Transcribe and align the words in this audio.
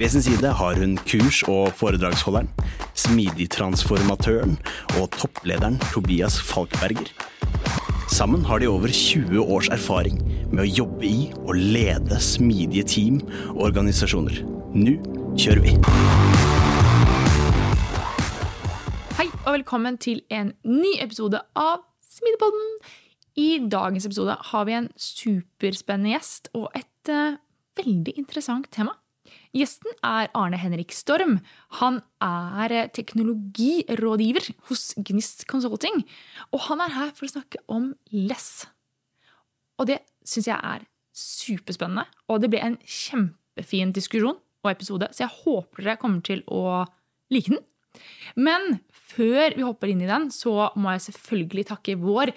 Ved 0.00 0.08
sin 0.08 0.22
side 0.22 0.48
har 0.56 0.78
hun 0.80 0.94
kurs- 1.04 1.42
og 1.44 1.74
foredragsholderen, 1.76 2.46
smidigtransformatøren 2.96 4.54
og 4.96 5.10
topplederen 5.12 5.74
Tobias 5.92 6.38
Falkberger. 6.40 7.10
Sammen 8.08 8.46
har 8.48 8.62
de 8.62 8.68
over 8.68 8.88
20 8.88 9.42
års 9.44 9.68
erfaring 9.68 10.16
med 10.54 10.62
å 10.64 10.70
jobbe 10.78 11.04
i 11.04 11.26
og 11.42 11.52
lede 11.52 12.16
smidige 12.16 12.86
team 12.88 13.18
og 13.50 13.66
organisasjoner. 13.68 14.40
Nå 14.72 14.96
kjører 15.36 15.60
vi! 15.66 15.76
Hei 19.20 19.28
og 19.44 19.52
velkommen 19.58 20.00
til 20.00 20.24
en 20.32 20.54
ny 20.64 20.94
episode 21.04 21.44
av 21.52 21.84
Smidepodden. 22.08 22.72
I 23.36 23.50
dagens 23.68 24.08
episode 24.08 24.40
har 24.48 24.64
vi 24.64 24.80
en 24.80 24.88
superspennende 24.96 26.16
gjest 26.16 26.48
og 26.56 26.72
et 26.72 27.12
uh, 27.12 27.36
veldig 27.76 28.16
interessant 28.16 28.72
tema. 28.72 28.96
Gjesten 29.56 29.90
er 30.06 30.28
Arne 30.38 30.58
Henrik 30.62 30.92
Storm. 30.94 31.40
Han 31.80 31.98
er 32.22 32.74
eh, 32.74 32.90
teknologirådgiver 32.94 34.46
hos 34.68 34.92
Gnist 34.94 35.42
Consulting. 35.50 36.04
Og 36.54 36.62
han 36.68 36.82
er 36.84 36.94
her 36.94 37.10
for 37.16 37.26
å 37.26 37.32
snakke 37.32 37.58
om 37.66 37.90
less. 38.14 38.68
Og 39.80 39.90
det 39.90 39.98
syns 40.22 40.46
jeg 40.52 40.54
er 40.54 40.86
superspennende. 41.16 42.06
Og 42.30 42.44
det 42.44 42.52
ble 42.52 42.62
en 42.62 42.78
kjempefin 42.86 43.90
diskusjon 43.96 44.38
og 44.38 44.70
episode, 44.70 45.08
så 45.10 45.24
jeg 45.24 45.36
håper 45.40 45.86
dere 45.86 45.98
kommer 45.98 46.22
til 46.24 46.44
å 46.46 46.84
like 47.32 47.50
den. 47.50 47.62
Men 48.38 48.78
før 48.92 49.56
vi 49.56 49.66
hopper 49.66 49.90
inn 49.90 50.04
i 50.04 50.10
den, 50.10 50.28
så 50.30 50.70
må 50.78 50.94
jeg 50.94 51.08
selvfølgelig 51.08 51.70
takke 51.72 51.98
vår 51.98 52.34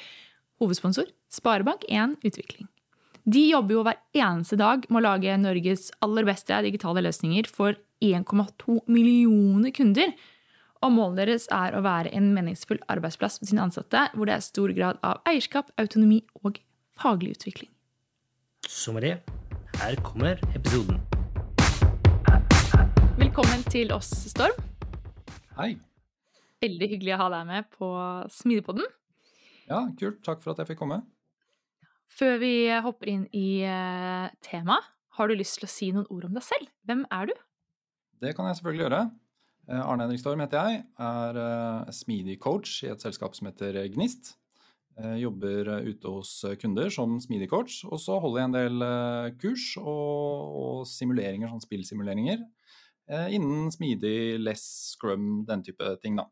hovedsponsor, 0.63 1.11
Sparebank1 1.33 2.17
Utvikling. 2.23 2.72
De 3.23 3.39
jobber 3.47 3.77
jo 3.77 3.81
hver 3.87 3.99
eneste 4.19 4.57
dag 4.59 4.83
med 4.91 4.99
å 4.99 5.03
lage 5.05 5.33
Norges 5.39 5.85
aller 6.03 6.25
beste 6.27 6.57
digitale 6.65 6.99
løsninger 7.05 7.47
for 7.47 7.77
1,2 8.03 8.81
millioner 8.91 9.71
kunder. 9.71 10.11
Og 10.83 10.91
målet 10.91 11.21
deres 11.21 11.45
er 11.55 11.71
å 11.71 11.83
være 11.85 12.11
en 12.19 12.33
meningsfull 12.35 12.81
arbeidsplass 12.91 13.39
for 13.39 13.47
sine 13.47 13.63
ansatte, 13.63 14.09
hvor 14.11 14.27
det 14.27 14.35
er 14.35 14.43
stor 14.43 14.73
grad 14.75 14.99
av 15.07 15.21
eierskap, 15.29 15.71
autonomi 15.79 16.19
og 16.43 16.59
faglig 16.99 17.37
utvikling. 17.37 17.71
Så 18.67 18.91
med 18.91 19.07
det, 19.07 19.15
her 19.79 19.95
kommer 20.03 20.43
episoden. 20.51 20.99
Velkommen 23.23 23.63
til 23.71 23.95
oss, 23.95 24.11
Storm. 24.35 24.59
Hei. 25.55 25.77
Veldig 26.59 26.91
hyggelig 26.97 27.15
å 27.15 27.23
ha 27.23 27.31
deg 27.37 27.49
med 27.55 27.71
på 27.79 27.95
Smidepodden. 28.35 28.91
Ja, 29.71 29.85
kult. 29.95 30.19
Takk 30.27 30.43
for 30.43 30.51
at 30.51 30.59
jeg 30.59 30.73
fikk 30.73 30.83
komme. 30.83 31.05
Før 32.13 32.37
vi 32.41 32.53
hopper 32.85 33.09
inn 33.09 33.25
i 33.33 33.63
uh, 33.65 34.29
temaet, 34.45 34.85
har 35.17 35.29
du 35.29 35.37
lyst 35.37 35.59
til 35.59 35.65
å 35.65 35.71
si 35.71 35.89
noen 35.93 36.09
ord 36.13 36.27
om 36.27 36.37
deg 36.37 36.45
selv? 36.45 36.69
Hvem 36.89 37.03
er 37.13 37.29
du? 37.29 37.33
Det 38.21 38.33
kan 38.37 38.47
jeg 38.49 38.59
selvfølgelig 38.59 38.85
gjøre. 38.85 39.01
Eh, 39.69 39.81
Arne 39.81 40.05
Henrik 40.05 40.21
Storm 40.21 40.41
heter 40.43 40.69
jeg. 40.69 40.83
Er 41.01 41.39
uh, 41.41 41.91
smidig 41.93 42.37
coach 42.41 42.79
i 42.85 42.91
et 42.93 43.03
selskap 43.03 43.37
som 43.37 43.49
heter 43.49 43.77
Gnist. 43.93 44.35
Uh, 44.97 45.17
jobber 45.17 45.69
ute 45.87 46.13
hos 46.13 46.35
kunder 46.61 46.93
som 46.93 47.17
smidig 47.21 47.49
coach. 47.51 47.81
Og 47.89 48.01
så 48.01 48.17
holder 48.21 48.41
jeg 48.41 48.49
en 48.51 48.57
del 48.57 48.87
kurs 49.41 49.67
og 49.81 50.85
simuleringer, 50.89 51.49
sånn 51.49 51.65
spillsimuleringer, 51.65 52.45
innen 53.35 53.67
smidig, 53.73 54.39
less, 54.39 54.93
scrum, 54.93 55.43
den 55.49 55.65
type 55.65 55.95
ting, 56.01 56.21
da. 56.21 56.29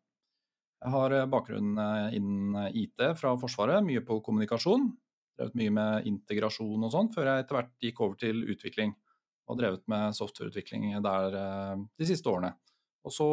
Jeg 0.81 0.93
har 0.93 1.13
bakgrunn 1.29 1.75
innen 2.15 2.69
IT 2.71 3.03
fra 3.19 3.33
Forsvaret, 3.37 3.83
mye 3.85 4.01
på 4.05 4.21
kommunikasjon. 4.25 4.87
Drevet 5.41 5.57
mye 5.57 5.73
med 5.73 6.05
integrasjon 6.05 6.85
og 6.85 6.91
sånn, 6.93 7.07
før 7.09 7.31
jeg 7.31 7.43
etter 7.43 7.57
hvert 7.57 7.71
gikk 7.81 8.01
over 8.05 8.19
til 8.21 8.43
utvikling. 8.53 8.91
Og 9.49 9.57
drevet 9.57 9.81
med 9.89 10.13
softwareutvikling 10.13 10.91
der 11.01 11.33
de 11.33 12.05
siste 12.07 12.29
årene. 12.29 12.53
Og 13.01 13.13
så, 13.15 13.25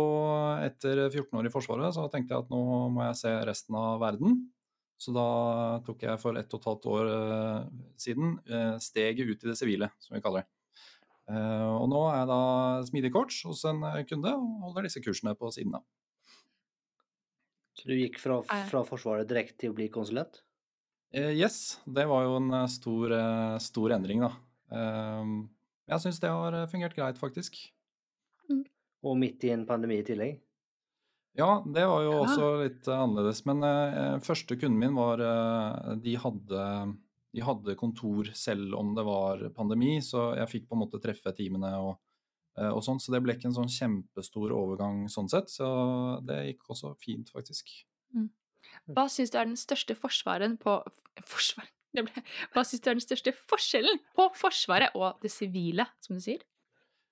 etter 0.65 1.05
14 1.11 1.37
år 1.37 1.47
i 1.51 1.53
Forsvaret, 1.53 1.93
så 1.93 2.07
tenkte 2.09 2.33
jeg 2.33 2.47
at 2.47 2.49
nå 2.49 2.63
må 2.95 3.05
jeg 3.11 3.19
se 3.21 3.33
resten 3.45 3.77
av 3.77 4.01
verden. 4.01 4.39
Så 4.99 5.13
da 5.13 5.27
tok 5.85 6.07
jeg 6.09 6.19
for 6.23 6.41
ett 6.41 6.57
og 6.57 6.63
et 6.63 6.69
halvt 6.71 6.89
år 6.95 7.11
siden 8.01 8.33
steget 8.83 9.29
ut 9.29 9.45
i 9.45 9.51
det 9.53 9.59
sivile, 9.61 9.91
som 10.01 10.17
vi 10.17 10.23
kaller 10.25 10.47
det. 10.47 10.51
Og 11.37 11.87
nå 11.93 12.01
er 12.09 12.23
jeg 12.23 12.31
da 12.33 12.41
smidig 12.89 13.13
coach 13.15 13.45
hos 13.45 13.61
en 13.69 13.85
kunde 14.09 14.33
og 14.33 14.67
holder 14.71 14.89
disse 14.89 15.05
kursene 15.05 15.37
på 15.37 15.53
siden 15.55 15.77
av. 15.77 15.85
Så 17.79 17.93
du 17.93 17.95
gikk 17.95 18.17
fra, 18.19 18.41
fra 18.73 18.83
Forsvaret 18.89 19.29
direkte 19.29 19.61
til 19.61 19.77
å 19.77 19.77
bli 19.77 19.87
konsulent? 19.93 20.41
Uh, 21.17 21.33
yes, 21.33 21.81
det 21.89 22.05
var 22.09 22.27
jo 22.27 22.37
en 22.37 22.53
stor, 22.69 23.13
uh, 23.17 23.57
stor 23.63 23.95
endring, 23.97 24.21
da. 24.27 24.33
Uh, 24.69 25.49
jeg 25.89 26.05
syns 26.05 26.21
det 26.21 26.33
har 26.33 26.57
fungert 26.69 26.97
greit, 26.97 27.21
faktisk. 27.21 27.57
Mm. 28.51 28.67
Og 29.09 29.17
midt 29.17 29.47
i 29.49 29.55
en 29.55 29.65
pandemi 29.69 30.03
i 30.03 30.05
tillegg? 30.05 30.37
Ja, 31.39 31.63
det 31.65 31.87
var 31.87 32.03
jo 32.03 32.13
ja. 32.13 32.23
også 32.25 32.47
litt 32.65 32.89
annerledes. 32.91 33.45
Men 33.47 33.63
første 34.25 34.57
kunden 34.59 34.81
min 34.81 34.97
var 34.97 35.21
de 36.03 36.15
hadde, 36.19 36.65
de 37.31 37.45
hadde 37.47 37.77
kontor 37.79 38.33
selv 38.35 38.75
om 38.75 38.91
det 38.97 39.05
var 39.07 39.45
pandemi, 39.55 40.01
så 40.03 40.33
jeg 40.35 40.51
fikk 40.51 40.67
på 40.67 40.75
en 40.75 40.83
måte 40.83 41.01
treffe 41.01 41.31
teamene 41.39 41.71
og, 41.79 41.93
og 42.59 42.81
sånn. 42.83 42.99
Så 42.99 43.15
det 43.15 43.23
ble 43.23 43.37
ikke 43.39 43.53
en 43.53 43.57
sånn 43.61 43.71
kjempestor 43.71 44.57
overgang 44.57 45.05
sånn 45.15 45.31
sett. 45.31 45.53
Så 45.53 45.69
det 46.27 46.41
gikk 46.49 46.75
også 46.75 46.97
fint, 46.99 47.31
faktisk. 47.31 47.71
Mm. 48.17 48.27
Hva 48.87 49.09
syns 49.13 49.33
du 49.35 49.39
er 49.41 49.49
den 49.49 49.59
største 49.59 49.97
forsvaren 49.99 50.57
på 50.61 50.79
Forsvar? 51.27 51.69
Hva 52.53 52.65
syns 52.67 52.85
du 52.85 52.91
er 52.91 52.99
den 52.99 53.05
største 53.05 53.35
forskjellen 53.51 54.01
på 54.17 54.29
Forsvaret 54.39 54.95
og 54.99 55.19
det 55.25 55.33
sivile, 55.33 55.89
som 56.05 56.19
du 56.19 56.25
sier? 56.25 56.45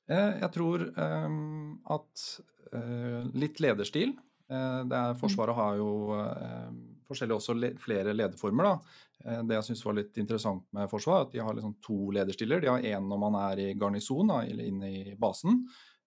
Jeg 0.07 0.51
tror 0.55 0.85
um, 0.95 1.79
at 1.91 2.27
uh, 2.71 3.25
litt 3.35 3.59
lederstil 3.59 4.13
uh, 4.15 4.85
det 4.87 4.95
er, 5.01 5.17
Forsvaret 5.19 5.59
har 5.59 5.81
jo 5.81 5.89
uh, 6.15 6.69
forskjellige 7.09 7.41
også 7.41 7.57
le 7.59 7.73
flere 7.83 8.15
lederformer. 8.15 8.69
Da. 8.69 9.41
Det 9.47 9.57
jeg 9.57 9.67
syns 9.71 9.83
var 9.87 9.97
litt 9.99 10.19
interessant 10.23 10.63
med 10.77 10.91
Forsvaret, 10.91 11.29
at 11.29 11.35
de 11.35 11.43
har 11.43 11.57
liksom 11.57 11.75
to 11.83 11.99
lederstiller. 12.15 12.63
De 12.63 12.71
har 12.71 12.87
én 12.87 13.11
når 13.11 13.21
man 13.23 13.39
er 13.41 13.63
i 13.63 13.69
garnison, 13.79 14.31
eller 14.43 14.67
inne 14.67 14.91
i 14.91 15.15
basen. 15.19 15.65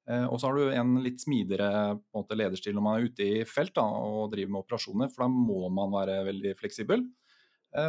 Og 0.10 0.40
så 0.42 0.50
har 0.50 0.58
du 0.58 0.72
en 0.74 0.96
litt 1.04 1.22
smidigere 1.22 2.00
måte, 2.16 2.34
lederstil 2.34 2.74
når 2.74 2.84
man 2.86 2.96
er 2.98 3.10
ute 3.12 3.26
i 3.26 3.44
felt 3.46 3.76
da, 3.78 3.84
og 3.86 4.32
driver 4.32 4.56
med 4.56 4.64
operasjoner, 4.64 5.12
for 5.14 5.22
da 5.22 5.28
må 5.30 5.68
man 5.70 5.92
være 5.94 6.16
veldig 6.26 6.54
fleksibel. 6.58 7.04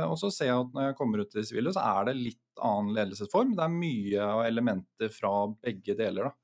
Og 0.05 0.19
så 0.21 0.29
ser 0.29 0.51
jeg 0.51 0.67
at 0.67 0.75
når 0.77 0.91
jeg 0.91 0.99
kommer 0.99 1.23
ut 1.23 1.33
i 1.33 1.39
det 1.39 1.47
sivile, 1.49 1.73
så 1.73 1.81
er 1.81 2.11
det 2.11 2.19
litt 2.19 2.61
annen 2.61 2.93
ledelsesform. 2.99 3.55
Det 3.57 3.65
er 3.65 3.73
mye 3.73 4.27
av 4.27 4.43
elementer 4.45 5.13
fra 5.15 5.33
begge 5.65 5.97
deler. 5.97 6.29
Da. 6.29 6.41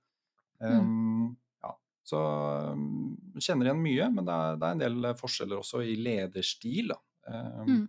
Mm. 0.63 0.81
Um, 0.81 1.37
ja. 1.63 1.75
Så 2.07 2.23
um, 2.73 3.17
kjenner 3.39 3.69
igjen 3.69 3.85
mye, 3.85 4.09
men 4.15 4.29
det 4.29 4.35
er, 4.37 4.59
det 4.61 4.69
er, 4.69 4.77
en 4.77 4.85
del 4.85 5.11
forskjeller 5.21 5.61
også 5.61 5.83
i 5.85 5.97
lederstil. 6.01 6.95
Da. 6.95 7.01
Um, 7.29 7.71
mm. 7.71 7.85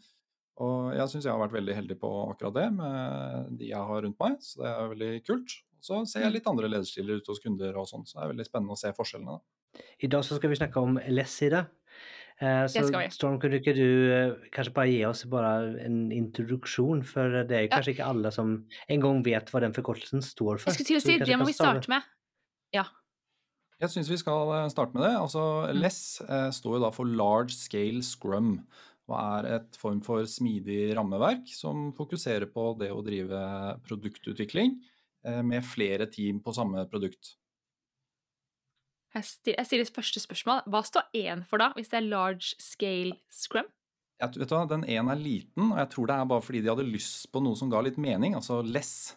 Og 0.66 0.92
jeg 0.98 1.12
syns 1.12 1.28
jeg 1.28 1.34
har 1.36 1.44
vært 1.44 1.58
veldig 1.60 1.78
heldig 1.78 2.00
på 2.02 2.12
akkurat 2.32 2.56
det 2.56 2.68
med 2.74 3.58
de 3.60 3.70
jeg 3.70 3.90
har 3.92 4.04
rundt 4.04 4.18
meg, 4.24 4.40
så 4.42 4.64
det 4.64 4.70
er 4.72 4.94
veldig 4.96 5.12
kult. 5.28 5.58
Så 5.84 6.02
ser 6.10 6.26
jeg 6.26 6.36
litt 6.36 6.50
andre 6.50 6.70
lederstiler 6.72 7.22
ute 7.22 7.34
hos 7.34 7.42
kunder 7.44 7.76
og 7.80 7.88
sånn, 7.90 8.06
så 8.08 8.20
det 8.20 8.26
er 8.26 8.34
veldig 8.34 8.48
spennende 8.48 8.76
å 8.76 8.80
se 8.80 8.94
forskjellene. 8.98 9.40
I 10.04 10.10
dag 10.12 10.24
så 10.26 10.38
skal 10.38 10.52
vi 10.52 10.60
snakke 10.60 10.82
om 10.82 10.98
LS-side. 11.02 11.66
Eh, 12.38 12.64
så 12.70 12.84
Storm, 13.14 13.40
kunne 13.42 13.58
ikke 13.58 13.74
du 13.74 13.88
eh, 14.14 14.36
kanskje 14.54 14.74
bare 14.76 14.92
gi 14.92 15.00
oss 15.08 15.24
bare 15.30 15.54
en 15.82 16.12
introduksjon? 16.14 17.02
For 17.08 17.42
det 17.50 17.58
er 17.58 17.66
jo 17.66 17.72
kanskje 17.74 17.94
ja. 17.94 17.98
ikke 17.98 18.10
alle 18.14 18.34
som 18.34 18.54
engang 18.94 19.24
vet 19.26 19.50
hva 19.54 19.64
den 19.64 19.74
forkortelsen 19.78 20.26
står 20.26 20.62
for. 20.62 20.70
Jeg 20.70 20.78
skulle 20.78 20.92
til 20.92 21.02
å 21.02 21.06
si, 21.06 21.18
det 21.26 21.40
må 21.40 21.50
vi 21.50 21.58
starte 21.58 21.92
med. 21.94 22.06
Ja. 22.76 22.86
Jeg 23.78 23.94
syns 23.94 24.10
vi 24.10 24.20
skal 24.22 24.54
starte 24.74 24.98
med 24.98 25.06
det. 25.06 25.16
Altså, 25.18 25.42
LESS 25.74 26.02
eh, 26.26 26.52
står 26.54 26.78
jo 26.78 26.84
da 26.86 26.94
for 26.94 27.10
Large 27.10 27.58
Scale 27.58 28.04
Scrum. 28.06 28.60
og 29.08 29.16
er 29.16 29.46
et 29.56 29.78
form 29.80 30.02
for 30.04 30.26
smidig 30.28 30.92
rammeverk 30.98 31.48
som 31.56 31.94
fokuserer 31.96 32.50
på 32.52 32.74
det 32.80 32.90
å 32.92 33.00
drive 33.06 33.40
produktutvikling 33.88 34.74
eh, 34.76 34.97
med 35.44 35.66
flere 35.66 36.08
team 36.12 36.40
på 36.44 36.54
samme 36.56 36.86
produkt. 36.92 37.36
Jeg 39.16 39.66
stiller 39.66 39.90
første 39.90 40.22
spørsmål. 40.22 40.66
Hva 40.70 40.84
står 40.86 41.08
én 41.18 41.42
for 41.48 41.62
da, 41.62 41.72
hvis 41.76 41.90
det 41.92 42.00
er 42.00 42.10
large 42.10 42.54
scale 42.62 43.18
scrum? 43.34 43.70
Jeg, 44.18 44.34
vet 44.34 44.50
du 44.50 44.56
hva, 44.56 44.66
Den 44.70 44.86
én 44.90 45.10
er 45.12 45.20
liten, 45.20 45.72
og 45.72 45.78
jeg 45.78 45.90
tror 45.94 46.10
det 46.10 46.18
er 46.18 46.30
bare 46.32 46.46
fordi 46.46 46.62
de 46.66 46.72
hadde 46.72 46.86
lyst 46.90 47.30
på 47.34 47.42
noe 47.44 47.58
som 47.58 47.70
ga 47.70 47.82
litt 47.86 48.00
mening, 48.02 48.36
altså 48.38 48.60
less. 48.66 49.16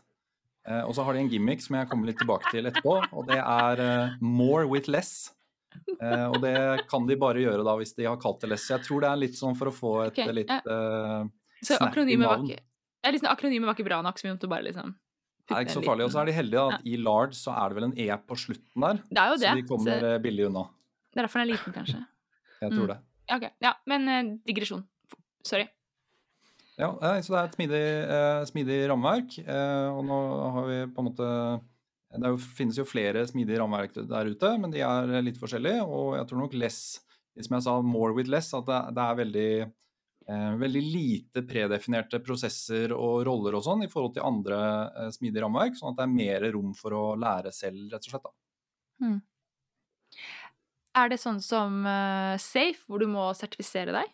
Eh, 0.69 0.83
og 0.85 0.95
så 0.97 1.05
har 1.07 1.17
de 1.17 1.25
en 1.25 1.31
gimmick 1.33 1.63
som 1.65 1.79
jeg 1.79 1.89
kommer 1.89 2.11
litt 2.11 2.21
tilbake 2.21 2.53
til 2.53 2.69
etterpå, 2.69 2.97
og 3.17 3.29
det 3.31 3.41
er 3.41 3.85
eh, 3.85 4.17
more 4.21 4.67
with 4.69 4.91
less. 4.93 5.33
Eh, 5.71 6.27
og 6.27 6.41
det 6.43 6.55
kan 6.91 7.07
de 7.09 7.17
bare 7.21 7.45
gjøre 7.45 7.65
da 7.65 7.77
hvis 7.79 7.95
de 7.97 8.09
har 8.09 8.21
kalt 8.21 8.43
det 8.43 8.53
less. 8.53 8.69
Jeg 8.73 8.85
tror 8.85 9.05
det 9.05 9.11
er 9.11 9.23
litt 9.23 9.39
sånn 9.39 9.57
for 9.57 9.71
å 9.71 9.75
få 9.75 9.93
et 10.09 10.17
okay, 10.19 10.35
litt 10.43 10.51
uh, 10.67 11.23
så 11.63 11.77
akronymet 11.85 12.27
var, 12.27 12.43
ikke, 12.43 12.63
ja, 13.05 13.13
liksom, 13.13 13.29
akronymet 13.31 13.69
var 13.69 13.77
ikke 13.77 13.87
bra 13.87 14.01
nok, 14.05 14.19
så 14.19 14.27
vi 14.27 14.33
måtte 14.33 14.51
bare 14.51 14.67
liksom 14.67 14.95
er 15.57 15.65
ikke 15.65 15.77
så 15.77 15.83
farlig. 15.85 16.07
Og 16.07 16.15
så 16.15 16.23
er 16.23 16.31
de 16.31 16.37
heldige 16.37 16.67
at 16.71 16.87
i 16.87 16.97
large 17.01 17.39
så 17.39 17.55
er 17.57 17.71
det 17.71 17.79
vel 17.81 17.89
en 17.89 17.97
E 17.99 18.09
på 18.27 18.39
slutten 18.39 18.87
der. 18.87 19.03
Det 19.11 19.23
er 19.23 19.35
jo 19.35 19.41
det. 19.41 19.49
Så 19.49 19.59
de 19.59 19.67
kommer 19.69 20.07
så... 20.07 20.15
Billig 20.25 20.47
unna. 20.49 20.65
Det 21.11 21.21
er 21.21 21.27
derfor 21.27 21.43
den 21.43 21.49
er 21.49 21.53
liten, 21.53 21.75
kanskje. 21.75 22.01
Jeg 22.65 22.75
tror 22.75 22.87
mm. 22.87 22.93
det. 22.93 22.99
Ok, 23.37 23.45
Ja, 23.63 23.75
men 23.91 24.09
uh, 24.11 24.33
digresjon. 24.47 24.83
Sorry. 25.47 25.67
Ja, 26.81 26.95
så 27.21 27.35
det 27.35 27.39
er 27.39 27.49
et 27.49 27.57
smidig, 27.59 27.83
uh, 28.09 28.43
smidig 28.49 28.79
rammeverk. 28.89 29.37
Uh, 29.45 29.99
og 29.99 30.07
nå 30.09 30.21
har 30.57 30.71
vi 30.71 30.79
på 30.95 31.03
en 31.03 31.11
måte 31.11 31.29
det 32.11 32.31
jo, 32.33 32.39
finnes 32.59 32.79
jo 32.79 32.87
flere 32.89 33.23
smidige 33.29 33.61
rammeverk 33.61 33.95
der 33.95 34.31
ute, 34.33 34.49
men 34.59 34.73
de 34.75 34.83
er 34.83 35.13
litt 35.23 35.39
forskjellige. 35.39 35.85
Og 35.87 36.17
jeg 36.19 36.27
tror 36.27 36.43
nok 36.43 36.57
less, 36.59 36.81
som 37.39 37.57
jeg 37.57 37.67
sa, 37.67 37.77
more 37.87 38.17
with 38.17 38.31
less, 38.33 38.51
at 38.57 38.67
det, 38.67 38.81
det 38.97 39.05
er 39.05 39.21
veldig, 39.21 39.51
veldig 40.61 40.83
lite 40.85 41.43
predefinerte 41.49 42.21
prosesser 42.23 42.93
og 42.95 43.25
roller 43.27 43.57
og 43.59 43.65
sånn 43.67 43.87
i 43.87 43.91
forhold 43.91 44.15
til 44.17 44.27
andre 44.27 44.61
eh, 44.91 45.11
smidige 45.15 45.45
rammeverk, 45.45 45.79
sånn 45.79 45.95
at 45.95 46.01
det 46.01 46.07
er 46.07 46.15
mer 46.15 46.47
rom 46.55 46.71
for 46.77 46.97
å 46.97 47.05
lære 47.19 47.53
selv, 47.57 47.89
rett 47.93 48.07
og 48.07 48.15
slett. 48.15 48.31
Mm. 49.01 49.19
Er 51.01 51.13
det 51.13 51.21
sånn 51.23 51.39
som 51.43 51.85
uh, 51.87 52.35
Safe, 52.43 52.83
hvor 52.87 53.03
du 53.03 53.07
må 53.11 53.29
sertifisere 53.39 53.95
deg? 53.95 54.11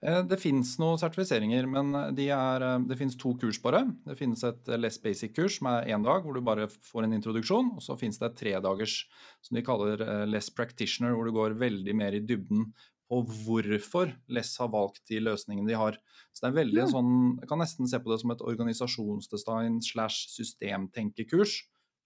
Eh, 0.00 0.22
det 0.24 0.38
finnes 0.40 0.70
noen 0.80 0.96
sertifiseringer, 1.00 1.66
men 1.68 1.92
de 2.16 2.30
er, 2.32 2.62
eh, 2.64 2.78
det 2.88 2.96
finnes 2.96 3.18
to 3.20 3.34
kurs 3.36 3.60
bare. 3.60 3.82
Det 4.06 4.16
finnes 4.16 4.42
et 4.44 4.70
less 4.80 4.96
basic-kurs 4.98 5.58
som 5.58 5.68
er 5.68 5.90
én 5.92 6.02
dag, 6.02 6.24
hvor 6.24 6.34
du 6.34 6.40
bare 6.40 6.68
får 6.68 7.04
en 7.04 7.12
introduksjon. 7.12 7.74
Og 7.76 7.82
så 7.84 7.98
finnes 8.00 8.18
det 8.18 8.30
et 8.30 8.36
tredagers 8.36 9.04
som 9.42 9.56
de 9.56 9.62
kaller 9.62 10.00
eh, 10.00 10.26
less 10.26 10.48
practitioner, 10.48 11.12
hvor 11.12 11.28
du 11.28 11.32
går 11.32 11.58
veldig 11.60 11.94
mer 11.94 12.16
i 12.16 12.24
dybden 12.24 12.72
på 13.10 13.18
hvorfor 13.26 14.12
less 14.30 14.52
har 14.62 14.70
valgt 14.70 15.02
de 15.10 15.18
løsningene 15.24 15.66
de 15.66 15.78
har. 15.78 15.98
Så 16.30 16.44
det 16.44 16.52
er 16.52 16.60
veldig 16.60 16.84
mm. 16.86 16.92
sånn, 16.92 17.14
Jeg 17.42 17.50
kan 17.50 17.58
nesten 17.58 17.90
se 17.90 17.98
på 17.98 18.12
det 18.12 18.20
som 18.22 18.30
et 18.30 18.44
organisasjonsdesign 18.52 19.80
slash 19.82 20.30
systemtenkekurs. 20.36 21.56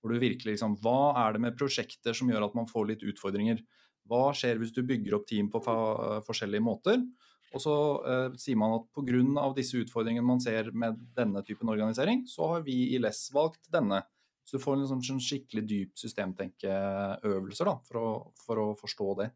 Hvor 0.01 0.12
du 0.12 0.21
virkelig 0.21 0.56
liksom 0.56 0.79
Hva 0.85 1.12
er 1.27 1.37
det 1.37 1.45
med 1.45 1.59
prosjekter 1.61 2.17
som 2.17 2.33
gjør 2.33 2.49
at 2.49 2.56
man 2.56 2.69
får 2.71 2.89
litt 2.93 3.05
utfordringer? 3.05 3.61
Hva 4.09 4.33
skjer 4.37 4.59
hvis 4.61 4.73
du 4.77 4.83
bygger 4.85 5.17
opp 5.17 5.29
team 5.29 5.53
på 5.53 5.61
forskjellige 5.65 6.65
måter? 6.65 7.05
Og 7.55 7.62
så 7.62 7.75
eh, 8.11 8.27
sier 8.41 8.59
man 8.59 8.81
at 8.81 8.89
pga. 8.97 9.45
disse 9.57 9.79
utfordringene 9.79 10.27
man 10.27 10.43
ser 10.43 10.73
med 10.73 10.99
denne 11.15 11.45
typen 11.47 11.71
organisering, 11.71 12.25
så 12.27 12.49
har 12.55 12.67
vi 12.67 12.97
i 12.97 12.99
LESS 12.99 13.29
valgt 13.37 13.71
denne. 13.73 14.03
Så 14.45 14.59
du 14.59 14.65
får 14.65 14.81
en 14.81 15.05
sånn 15.05 15.23
skikkelig 15.23 15.65
dyp 15.69 16.00
systemtenkeøvelser 16.00 17.71
da, 17.71 17.79
for 17.87 18.00
å, 18.00 18.09
for 18.45 18.61
å 18.61 18.67
forstå 18.77 19.09
det. 19.23 19.31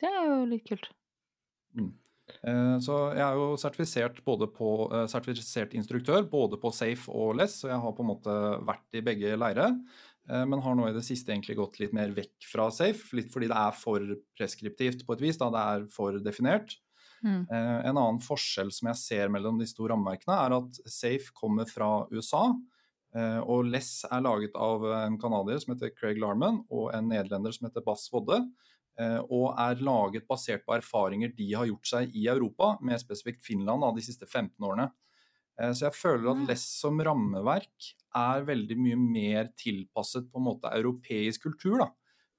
Det 0.00 0.10
er 0.10 0.26
jo 0.28 0.42
litt 0.50 0.66
kult. 0.68 0.90
Mm. 1.76 1.92
Eh, 2.26 2.76
så 2.82 2.96
jeg 3.14 3.22
er 3.22 3.38
jo 3.38 3.54
sertifisert, 3.60 4.18
både 4.26 4.48
på, 4.50 4.70
eh, 4.92 5.06
sertifisert 5.10 5.76
instruktør 5.78 6.26
både 6.30 6.58
på 6.60 6.72
Safe 6.74 7.10
og 7.12 7.36
LESS, 7.38 7.60
så 7.62 7.70
jeg 7.70 7.82
har 7.82 7.94
på 7.94 8.04
en 8.04 8.10
måte 8.10 8.36
vært 8.66 8.98
i 8.98 9.04
begge 9.04 9.36
leire. 9.38 9.68
Eh, 10.28 10.44
men 10.44 10.62
har 10.62 10.74
nå 10.74 10.88
i 10.88 10.96
det 10.96 11.04
siste 11.06 11.30
egentlig 11.30 11.56
gått 11.56 11.78
litt 11.78 11.94
mer 11.94 12.10
vekk 12.10 12.48
fra 12.50 12.70
Safe, 12.70 13.14
litt 13.14 13.30
fordi 13.32 13.48
det 13.48 13.56
er 13.56 13.72
for 13.78 14.00
preskriptivt 14.36 15.06
på 15.06 15.14
et 15.14 15.22
vis. 15.22 15.38
da 15.38 15.50
Det 15.50 15.62
er 15.62 15.86
for 15.86 16.18
definert. 16.18 16.76
Mm. 17.24 17.46
En 17.48 17.96
annen 17.96 18.20
forskjell 18.20 18.70
som 18.70 18.88
jeg 18.88 18.96
ser 18.96 19.28
mellom 19.28 19.58
disse 19.58 19.74
to 19.74 19.86
rammeverkene, 19.88 20.36
er 20.36 20.52
at 20.52 20.74
Safe 20.86 21.32
kommer 21.32 21.64
fra 21.64 22.06
USA. 22.12 22.52
Og 23.48 23.64
Less 23.64 24.04
er 24.04 24.20
laget 24.20 24.54
av 24.54 24.84
en 24.84 25.16
canadier 25.18 25.58
som 25.58 25.74
heter 25.74 25.94
Craig 25.96 26.20
Larman, 26.20 26.60
og 26.70 26.92
en 26.94 27.08
nederlender 27.08 27.54
som 27.56 27.66
heter 27.66 27.82
Bass 27.82 28.06
Vodde. 28.12 28.44
Eh, 29.00 29.18
og 29.28 29.50
er 29.60 29.82
laget 29.84 30.26
basert 30.28 30.64
på 30.66 30.76
erfaringer 30.76 31.34
de 31.36 31.50
har 31.52 31.68
gjort 31.68 31.90
seg 31.90 32.14
i 32.16 32.28
Europa, 32.32 32.74
med 32.80 33.02
spesifikt 33.02 33.44
Finland 33.44 33.84
da, 33.84 33.92
de 33.96 34.04
siste 34.04 34.28
15 34.28 34.54
årene. 34.64 34.90
Så 35.56 35.86
jeg 35.86 35.96
føler 35.96 36.26
at 36.34 36.40
Less 36.50 36.66
som 36.82 36.98
rammeverk 37.00 37.86
er 38.12 38.42
veldig 38.44 38.76
mye 38.76 38.96
mer 39.00 39.46
tilpasset 39.56 40.26
på 40.28 40.36
en 40.36 40.44
måte 40.50 40.68
europeisk 40.76 41.46
kultur, 41.46 41.78
da, 41.80 41.86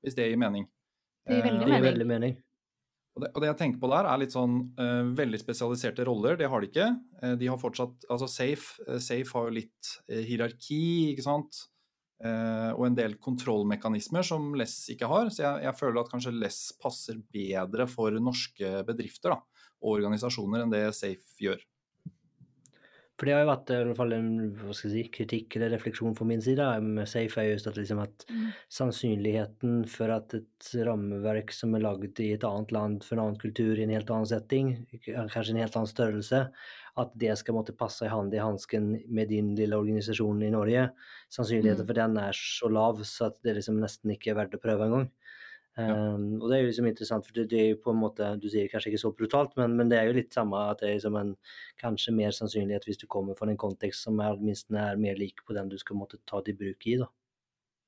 hvis 0.06 0.13
det 0.13 0.27
gir 0.30 0.38
mening. 0.38 0.68
Det 1.25 1.39
gir 1.39 1.48
veldig 1.48 1.63
mening. 1.65 1.88
Veldig 1.88 2.07
mening. 2.12 2.36
Og 3.18 3.24
det, 3.24 3.31
og 3.33 3.42
det, 3.42 3.48
jeg 3.50 3.57
tenker 3.57 3.81
på 3.81 3.89
der, 3.89 4.06
er 4.06 4.21
litt 4.21 4.36
sånn 4.36 4.59
uh, 4.77 5.09
veldig 5.18 5.39
spesialiserte 5.42 6.06
roller. 6.06 6.38
Det 6.38 6.50
har 6.51 6.62
de 6.62 6.69
ikke. 6.69 6.92
Uh, 7.24 7.33
de 7.42 7.50
har 7.50 7.57
fortsatt 7.57 8.06
Altså 8.13 8.30
Safe, 8.30 8.86
uh, 8.86 9.00
Safe 9.01 9.33
har 9.33 9.48
jo 9.48 9.56
litt 9.57 9.94
hierarki, 10.06 10.83
ikke 11.15 11.25
sant. 11.25 11.63
Og 12.18 12.81
en 12.88 12.96
del 12.98 13.14
kontrollmekanismer 13.22 14.25
som 14.25 14.50
Less 14.58 14.88
ikke 14.90 15.10
har. 15.12 15.28
Så 15.30 15.44
jeg, 15.44 15.64
jeg, 15.68 15.78
føler 15.78 16.02
at 16.02 16.10
kanskje 16.10 16.34
Less 16.34 16.72
passer 16.81 17.19
bedre 17.34 17.86
for 17.92 18.16
norske 18.18 18.72
bedrifter 18.88 19.36
da, 19.36 19.42
og 19.84 20.00
organisasjoner 20.00 20.66
enn 20.66 20.74
det 20.74 20.81
Safe 20.98 21.46
gjør. 21.46 21.62
For 23.18 23.25
det 23.25 23.34
har 23.34 23.42
jo 23.42 23.50
vært 23.50 23.72
i 23.74 23.78
hvert 23.81 23.98
fall 23.98 24.14
en 24.14 24.28
si, 24.78 25.04
kritikk 25.10 25.56
eller 25.58 25.72
refleksjon 25.74 26.14
fra 26.18 26.25
min 26.30 26.42
side 26.44 26.66
med 26.86 27.10
Safe, 27.10 27.42
er 27.42 27.56
just 27.56 27.69
at, 27.69 27.80
liksom 27.80 28.02
at 28.04 28.25
mm. 28.30 28.44
sannsynligheten 28.78 29.80
for 29.90 30.14
at 30.14 30.36
et 30.38 30.69
rammeverk 30.86 31.50
som 31.56 31.74
er 31.74 31.81
laget 31.81 32.22
i 32.22 32.30
et 32.36 32.46
annet 32.46 32.74
land 32.75 33.00
for 33.08 33.18
en 33.18 33.24
annen 33.24 33.40
kultur, 33.42 33.74
i 33.74 33.88
en 33.88 33.96
helt 33.96 34.12
annen 34.14 34.30
setting, 34.30 34.69
kanskje 35.08 35.56
en 35.56 35.64
helt 35.64 35.80
annen 35.80 35.90
størrelse, 35.90 36.44
at 36.98 37.18
det 37.18 37.34
skal 37.42 37.58
måtte 37.58 37.74
passe 37.78 38.06
i 38.06 38.12
hand 38.14 38.38
i 38.38 38.42
hansken 38.42 38.94
med 39.10 39.34
din 39.34 39.56
lille 39.58 39.81
organisasjon 39.81 40.46
i 40.46 40.54
Norge, 40.54 40.88
sannsynligheten 41.34 41.88
mm. 41.88 41.90
for 41.90 42.02
den 42.04 42.22
er 42.22 42.38
så 42.38 42.69
lav 42.69 43.02
så 43.02 43.31
at 43.31 43.42
det 43.46 43.58
liksom 43.58 43.81
nesten 43.81 44.14
ikke 44.14 44.36
er 44.36 44.44
verdt 44.44 44.57
å 44.59 44.62
prøve 44.62 44.86
engang. 44.86 45.09
Um, 45.78 46.40
og 46.42 46.48
det 46.50 46.56
er 46.56 46.64
jo 46.64 46.69
liksom 46.72 46.88
interessant, 46.90 47.28
for 47.28 47.38
det, 47.38 47.44
det, 47.52 47.57
er 47.62 47.68
jo 47.69 47.81
på 47.84 47.92
en 47.94 48.00
måte 48.02 48.31
Du 48.42 48.48
sier 48.50 48.66
kanskje 48.72 48.90
ikke 48.90 49.02
så 49.04 49.12
brutalt, 49.14 49.52
men, 49.60 49.76
men 49.78 49.92
det 49.92 50.00
er 50.00 50.07
jo 50.10 50.16
litt 50.18 50.34
samme 50.34 50.57
at 50.72 50.81
det 50.81 50.88
er 50.90 50.96
liksom 50.96 51.19
en 51.19 51.36
kanskje 51.78 52.16
mer 52.18 52.34
sannsynlighet 52.34 52.88
hvis 52.90 52.98
du 53.04 53.06
kommer 53.06 53.38
fra 53.38 53.46
en 53.52 53.60
kontekst 53.62 54.07
som 54.07 54.18
er, 54.26 54.40
minst 54.42 54.74
er 54.74 54.98
mer 54.98 55.19
lik 55.22 55.46
på 55.46 55.54
den 55.54 55.69
du 55.69 55.78
skal 55.78 56.00
måtte 56.00 56.18
ta 56.26 56.42
det 56.42 56.56
i 56.56 56.60
bruk 56.64 56.90
i. 56.90 56.98
da. 57.04 57.12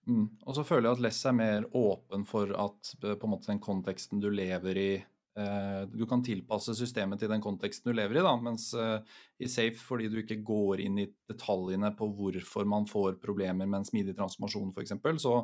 Mm. 0.10 0.26
Og 0.46 0.58
så 0.58 0.66
føler 0.66 0.90
jeg 0.90 0.98
at 0.98 1.06
Less 1.06 1.22
er 1.28 1.38
mer 1.38 1.66
åpen 1.78 2.26
for 2.30 2.52
at 2.58 2.94
eh, 3.04 3.16
på 3.16 3.28
en 3.28 3.34
måte 3.34 3.52
den 3.52 3.62
konteksten 3.64 4.22
du 4.22 4.30
lever 4.34 4.80
i 4.80 4.92
eh, 4.98 5.82
Du 5.92 6.06
kan 6.10 6.24
tilpasse 6.26 6.74
systemet 6.78 7.22
til 7.22 7.30
den 7.30 7.44
konteksten 7.44 7.92
du 7.92 7.98
lever 7.98 8.18
i, 8.18 8.24
da, 8.26 8.36
mens 8.42 8.72
eh, 8.74 9.02
i 9.42 9.50
Safe, 9.50 9.78
fordi 9.78 10.10
du 10.10 10.22
ikke 10.22 10.40
går 10.46 10.86
inn 10.86 11.02
i 11.04 11.10
detaljene 11.30 11.92
på 11.98 12.10
hvorfor 12.18 12.70
man 12.70 12.90
får 12.90 13.20
problemer 13.22 13.66
med 13.66 13.82
en 13.82 13.90
smidig 13.90 14.18
transformasjon 14.18 14.74
f.eks., 14.74 14.98
så 15.22 15.36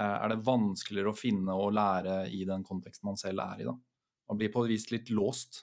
er 0.00 0.32
det 0.32 0.42
vanskeligere 0.46 1.12
å 1.12 1.18
finne 1.18 1.54
og 1.58 1.74
lære 1.76 2.24
i 2.32 2.42
den 2.48 2.64
konteksten 2.66 3.10
man 3.10 3.20
selv 3.20 3.44
er 3.44 3.62
i. 3.62 3.68
Da. 3.68 3.76
Man 4.30 4.40
blir 4.40 4.52
på 4.52 4.64
et 4.64 4.74
vis 4.74 4.90
litt 4.94 5.12
låst. 5.14 5.62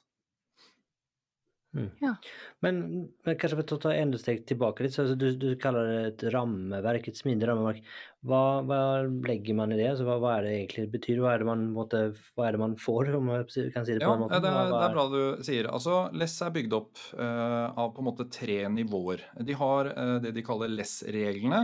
Mm. 1.72 1.88
Ja. 2.02 2.16
Men, 2.60 2.80
men, 3.24 3.36
kanskje 3.40 3.58
for 3.62 3.74
å 3.78 3.80
ta 3.80 3.92
enda 3.96 4.20
steg 4.20 4.42
tilbake 4.48 4.84
litt, 4.84 4.96
så 4.96 5.06
altså, 5.06 5.16
du, 5.16 5.30
du, 5.40 5.48
kaller 5.60 5.88
det 5.88 6.00
et 6.10 6.26
rammeverk, 6.34 7.08
et 7.08 7.20
smidig 7.20 7.48
rammeverk. 7.48 7.86
Hva, 8.28 8.42
hva, 8.68 8.80
legger 9.28 9.56
man 9.58 9.72
i 9.72 9.78
det? 9.80 9.88
Altså, 9.94 10.06
hva, 10.08 10.18
hva, 10.22 10.34
er 10.38 10.48
det 10.48 10.56
egentlig 10.58 10.90
betyr? 10.98 11.22
Hva 11.24 11.36
er 11.36 11.44
det 11.44 11.48
man, 11.48 11.64
måtte, 11.76 12.02
hva 12.36 12.50
er 12.50 12.58
det 12.58 12.64
man 12.66 12.76
får, 12.80 13.14
om 13.18 13.32
jeg 13.38 13.72
kan 13.76 13.88
si 13.88 13.96
det 13.96 14.04
på 14.04 14.10
ja, 14.10 14.18
den 14.18 14.26
måten? 14.26 14.44
Det 14.44 14.52
er, 14.52 14.74
det 14.74 14.82
er 14.90 14.98
bra 14.98 15.06
du 15.14 15.46
sier. 15.48 15.72
Altså, 15.72 16.02
Less 16.20 16.36
er 16.44 16.58
bygd 16.58 16.76
opp 16.76 17.06
uh, 17.16 17.72
av 17.72 17.96
på 17.96 18.04
en 18.04 18.10
måte 18.10 18.28
tre 18.36 18.60
nivåer. 18.76 19.24
De 19.40 19.56
har 19.64 19.94
uh, 19.96 20.18
det 20.24 20.36
de 20.36 20.46
kaller 20.46 20.76
Less-reglene. 20.76 21.64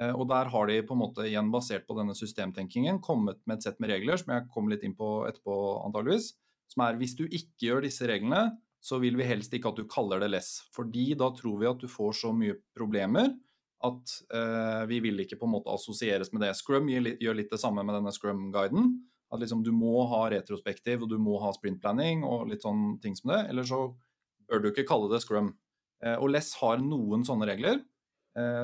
Eh, 0.00 0.14
og 0.14 0.26
der 0.30 0.48
har 0.52 0.70
de 0.70 0.80
på 0.86 0.96
en 0.96 1.02
måte 1.02 1.26
igjen 1.28 1.52
basert 1.52 1.86
på 1.88 1.96
denne 1.98 2.16
systemtenkingen 2.16 3.02
kommet 3.04 3.40
med 3.44 3.58
et 3.58 3.68
sett 3.68 3.80
med 3.82 3.92
regler 3.92 4.20
som 4.20 4.32
jeg 4.34 4.48
kommer 4.54 4.74
litt 4.74 4.86
inn 4.86 4.96
på 4.96 5.12
etterpå 5.28 5.56
antageligvis, 5.84 6.32
som 6.70 6.86
er 6.86 6.98
hvis 7.00 7.16
du 7.18 7.26
ikke 7.26 7.68
gjør 7.68 7.86
disse 7.86 8.08
reglene, 8.08 8.48
så 8.80 8.96
vil 9.02 9.18
vi 9.18 9.28
helst 9.28 9.52
ikke 9.52 9.74
at 9.74 9.80
du 9.80 9.88
kaller 9.90 10.22
det 10.22 10.30
less. 10.32 10.62
Fordi 10.72 11.12
da 11.18 11.28
tror 11.36 11.58
vi 11.60 11.68
at 11.68 11.82
du 11.82 11.88
får 11.90 12.14
så 12.22 12.32
mye 12.32 12.56
problemer 12.76 13.34
at 13.84 14.12
uh, 14.34 14.84
vi 14.88 14.98
vil 15.04 15.22
ikke 15.22 15.38
på 15.40 15.48
en 15.48 15.54
måte 15.54 15.72
assosieres 15.72 16.32
med 16.32 16.44
det. 16.44 16.52
Scrum 16.56 16.88
gjør 16.88 17.36
litt 17.36 17.52
det 17.52 17.60
samme 17.60 17.84
med 17.84 17.96
denne 17.96 18.12
Scrum-guiden. 18.12 18.92
At 19.30 19.40
liksom 19.40 19.62
du 19.64 19.70
må 19.72 20.04
ha 20.10 20.24
retrospektiv 20.32 21.04
og 21.04 21.12
du 21.12 21.16
må 21.22 21.38
ha 21.40 21.52
sprintplanning 21.54 22.24
og 22.26 22.48
litt 22.50 22.64
sånn 22.66 22.98
ting 23.02 23.16
som 23.16 23.32
det. 23.32 23.42
Eller 23.52 23.68
så 23.68 23.82
bør 24.50 24.64
du 24.64 24.70
ikke 24.70 24.88
kalle 24.88 25.10
det 25.12 25.22
Scrum. 25.24 25.54
Uh, 26.04 26.16
og 26.16 26.32
Less 26.34 26.54
har 26.60 26.80
noen 26.80 27.24
sånne 27.28 27.48
regler 27.48 27.76
eh, 27.76 27.84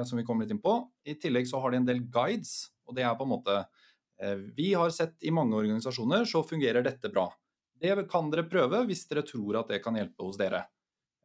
som 0.06 0.14
vi 0.14 0.22
kommer 0.22 0.44
litt 0.44 0.52
inn 0.54 0.60
på. 0.62 0.72
I 1.02 1.16
tillegg 1.18 1.48
så 1.50 1.58
har 1.58 1.72
de 1.72 1.80
en 1.80 1.88
del 1.88 2.04
guides, 2.14 2.68
og 2.86 2.94
det 2.96 3.04
er 3.06 3.16
på 3.18 3.26
en 3.26 3.32
måte 3.32 3.56
eh, 4.22 4.38
Vi 4.56 4.72
har 4.74 4.90
sett 4.94 5.16
i 5.26 5.34
mange 5.34 5.56
organisasjoner 5.58 6.24
så 6.28 6.42
fungerer 6.46 6.84
dette 6.86 7.10
bra. 7.12 7.26
Det 7.76 7.92
kan 8.10 8.30
dere 8.32 8.46
prøve 8.48 8.84
hvis 8.88 9.06
dere 9.10 9.26
tror 9.26 9.60
at 9.60 9.72
det 9.72 9.82
kan 9.84 9.98
hjelpe 9.98 10.24
hos 10.24 10.38
dere. 10.40 10.64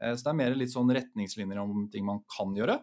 Eh, 0.01 0.15
så 0.15 0.25
det 0.25 0.33
er 0.33 0.39
mer 0.41 0.57
litt 0.57 0.73
sånn 0.73 0.91
retningslinjer 0.91 1.61
om 1.61 1.85
ting 1.93 2.07
man 2.07 2.23
kan 2.37 2.55
gjøre. 2.57 2.79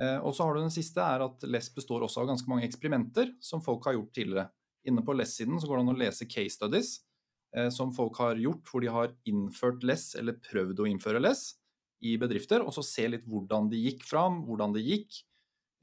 Eh, 0.00 0.18
og 0.20 0.36
så 0.36 0.46
har 0.46 0.56
du 0.56 0.62
den 0.64 0.74
siste, 0.74 1.02
er 1.02 1.24
at 1.26 1.44
LESS 1.46 1.72
består 1.76 2.06
også 2.06 2.22
av 2.22 2.30
ganske 2.32 2.50
mange 2.50 2.66
eksperimenter 2.68 3.34
som 3.44 3.64
folk 3.64 3.88
har 3.88 3.98
gjort 3.98 4.14
tidligere. 4.16 4.48
Inne 4.86 5.02
på 5.02 5.16
LESS-siden 5.16 5.60
så 5.60 5.68
går 5.68 5.80
det 5.80 5.86
an 5.86 5.94
å 5.96 6.00
lese 6.04 6.28
case 6.30 6.54
studies 6.58 6.96
eh, 7.56 7.70
som 7.74 7.94
folk 7.96 8.20
har 8.22 8.38
gjort 8.40 8.70
hvor 8.70 8.84
de 8.84 8.92
har 8.92 9.14
innført 9.28 9.86
LESS 9.86 10.14
eller 10.20 10.38
prøvd 10.46 10.84
å 10.84 10.90
innføre 10.92 11.22
LESS 11.22 11.48
i 12.04 12.16
bedrifter, 12.20 12.64
og 12.64 12.74
så 12.76 12.84
se 12.84 13.06
litt 13.08 13.24
hvordan 13.28 13.70
de 13.72 13.80
gikk 13.86 14.04
fram, 14.08 14.42
hvordan 14.48 14.74
det 14.76 14.84
gikk. 14.86 15.22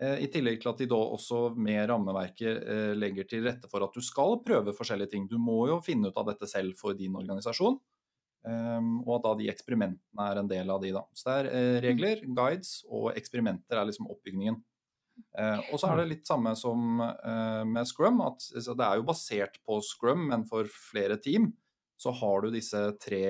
I 0.03 0.27
tillegg 0.27 0.57
til 0.59 0.71
at 0.71 0.79
de 0.81 0.87
da 0.89 0.97
også 0.99 1.53
med 1.55 1.85
rammeverket 1.87 2.97
legger 2.97 3.27
til 3.29 3.45
rette 3.45 3.69
for 3.71 3.85
at 3.85 3.93
du 3.95 4.03
skal 4.03 4.39
prøve 4.43 4.73
forskjellige 4.75 5.13
ting. 5.13 5.27
Du 5.31 5.37
må 5.39 5.61
jo 5.69 5.77
finne 5.85 6.09
ut 6.09 6.17
av 6.19 6.27
dette 6.31 6.49
selv 6.49 6.75
for 6.75 6.97
din 6.97 7.15
organisasjon. 7.15 7.77
Um, 8.43 8.97
og 9.05 9.21
at 9.21 9.23
da 9.23 9.31
de 9.39 9.45
eksperimentene 9.53 10.25
er 10.27 10.39
en 10.41 10.49
del 10.49 10.71
av 10.73 10.81
de. 10.83 10.91
da. 10.95 11.05
Så 11.15 11.29
det 11.29 11.35
er 11.35 11.49
uh, 11.53 11.77
regler, 11.85 12.23
guides 12.35 12.81
og 12.89 13.13
eksperimenter 13.15 13.79
er 13.79 13.87
liksom 13.89 14.09
oppbygningen. 14.11 14.59
Og 15.37 15.77
så 15.77 15.91
er 15.91 15.99
det 15.99 16.07
litt 16.09 16.25
samme 16.25 16.55
som 16.57 16.95
med 16.97 17.85
Scrum, 17.85 18.17
at 18.25 18.47
det 18.49 18.81
er 18.81 18.97
jo 18.97 19.05
basert 19.05 19.59
på 19.61 19.75
Scrum, 19.85 20.23
men 20.31 20.41
for 20.49 20.65
flere 20.65 21.19
team 21.21 21.51
så 22.01 22.09
har 22.17 22.41
du 22.41 22.47
disse 22.49 22.81
tre 22.97 23.21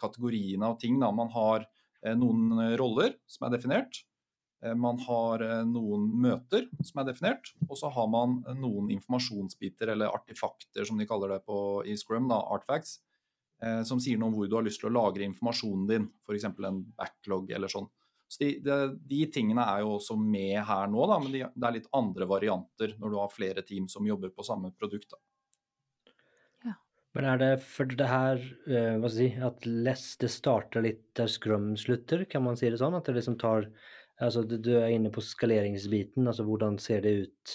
kategoriene 0.00 0.72
av 0.72 0.74
ting. 0.82 0.98
da. 0.98 1.12
Man 1.14 1.30
har 1.30 1.68
noen 2.18 2.76
roller 2.78 3.14
som 3.30 3.46
er 3.46 3.54
definert. 3.56 4.02
Man 4.76 4.96
har 5.04 5.42
noen 5.68 6.06
møter 6.24 6.70
som 6.80 7.02
er 7.02 7.10
definert, 7.10 7.50
og 7.66 7.76
så 7.76 7.90
har 7.92 8.06
man 8.08 8.38
noen 8.56 8.88
informasjonsbiter, 8.94 9.92
eller 9.92 10.14
artifakter 10.14 10.86
som 10.88 11.00
de 11.00 11.04
kaller 11.08 11.34
det 11.34 11.42
på, 11.44 11.58
i 11.84 11.96
Scrum, 12.00 12.30
da, 12.30 12.38
artfacts, 12.54 12.94
eh, 13.60 13.82
som 13.84 14.00
sier 14.00 14.16
noe 14.20 14.32
om 14.32 14.38
hvor 14.38 14.48
du 14.48 14.56
har 14.56 14.64
lyst 14.64 14.80
til 14.80 14.88
å 14.88 14.94
lagre 14.94 15.26
informasjonen 15.28 15.84
din, 15.90 16.08
f.eks. 16.24 16.48
en 16.48 16.80
backlog 16.96 17.52
eller 17.52 17.72
sånn. 17.72 17.90
Så 18.28 18.40
de, 18.40 18.50
de, 18.64 18.78
de, 19.04 19.20
tingene 19.30 19.66
er 19.68 19.84
jo 19.84 19.98
også 19.98 20.16
med 20.18 20.56
her 20.66 20.88
nå, 20.90 21.04
da, 21.10 21.20
men 21.22 21.34
de, 21.34 21.44
det 21.52 21.68
er 21.68 21.76
litt 21.76 21.92
andre 21.94 22.28
varianter 22.28 22.96
når 22.98 23.12
du 23.12 23.18
har 23.20 23.34
flere 23.34 23.62
team 23.66 23.86
som 23.90 24.06
jobber 24.08 24.32
på 24.34 24.46
samme 24.46 24.72
produkt. 24.78 25.12
Da. 25.12 25.20
Men 27.14 27.28
er 27.30 27.38
det 27.38 27.50
for 27.62 27.86
det 27.86 28.06
her 28.10 28.40
uh, 28.42 28.96
hva 28.98 29.10
skal 29.10 29.26
jeg 29.26 29.34
si, 29.34 29.44
at 29.46 29.66
less 29.68 30.06
det 30.22 30.30
starter 30.34 30.82
litt 30.82 31.04
der 31.18 31.30
Scrum 31.30 31.74
slutter, 31.78 32.24
kan 32.30 32.42
man 32.46 32.58
si 32.58 32.70
det 32.70 32.80
sånn? 32.80 32.96
At 32.98 33.06
det 33.06 33.18
liksom 33.20 33.38
tar 33.40 33.68
altså 34.22 34.44
Du 34.46 34.72
er 34.78 34.92
inne 34.94 35.10
på 35.14 35.22
skaleringsbiten, 35.24 36.26
altså 36.30 36.46
hvordan 36.46 36.78
ser 36.82 37.02
det 37.06 37.14
ut 37.26 37.54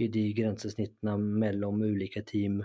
i 0.00 0.08
de 0.08 0.30
grensesnittene 0.36 1.16
mellom 1.20 1.82
ulike 1.84 2.22
team 2.28 2.62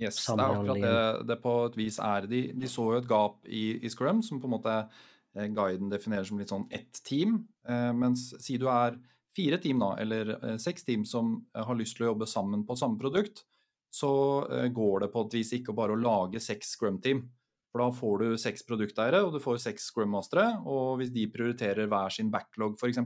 Yes, 0.00 0.16
det 0.24 0.32
er 0.32 0.54
akkurat 0.54 0.80
det 0.80 1.28
det 1.28 1.36
på 1.42 1.54
et 1.66 1.76
vis 1.76 1.98
er. 2.00 2.26
De, 2.30 2.40
de 2.56 2.68
så 2.70 2.86
jo 2.94 3.00
et 3.02 3.08
gap 3.08 3.42
i, 3.44 3.64
i, 3.84 3.90
Scrum, 3.92 4.22
som 4.24 4.40
på 4.40 4.48
en 4.48 4.54
måte 4.54 4.76
eh, 4.80 5.48
guiden 5.52 5.90
definerer 5.92 6.24
som 6.24 6.40
litt 6.40 6.52
sånn 6.52 6.64
ett 6.72 7.02
team. 7.04 7.42
Eh, 7.68 7.90
mens 7.92 8.30
si 8.40 8.56
du 8.60 8.64
er 8.72 8.96
fire 9.36 9.58
team, 9.60 9.82
da, 9.82 9.92
eller 10.00 10.32
eh, 10.38 10.56
seks 10.62 10.86
team 10.88 11.04
som 11.04 11.34
eh, 11.52 11.66
har 11.66 11.76
lyst 11.76 11.98
til 11.98 12.06
å 12.06 12.12
jobbe 12.14 12.30
sammen 12.30 12.64
på 12.64 12.78
samme 12.80 12.96
produkt, 13.02 13.44
så 13.90 14.12
eh, 14.46 14.68
går 14.72 15.04
det 15.04 15.10
på 15.12 15.26
et 15.26 15.36
vis 15.40 15.52
ikke 15.58 15.74
bare 15.76 15.96
å 15.96 16.00
lage 16.00 16.42
seks 16.42 16.76
Scrum-team. 16.76 17.24
For 17.70 17.82
da 17.82 17.90
får 17.94 18.22
du 18.22 18.38
seks 18.40 18.64
produkteiere, 18.66 19.20
og 19.22 19.34
du 19.34 19.40
får 19.42 19.60
seks 19.62 19.90
Scrum-mastere. 19.90 20.46
Og 20.66 20.98
hvis 21.00 21.12
de 21.14 21.28
prioriterer 21.30 21.90
hver 21.90 22.14
sin 22.14 22.30
backlog, 22.32 22.78
f.eks., 22.78 22.98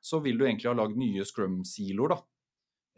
så 0.00 0.20
vil 0.24 0.40
du 0.40 0.46
egentlig 0.46 0.70
ha 0.70 0.76
lagd 0.76 0.96
nye 1.00 1.26
Scrum-siloer, 1.28 2.14
da. 2.14 2.20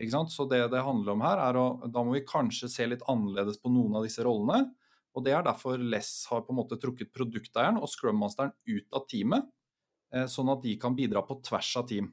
Så 0.02 0.46
det 0.50 0.64
det 0.72 0.82
handler 0.82 1.12
om 1.12 1.20
her, 1.22 1.38
er 1.38 1.56
å 1.60 1.66
Da 1.86 2.02
må 2.02 2.14
vi 2.16 2.24
kanskje 2.26 2.70
se 2.70 2.86
litt 2.88 3.04
annerledes 3.06 3.60
på 3.62 3.70
noen 3.70 3.98
av 3.98 4.06
disse 4.06 4.24
rollene. 4.26 4.72
Og 5.14 5.22
det 5.26 5.34
er 5.36 5.44
derfor 5.44 5.78
Less 5.78 6.26
har 6.30 6.42
på 6.42 6.54
en 6.54 6.58
måte 6.58 6.78
trukket 6.80 7.12
produkteieren 7.14 7.78
og 7.78 7.90
Scrum-masteren 7.90 8.54
ut 8.66 8.96
av 8.96 9.06
teamet, 9.10 9.44
eh, 10.14 10.26
sånn 10.26 10.50
at 10.50 10.62
de 10.62 10.74
kan 10.80 10.96
bidra 10.96 11.22
på 11.26 11.38
tvers 11.44 11.76
av 11.76 11.86
team. 11.90 12.12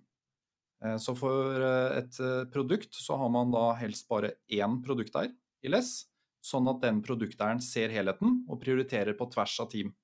Eh, 0.86 0.98
så 1.01 1.15
for 1.17 1.59
eh, 1.59 2.00
et 2.00 2.19
produkt 2.53 2.95
så 2.95 3.17
har 3.19 3.31
man 3.33 3.53
da 3.55 3.71
helst 3.79 4.07
bare 4.12 4.36
én 4.48 4.79
produkteier 4.86 5.33
i 5.63 5.71
Less, 5.71 6.05
sånn 6.41 6.69
at 6.71 6.83
den 6.86 7.01
produkteieren 7.05 7.62
ser 7.63 7.91
helheten 7.91 8.43
og 8.48 8.62
prioriterer 8.62 9.17
på 9.19 9.27
tvers 9.33 9.57
av 9.63 9.71
team. 9.74 9.95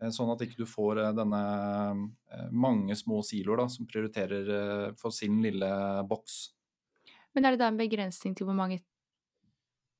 Sånn 0.00 0.30
at 0.32 0.40
ikke 0.40 0.62
du 0.62 0.64
får 0.64 0.96
denne 1.12 1.40
mange 2.56 2.94
små 2.96 3.18
siloer 3.20 3.60
da, 3.60 3.66
som 3.68 3.84
prioriterer 3.84 4.94
for 4.96 5.12
sin 5.12 5.42
lille 5.44 5.68
boks. 6.08 6.38
Men 7.36 7.44
er 7.44 7.52
det 7.52 7.60
da 7.60 7.68
en 7.68 7.76
begrensning 7.76 8.32
til 8.32 8.48
hvor 8.48 8.56
mange 8.56 8.80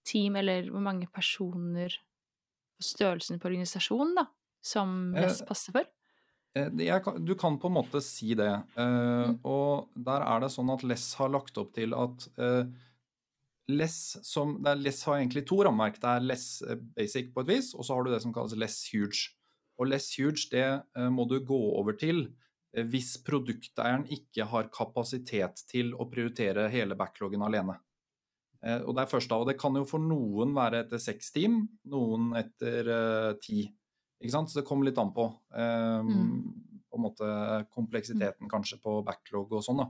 team, 0.07 0.37
eller 0.41 0.71
hvor 0.71 0.83
mange 0.85 1.09
personer 1.13 1.95
og 2.81 2.87
størrelsen 2.87 3.41
på 3.41 3.51
organisasjonen, 3.51 4.15
da, 4.17 4.27
som 4.65 5.15
eh, 5.17 5.33
passer 5.49 5.77
for? 5.77 5.89
Eh, 6.59 7.03
kan, 7.03 7.25
du 7.25 7.35
kan 7.35 7.59
på 7.59 7.69
en 7.69 7.75
måte 7.75 8.01
si 8.03 8.35
det. 8.35 8.51
Eh, 8.77 8.85
mm. 8.85 9.41
Og 9.47 9.91
der 9.95 10.25
er 10.27 10.43
det 10.43 10.53
sånn 10.55 10.73
at 10.75 10.85
LESS 10.87 11.13
har 11.21 11.33
lagt 11.35 11.59
opp 11.61 11.75
til 11.77 11.95
at 11.95 12.27
eh, 12.43 12.65
LESS, 13.71 14.01
som, 14.27 14.57
LESS 14.65 15.05
har 15.07 15.21
egentlig 15.21 15.45
to 15.47 15.61
rammeverk. 15.63 16.01
Det 16.03 16.11
er 16.11 16.27
LESS 16.27 16.49
basic 16.97 17.31
på 17.35 17.45
et 17.45 17.53
vis, 17.53 17.75
og 17.77 17.87
så 17.87 17.97
har 17.97 18.07
du 18.07 18.15
det 18.15 18.23
som 18.25 18.35
kalles 18.35 18.59
LESS 18.59 18.81
huge. 18.95 19.29
Og 19.81 19.89
LESS 19.89 20.09
huge 20.19 20.49
det 20.53 20.67
må 21.15 21.25
du 21.31 21.39
gå 21.47 21.61
over 21.79 21.95
til 21.97 22.27
hvis 22.71 23.15
produkteieren 23.27 24.05
ikke 24.13 24.45
har 24.51 24.69
kapasitet 24.71 25.63
til 25.71 25.95
å 25.95 26.05
prioritere 26.11 26.69
hele 26.71 26.95
backloggen 26.99 27.43
alene. 27.43 27.79
Og 28.85 28.93
Det 28.95 29.03
er 29.03 29.09
først 29.11 29.31
da, 29.33 29.39
og 29.41 29.49
det 29.49 29.57
kan 29.59 29.75
jo 29.75 29.87
for 29.89 30.05
noen 30.05 30.53
være 30.55 30.85
etter 30.85 31.01
seks 31.01 31.33
team, 31.35 31.57
noen 31.91 32.29
etter 32.39 32.93
ti. 33.43 33.65
Ikke 34.21 34.35
sant? 34.35 34.53
Så 34.53 34.61
det 34.61 34.67
kommer 34.69 34.89
litt 34.89 35.01
an 35.01 35.13
på. 35.17 35.27
Um, 35.57 36.13
mm. 36.13 36.79
på 36.91 36.99
en 36.99 37.05
måte 37.07 37.33
kompleksiteten 37.73 38.51
kanskje 38.53 38.81
på 38.83 39.01
backlog 39.07 39.57
og 39.57 39.65
sånn. 39.65 39.81
da. 39.83 39.89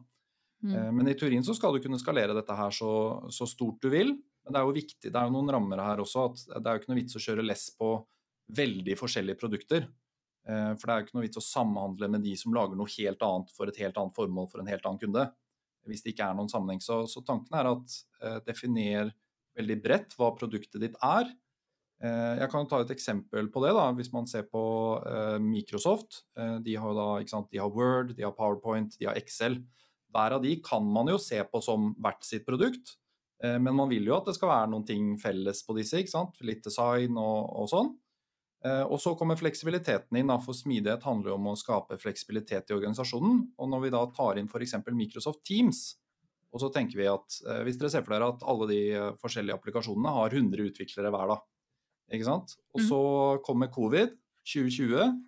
Mm. 0.63 0.75
Uh, 0.75 0.91
men 0.99 1.11
i 1.11 1.17
teorien 1.19 1.47
så 1.47 1.57
skal 1.57 1.75
du 1.75 1.83
kunne 1.83 1.99
skalere 2.01 2.37
dette 2.37 2.57
her 2.57 2.75
så, 2.75 2.93
så, 3.33 3.49
stort 3.51 3.83
du 3.83 3.91
vil. 3.93 4.15
Men 4.45 4.55
det 4.55 4.61
er 4.61 4.69
jo 4.69 4.77
viktig, 4.77 5.09
det 5.11 5.17
er 5.17 5.27
jo 5.29 5.35
noen 5.35 5.51
rammer 5.57 5.83
her 5.83 6.03
også. 6.03 6.29
at 6.31 6.45
Det 6.53 6.63
er 6.63 6.77
jo 6.77 6.83
ikke 6.83 6.93
noe 6.93 7.01
vits 7.03 7.19
å 7.19 7.25
kjøre 7.27 7.47
less 7.47 7.67
på 7.77 7.95
veldig 8.57 8.97
forskjellige 8.99 9.41
produkter. 9.41 9.89
Eh, 10.49 10.73
for 10.79 10.87
det 10.87 10.93
er 10.93 11.01
jo 11.01 11.07
ikke 11.07 11.19
noe 11.19 11.27
vits 11.27 11.41
å 11.41 11.45
samhandle 11.45 12.09
med 12.15 12.25
de 12.25 12.33
som 12.39 12.55
lager 12.57 12.79
noe 12.79 12.91
helt 12.97 13.23
annet 13.27 13.53
for 13.55 13.71
et 13.71 13.81
helt 13.83 13.99
annet 14.01 14.17
formål 14.17 14.49
for 14.51 14.63
en 14.63 14.71
helt 14.71 14.87
annen 14.89 15.03
kunde. 15.03 15.27
Hvis 15.89 16.05
det 16.05 16.15
ikke 16.15 16.29
er 16.29 16.39
noen 16.39 16.51
sammenheng. 16.53 16.83
Så, 16.85 17.03
så 17.11 17.23
tanken 17.27 17.57
er 17.57 17.71
at 17.71 17.99
eh, 18.25 18.41
definer 18.49 19.13
veldig 19.59 19.79
bredt 19.85 20.17
hva 20.19 20.33
produktet 20.37 20.83
ditt 20.83 20.99
er. 21.05 21.31
Eh, 22.00 22.38
jeg 22.40 22.49
kan 22.49 22.64
ta 22.69 22.80
et 22.80 22.92
eksempel 22.95 23.50
på 23.52 23.62
det. 23.64 23.75
da, 23.76 23.90
Hvis 23.92 24.12
man 24.12 24.26
ser 24.26 24.47
på 24.49 24.62
eh, 25.04 25.38
Microsoft. 25.38 26.25
Eh, 26.38 26.57
de 26.64 26.76
har, 26.76 26.95
da, 26.97 27.42
de 27.50 27.61
har 27.61 27.75
Word, 27.75 28.14
de 28.16 28.25
har 28.25 28.33
PowerPoint, 28.33 28.97
de 28.99 29.07
har 29.07 29.19
Excel. 29.21 29.61
Hver 30.11 30.38
av 30.38 30.42
de 30.42 30.57
kan 30.64 30.85
man 30.85 31.12
jo 31.12 31.19
se 31.19 31.42
på 31.45 31.61
som 31.62 31.92
hvert 32.00 32.25
sitt 32.25 32.47
produkt. 32.47 32.97
Men 33.40 33.73
man 33.73 33.88
vil 33.88 34.04
jo 34.04 34.12
at 34.19 34.26
det 34.28 34.35
skal 34.37 34.50
være 34.50 34.69
noen 34.69 34.83
ting 34.85 35.04
felles 35.16 35.62
på 35.64 35.73
disse. 35.78 35.97
ikke 35.97 36.12
sant? 36.12 36.35
Litt 36.45 36.61
design 36.66 37.14
og, 37.16 37.47
og 37.62 37.71
sånn. 37.71 37.87
Og 38.90 38.99
så 39.00 39.14
kommer 39.16 39.38
fleksibiliteten 39.40 40.19
inn. 40.21 40.33
For 40.45 40.52
smidighet 40.52 41.07
handler 41.09 41.30
jo 41.30 41.37
om 41.38 41.49
å 41.49 41.54
skape 41.57 41.97
fleksibilitet 42.02 42.69
i 42.69 42.76
organisasjonen. 42.76 43.38
Og 43.57 43.71
når 43.73 43.87
vi 43.87 43.92
da 43.95 44.02
tar 44.12 44.37
inn 44.37 44.50
f.eks. 44.50 44.76
Microsoft 44.90 45.40
Teams, 45.49 45.87
og 46.52 46.61
så 46.61 46.69
tenker 46.75 47.00
vi 47.00 47.09
at 47.09 47.38
hvis 47.64 47.80
dere 47.80 47.95
ser 47.95 48.04
for 48.04 48.19
dere 48.19 48.28
at 48.35 48.45
alle 48.45 48.69
de 48.69 48.83
forskjellige 49.23 49.57
applikasjonene 49.57 50.12
har 50.19 50.37
100 50.37 50.66
utviklere 50.75 51.14
hver, 51.14 51.33
da. 51.33 51.40
Ikke 52.11 52.26
sant? 52.26 52.57
Og 52.75 52.83
så 52.83 53.00
mm. 53.00 53.43
kommer 53.47 53.71
covid 53.73 54.14
2020, 54.50 55.19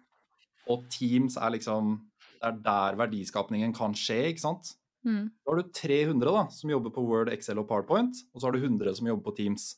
og 0.72 0.86
Teams 0.90 1.36
er 1.36 1.54
liksom 1.54 1.98
Det 2.42 2.48
er 2.48 2.62
der 2.64 2.96
verdiskapningen 2.98 3.74
kan 3.74 3.94
skje, 3.94 4.32
ikke 4.32 4.42
sant? 4.42 4.72
Mm. 5.06 5.28
Da 5.30 5.52
har 5.52 5.60
du 5.60 5.70
300 5.74 6.32
da, 6.34 6.42
som 6.50 6.70
jobber 6.70 6.90
på 6.94 7.04
Word, 7.06 7.30
Excel 7.30 7.60
og 7.62 7.68
PowerPoint, 7.68 8.18
og 8.34 8.40
så 8.40 8.48
har 8.48 8.56
du 8.56 8.62
100 8.62 8.96
som 8.98 9.06
jobber 9.06 9.30
på 9.30 9.36
Teams. 9.36 9.68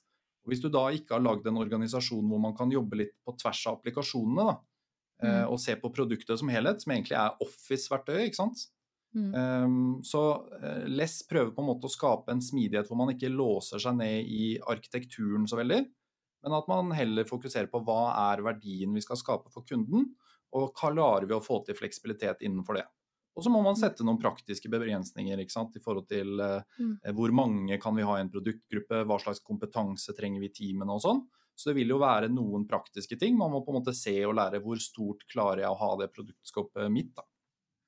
Og 0.45 0.53
Hvis 0.53 0.61
du 0.61 0.69
da 0.73 0.85
ikke 0.93 1.17
har 1.17 1.25
lagd 1.25 1.49
en 1.49 1.61
organisasjon 1.61 2.25
hvor 2.29 2.41
man 2.41 2.57
kan 2.57 2.73
jobbe 2.73 3.01
litt 3.01 3.15
på 3.25 3.37
tvers 3.41 3.63
av 3.69 3.79
applikasjonene, 3.79 4.47
da, 4.49 4.57
eh, 5.25 5.41
mm. 5.43 5.53
og 5.53 5.61
se 5.61 5.77
på 5.81 5.93
produktet 5.97 6.41
som 6.41 6.53
helhet, 6.53 6.85
som 6.85 6.93
egentlig 6.97 7.17
er 7.21 7.45
Office-verktøyet, 7.45 8.29
ikke 8.29 8.41
sant. 8.43 8.67
Mm. 9.15 9.31
Um, 9.31 9.83
så 10.03 10.21
uh, 10.43 10.87
Less 10.91 11.21
prøver 11.29 11.53
på 11.55 11.63
en 11.63 11.69
måte 11.69 11.87
å 11.87 11.93
skape 11.93 12.35
en 12.35 12.43
smidighet 12.43 12.89
hvor 12.91 12.99
man 12.99 13.13
ikke 13.13 13.31
låser 13.31 13.79
seg 13.79 13.95
ned 14.01 14.27
i 14.27 14.57
arkitekturen 14.59 15.47
så 15.47 15.61
veldig, 15.61 15.85
men 16.45 16.57
at 16.59 16.69
man 16.69 16.93
heller 16.93 17.27
fokuserer 17.29 17.71
på 17.73 17.81
hva 17.87 18.13
er 18.31 18.45
verdien 18.45 18.93
vi 18.95 19.03
skal 19.03 19.19
skape 19.21 19.53
for 19.53 19.67
kunden, 19.69 20.11
og 20.55 20.67
hva 20.67 20.75
klarer 20.77 21.27
vi 21.27 21.37
å 21.37 21.43
få 21.43 21.63
til 21.67 21.77
fleksibilitet 21.79 22.45
innenfor 22.45 22.79
det. 22.79 22.85
Og 23.35 23.43
så 23.43 23.51
må 23.51 23.63
man 23.65 23.75
sette 23.75 24.05
noen 24.07 24.21
praktiske 24.23 24.71
begrensninger 24.71 25.41
i 25.43 25.47
forhold 25.83 26.07
til 26.07 26.39
eh, 26.41 26.61
mm. 26.79 26.93
Hvor 27.19 27.33
mange 27.35 27.79
kan 27.83 27.97
vi 27.97 28.05
ha 28.07 28.19
i 28.19 28.23
en 28.23 28.31
produktgruppe, 28.31 29.01
hva 29.09 29.19
slags 29.19 29.43
kompetanse 29.43 30.15
trenger 30.15 30.45
vi 30.45 30.53
i 30.53 30.55
teamene 30.55 30.95
og 30.95 31.03
sånn. 31.03 31.25
Så 31.55 31.71
det 31.71 31.81
vil 31.81 31.91
jo 31.95 32.01
være 32.03 32.31
noen 32.31 32.67
praktiske 32.71 33.19
ting. 33.19 33.35
Man 33.39 33.51
må 33.51 33.63
på 33.65 33.73
en 33.73 33.81
måte 33.81 33.95
se 33.95 34.15
og 34.27 34.37
lære 34.39 34.61
hvor 34.63 34.79
stort 34.83 35.27
klarer 35.31 35.65
jeg 35.65 35.71
å 35.71 35.81
ha 35.81 35.91
det 36.03 36.11
produktskapet 36.15 36.91
mitt. 36.95 37.11
da. 37.15 37.27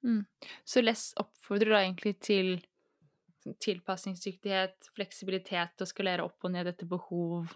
Mm. 0.06 0.25
Så 0.64 0.82
Less 0.82 1.12
oppfordrer 1.22 1.75
da 1.75 1.82
egentlig 1.84 2.16
til 2.22 2.56
tilpasningsdyktighet, 3.62 4.90
fleksibilitet 4.94 5.82
og 5.82 5.90
skalere 5.90 6.26
opp 6.26 6.46
og 6.46 6.54
ned 6.54 6.70
etter 6.72 6.90
behov? 6.90 7.54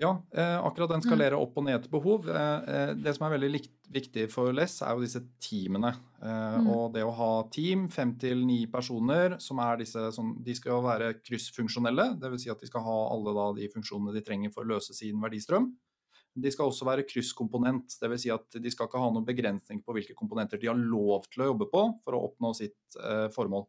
Ja, 0.00 0.12
eh, 0.32 0.64
akkurat 0.64 0.88
den 0.92 1.00
Mm. 1.00 1.08
skalerer 1.10 1.34
opp 1.40 1.56
og 1.58 1.64
ned 1.64 1.82
til 1.82 1.90
behov. 1.90 2.28
Eh, 2.28 2.68
eh, 2.68 2.94
det 2.94 3.16
som 3.16 3.26
er 3.26 3.36
veldig 3.38 3.68
viktig 3.90 4.30
for 4.30 4.52
LESS, 4.52 4.82
er 4.82 4.94
jo 4.94 5.00
disse 5.00 5.20
teamene. 5.40 5.96
Eh, 6.22 6.58
Mm. 6.60 6.68
Og 6.68 6.92
det 6.92 7.02
å 7.02 7.12
ha 7.14 7.42
team, 7.50 7.88
fem 7.88 8.14
til 8.16 8.44
ni 8.46 8.66
personer, 8.66 9.40
som 9.40 9.58
er 9.58 9.76
disse 9.78 10.12
som, 10.14 10.36
De 10.40 10.54
skal 10.54 10.80
være 10.82 11.14
kryssfunksjonelle, 11.24 12.18
dvs. 12.20 12.42
Si 12.44 12.50
at 12.50 12.60
de 12.60 12.66
skal 12.66 12.80
ha 12.82 13.08
alle 13.10 13.34
da, 13.34 13.52
de 13.60 13.68
funksjonene 13.68 14.12
de 14.14 14.20
trenger 14.20 14.52
for 14.52 14.62
å 14.64 14.68
løse 14.68 14.94
sin 14.94 15.20
verdistrøm. 15.20 15.72
De 16.40 16.50
skal 16.52 16.66
også 16.70 16.84
være 16.84 17.02
krysskomponent, 17.04 17.98
dvs. 18.00 18.20
Si 18.22 18.30
at 18.30 18.48
de 18.50 18.70
skal 18.70 18.86
ikke 18.86 19.00
ha 19.00 19.10
noen 19.10 19.26
begrensning 19.26 19.82
på 19.82 19.92
hvilke 19.92 20.14
komponenter 20.14 20.60
de 20.60 20.68
har 20.68 20.76
lov 20.76 21.24
til 21.28 21.42
å 21.42 21.46
jobbe 21.56 21.68
på 21.72 22.00
for 22.04 22.12
å 22.12 22.22
oppnå 22.30 22.54
sitt 22.54 22.94
formål. 23.34 23.66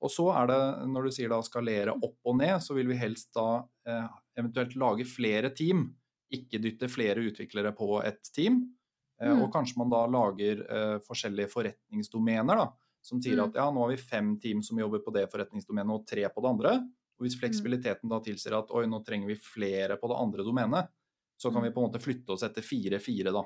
Og 0.00 0.10
så 0.14 0.28
er 0.30 0.46
det, 0.46 0.58
når 0.92 1.04
du 1.08 1.10
sier 1.10 1.28
da 1.32 1.40
skalere 1.42 1.94
opp 1.96 2.18
og 2.24 2.36
ned, 2.38 2.60
så 2.62 2.74
vil 2.76 2.86
vi 2.86 2.94
helst 3.00 3.32
da 3.34 3.64
eh, 3.88 4.08
eventuelt 4.38 4.76
lage 4.78 5.04
flere 5.08 5.50
team, 5.50 5.88
ikke 6.30 6.60
dytte 6.62 6.88
flere 6.92 7.24
utviklere 7.24 7.72
på 7.74 8.02
et 8.04 8.22
team. 8.34 8.60
Eh, 9.20 9.32
Mm. 9.34 9.42
Og 9.42 9.52
kanskje 9.52 9.76
man 9.80 9.90
da 9.90 10.04
lager 10.06 10.60
eh, 10.70 10.98
forskjellige 11.02 11.50
forretningsdomener, 11.50 12.56
da, 12.56 12.68
som 13.02 13.18
sier 13.22 13.36
Mm. 13.40 13.48
at 13.48 13.54
ja, 13.58 13.70
nå 13.70 13.80
har 13.80 13.88
vi 13.90 13.96
fem 13.96 14.38
team 14.38 14.62
som 14.62 14.78
jobber 14.78 15.00
på 15.02 15.10
det 15.12 15.26
forretningsdomenet 15.32 15.90
og 15.90 16.06
tre 16.06 16.28
på 16.28 16.40
det 16.44 16.48
andre. 16.52 16.72
Og 17.18 17.26
hvis 17.26 17.34
fleksibiliteten 17.40 18.08
da 18.08 18.20
tilsier 18.22 18.54
at 18.58 18.70
oi, 18.70 18.84
nå 18.86 19.02
trenger 19.04 19.26
vi 19.26 19.34
flere 19.34 19.96
på 19.98 20.06
det 20.08 20.20
andre 20.22 20.44
domenet, 20.46 20.88
så 21.36 21.50
kan 21.50 21.62
Mm. 21.62 21.66
vi 21.66 21.74
på 21.74 21.82
en 21.82 21.90
måte 21.90 22.00
flytte 22.02 22.30
oss 22.30 22.42
etter 22.46 22.62
fire-fire, 22.62 23.32
da. 23.32 23.42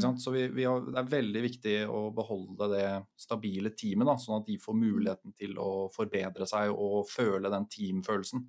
Mm. 0.00 0.18
Så 0.22 0.32
vi, 0.34 0.46
vi 0.54 0.64
har, 0.68 0.80
det 0.88 1.00
er 1.00 1.12
veldig 1.12 1.42
viktig 1.44 1.74
å 1.90 2.02
beholde 2.16 2.68
det 2.72 2.86
stabile 3.20 3.74
teamet, 3.76 4.08
da, 4.08 4.16
sånn 4.20 4.40
at 4.40 4.48
de 4.48 4.56
får 4.62 4.78
muligheten 4.78 5.36
til 5.36 5.58
å 5.60 5.88
forbedre 5.92 6.48
seg 6.48 6.72
og 6.72 7.04
føle 7.10 7.52
den 7.52 7.68
teamfølelsen. 7.72 8.46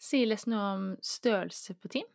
Sier 0.00 0.30
Les 0.30 0.46
noe 0.48 0.66
om 0.74 0.84
størrelse 1.04 1.76
på 1.76 1.90
team? 1.92 2.08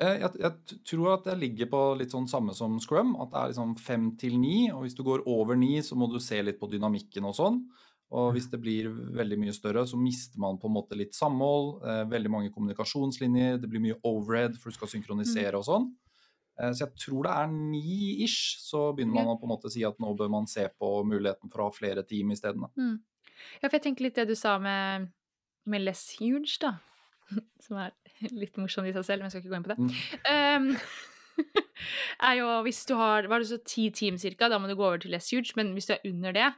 Eh, 0.00 0.20
Jeg, 0.22 0.30
jeg 0.42 0.80
tror 0.86 1.12
at 1.16 1.28
jeg 1.30 1.42
ligger 1.42 1.70
på 1.70 1.82
litt 1.98 2.14
sånn 2.14 2.28
samme 2.30 2.54
som 2.54 2.78
Scrum, 2.82 3.14
at 3.22 3.32
det 3.32 3.40
er 3.40 3.52
liksom 3.52 3.76
fem 3.82 4.08
til 4.18 4.38
ni. 4.40 4.70
Og 4.74 4.86
hvis 4.86 4.96
du 4.98 5.04
går 5.06 5.26
over 5.30 5.58
ni, 5.58 5.78
så 5.82 5.98
må 5.98 6.10
du 6.10 6.18
se 6.22 6.40
litt 6.42 6.58
på 6.60 6.70
dynamikken 6.70 7.26
og 7.28 7.36
sånn. 7.38 7.62
Og 8.18 8.32
hvis 8.32 8.48
det 8.48 8.60
blir 8.62 8.88
veldig 8.88 9.36
mye 9.42 9.52
større, 9.52 9.84
så 9.86 9.98
mister 10.00 10.40
man 10.40 10.56
på 10.60 10.68
en 10.70 10.76
måte 10.78 10.96
litt 10.96 11.16
samhold. 11.16 11.82
Eh, 11.84 12.04
veldig 12.08 12.32
mange 12.32 12.52
kommunikasjonslinjer, 12.54 13.58
det 13.60 13.70
blir 13.70 13.84
mye 13.84 13.98
overhead, 14.08 14.56
for 14.56 14.70
du 14.70 14.78
skal 14.78 14.90
synkronisere 14.94 15.58
og 15.60 15.66
sånn. 15.68 15.90
Eh, 16.60 16.72
så 16.74 16.86
jeg 16.86 16.94
tror 17.04 17.26
det 17.28 17.34
er 17.34 17.52
ni-ish, 17.52 18.56
så 18.62 18.88
begynner 18.96 19.14
man 19.20 19.34
å 19.34 19.38
på 19.40 19.46
en 19.48 19.52
måte 19.54 19.70
si 19.72 19.84
at 19.86 19.98
nå 20.02 20.14
bør 20.18 20.30
man 20.32 20.46
se 20.50 20.66
på 20.78 20.90
muligheten 21.06 21.50
for 21.52 21.62
å 21.62 21.68
ha 21.70 21.76
flere 21.76 22.02
team 22.06 22.30
isteden. 22.34 22.66
Mm. 22.76 22.96
Ja, 23.62 23.68
for 23.68 23.76
jeg 23.78 23.84
tenker 23.86 24.08
litt 24.08 24.16
det 24.18 24.26
du 24.32 24.34
sa 24.38 24.56
med, 24.58 25.10
med 25.70 25.84
Less 25.86 26.16
Huge, 26.18 26.56
da. 26.64 26.74
Som 27.64 27.76
er 27.84 27.92
litt 28.32 28.56
morsomt 28.58 28.88
i 28.90 28.94
seg 28.96 29.04
selv, 29.06 29.22
men 29.22 29.28
jeg 29.30 29.36
skal 29.36 29.44
ikke 29.44 29.52
gå 29.52 29.60
inn 29.60 29.68
på 29.68 29.74
det. 29.76 29.78
Um, 30.26 30.72
er 32.28 32.34
jo 32.40 32.48
hvis 32.66 32.80
du 32.88 32.94
har 32.98 33.28
Hva 33.28 33.38
er 33.38 33.44
det 33.44 33.50
så 33.52 33.60
ti 33.62 33.84
team 33.94 34.18
cirka, 34.18 34.48
da 34.50 34.58
må 34.58 34.66
du 34.70 34.74
gå 34.78 34.86
over 34.88 34.98
til 35.02 35.12
Less 35.14 35.30
Huge, 35.30 35.54
men 35.58 35.70
hvis 35.76 35.86
du 35.90 35.94
er 35.94 36.04
under 36.10 36.34
det, 36.34 36.48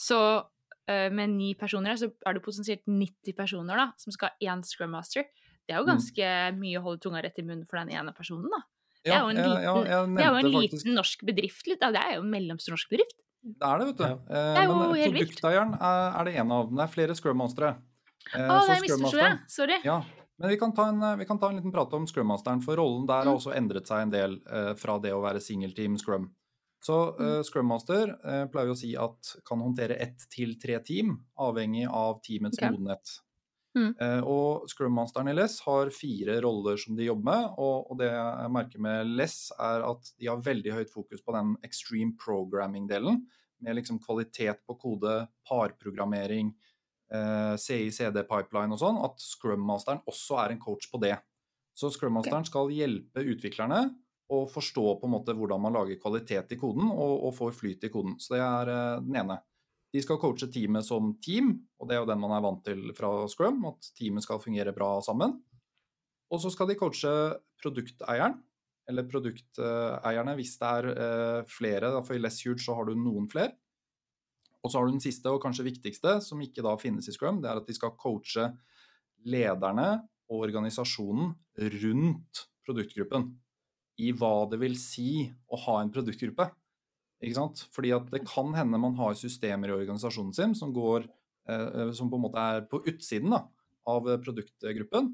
så 0.00 0.18
uh, 0.46 1.08
med 1.12 1.34
ni 1.36 1.52
personer, 1.58 1.98
så 2.00 2.08
er 2.26 2.38
det 2.38 2.44
potensielt 2.46 2.86
90 2.88 3.36
personer 3.36 3.76
da, 3.84 3.90
som 4.00 4.14
skal 4.14 4.32
ha 4.32 4.52
én 4.54 4.64
Scrum 4.64 4.94
Master. 4.96 5.28
Det 5.68 5.76
er 5.76 5.82
jo 5.82 5.84
Mm. 5.86 5.92
ganske 5.92 6.28
mye 6.58 6.78
å 6.80 6.82
holde 6.88 7.02
tunga 7.04 7.20
rett 7.22 7.38
i 7.38 7.42
munnen 7.46 7.66
for 7.68 7.78
den 7.78 7.92
ene 7.94 8.14
personen, 8.16 8.48
da. 8.50 8.62
Det 9.04 9.12
er 9.12 9.18
jo 9.20 9.28
en 9.32 9.36
liten, 9.36 9.62
ja, 9.62 9.74
jeg 9.82 10.14
det 10.16 10.24
er 10.24 10.30
jo 10.30 10.36
en 10.38 10.50
liten 10.52 10.78
faktisk- 10.78 10.94
norsk 10.94 11.24
bedrift. 11.26 11.66
litt. 11.66 11.80
Det 11.80 11.96
er 12.02 12.14
jo 12.14 12.20
en 12.22 12.30
mellomstor 12.30 12.72
norsk 12.76 12.88
bedrift. 12.90 13.16
Det 13.42 13.66
er 13.66 13.78
det, 13.78 13.86
vet 13.88 13.96
du. 13.98 14.04
Ja. 14.04 14.12
Eh, 14.12 14.54
Det 14.54 14.58
er 14.62 14.66
jo 14.68 14.74
Men 14.78 14.94
helt 14.94 15.16
produkteieren 15.18 15.72
er, 15.74 16.20
er 16.20 16.24
det 16.24 16.34
en 16.36 16.52
av 16.52 16.66
dem. 16.68 16.76
Det 16.76 16.84
er 16.84 16.92
flere 16.94 17.14
Scrum 17.18 17.36
Mastere. 17.38 17.76
Eh, 18.34 18.48
Å, 18.48 18.60
så 18.62 18.74
det 18.74 18.82
misforsto 18.86 19.18
jeg. 19.18 19.38
Sorry. 19.48 19.78
Ja, 19.84 19.96
men 20.38 20.50
vi 20.50 20.56
kan, 20.56 20.72
ta 20.72 20.88
en, 20.88 21.02
eh, 21.02 21.16
vi 21.16 21.24
kan 21.26 21.38
ta 21.40 21.48
en 21.50 21.56
liten 21.58 21.72
prat 21.72 21.92
om 21.92 22.06
Scrum 22.06 22.26
Masteren, 22.28 22.62
for 22.62 22.76
rollen 22.76 23.06
der 23.06 23.24
har 23.24 23.32
Mm. 23.32 23.36
også 23.40 23.52
endret 23.56 23.86
seg 23.86 24.02
en 24.02 24.10
del 24.10 24.38
eh, 24.46 24.74
fra 24.74 24.98
det 25.00 25.10
å 25.10 25.20
være 25.20 25.40
singelteam 25.42 25.98
Scrum. 25.98 26.30
Så 26.84 27.16
Mm. 27.18 27.38
eh, 27.38 27.42
Scrum 27.42 27.66
Master 27.66 28.08
eh, 28.24 28.46
pleier 28.46 28.66
vi 28.66 28.72
å 28.72 28.76
si 28.78 28.94
at 28.96 29.36
kan 29.44 29.58
håndtere 29.58 29.98
ett 30.00 30.18
til 30.30 30.54
tre 30.54 30.78
team, 30.78 31.24
avhengig 31.36 31.88
av 31.90 32.20
teamets 32.22 32.56
okay. 32.58 32.70
modenhet. 32.70 33.18
Mm. 33.72 33.92
Eh, 33.96 34.20
og 34.28 34.66
Scrum 34.68 34.92
Masteren 34.96 35.30
i 35.32 35.34
Less 35.36 35.62
har 35.64 35.92
fire 35.94 36.36
roller 36.44 36.76
som 36.80 36.96
de 36.96 37.06
jobber 37.06 37.28
med, 37.30 37.54
og, 37.62 37.94
det 38.00 38.10
jeg 38.10 38.52
merker 38.52 38.82
med 38.84 39.14
Less 39.16 39.46
er 39.56 39.86
at 39.88 40.12
de 40.18 40.28
har 40.28 40.44
veldig 40.44 40.74
høyt 40.76 40.92
fokus 40.92 41.24
på 41.24 41.34
den 41.36 41.54
extreme 41.64 42.16
programming-delen, 42.20 43.22
med 43.62 43.78
liksom 43.78 44.00
kvalitet 44.02 44.60
på 44.66 44.76
kode, 44.80 45.14
parprogrammering, 45.48 46.52
eh, 47.14 47.54
CI-CD-pipeline 47.56 48.74
og 48.74 48.82
sånn, 48.82 49.00
at 49.06 49.22
Scrum 49.22 49.64
Masteren 49.64 50.02
også 50.10 50.40
er 50.42 50.54
en 50.54 50.62
coach 50.62 50.90
på 50.92 51.00
det. 51.02 51.16
Så 51.72 51.88
Scrum 51.94 52.18
Masteren 52.18 52.44
skal 52.44 52.72
hjelpe 52.74 53.24
utviklerne 53.24 53.86
å 54.32 54.44
forstå 54.48 54.84
på 55.00 55.08
en 55.08 55.14
måte 55.14 55.34
hvordan 55.36 55.60
man 55.62 55.76
lager 55.76 56.00
kvalitet 56.00 56.52
i 56.54 56.58
koden 56.60 56.88
og, 56.90 57.14
og 57.28 57.34
får 57.36 57.56
flyt 57.56 57.88
i 57.88 57.92
koden. 57.92 58.18
Så 58.20 58.36
det 58.36 58.42
er 58.44 58.72
eh, 58.72 59.00
den 59.06 59.18
ene. 59.24 59.38
De 59.92 60.00
skal 60.00 60.20
coache 60.20 60.48
teamet 60.48 60.86
som 60.86 61.12
team, 61.20 61.52
og 61.76 61.88
det 61.88 61.96
er 61.96 62.00
jo 62.02 62.08
den 62.08 62.20
man 62.22 62.32
er 62.36 62.44
vant 62.44 62.62
til 62.64 62.92
fra 62.96 63.10
Scrum, 63.28 63.60
at 63.68 63.90
teamet 63.98 64.24
skal 64.24 64.40
fungere 64.40 64.72
bra 64.76 64.94
sammen. 65.04 65.36
Og 66.32 66.40
så 66.40 66.52
skal 66.52 66.70
de 66.70 66.78
coache 66.80 67.12
produkteieren, 67.60 68.38
eller 68.88 69.06
produkteierne 69.06 70.36
hvis 70.38 70.54
det 70.58 70.70
er 70.78 70.88
eh, 70.92 71.50
flere, 71.50 71.92
for 72.06 72.16
i 72.16 72.22
Less 72.22 72.40
Huge 72.46 72.64
så 72.64 72.78
har 72.78 72.88
du 72.88 72.96
noen 72.96 73.28
flere. 73.30 73.52
Og 74.62 74.70
så 74.70 74.78
har 74.78 74.86
du 74.86 74.94
den 74.94 75.04
siste 75.04 75.30
og 75.30 75.42
kanskje 75.42 75.66
viktigste, 75.66 76.16
som 76.24 76.40
ikke 76.42 76.64
da 76.64 76.72
finnes 76.80 77.08
i 77.10 77.14
Scrum, 77.14 77.42
det 77.42 77.50
er 77.50 77.60
at 77.60 77.68
de 77.68 77.76
skal 77.76 77.96
coache 78.00 78.48
lederne 79.28 79.88
og 80.32 80.46
organisasjonen 80.46 81.34
rundt 81.82 82.46
produktgruppen 82.64 83.28
i 84.02 84.12
hva 84.16 84.46
det 84.50 84.58
vil 84.62 84.78
si 84.80 85.26
å 85.52 85.58
ha 85.66 85.80
en 85.82 85.92
produktgruppe. 85.92 86.48
Ikke 87.22 87.38
sant? 87.38 87.64
Fordi 87.74 87.92
at 87.94 88.08
det 88.10 88.24
kan 88.26 88.50
hende 88.56 88.80
man 88.82 88.96
har 88.98 89.14
systemer 89.18 89.70
i 89.70 89.76
organisasjonen 89.76 90.34
sin 90.34 90.56
som, 90.58 90.72
går, 90.74 91.06
eh, 91.48 91.92
som 91.94 92.10
på 92.10 92.18
en 92.18 92.24
måte 92.24 92.42
er 92.42 92.64
på 92.70 92.82
utsiden 92.90 93.30
da, 93.34 93.44
av 93.88 94.08
produktgruppen. 94.24 95.12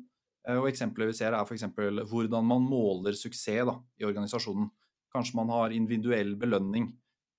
Eh, 0.48 0.56
og 0.56 0.70
Eksempelet 0.70 1.12
vi 1.12 1.18
ser 1.20 1.36
er 1.36 1.44
f.eks. 1.44 1.66
hvordan 2.08 2.48
man 2.48 2.64
måler 2.64 3.16
suksess 3.18 3.68
da, 3.68 3.76
i 4.00 4.08
organisasjonen. 4.08 4.70
Kanskje 5.12 5.36
man 5.36 5.52
har 5.52 5.74
individuell 5.76 6.34
belønning. 6.40 6.88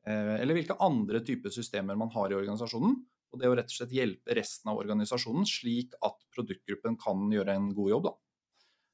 Eh, 0.08 0.36
eller 0.40 0.58
hvilke 0.58 0.78
andre 0.82 1.24
typer 1.26 1.54
systemer 1.54 1.98
man 1.98 2.14
har 2.14 2.30
i 2.30 2.38
organisasjonen. 2.38 2.98
Og 3.30 3.42
det 3.42 3.50
å 3.50 3.58
rett 3.58 3.70
og 3.70 3.76
slett 3.76 3.94
hjelpe 3.94 4.38
resten 4.38 4.72
av 4.72 4.80
organisasjonen 4.82 5.46
slik 5.46 5.94
at 6.06 6.18
produktgruppen 6.34 6.98
kan 7.02 7.28
gjøre 7.34 7.58
en 7.58 7.70
god 7.78 7.94
jobb. 7.94 8.10
da. 8.10 8.16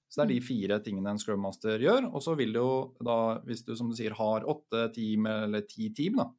Så 0.09 0.21
det 0.21 0.25
er 0.25 0.33
de 0.35 0.47
fire 0.47 0.79
tingene 0.83 1.11
en 1.11 1.19
Scrum 1.19 1.41
Master 1.43 1.81
gjør. 1.81 2.09
Og 2.13 2.23
så 2.23 2.35
vil 2.39 2.53
det 2.55 2.61
jo 2.61 2.73
da, 3.03 3.41
hvis 3.47 3.65
du 3.67 3.73
som 3.77 3.89
du 3.91 3.97
sier 3.97 4.15
har 4.17 4.45
åtte 4.47 4.87
team 4.95 5.27
eller 5.29 5.65
ti 5.67 5.89
team, 5.95 6.19
da, 6.21 6.29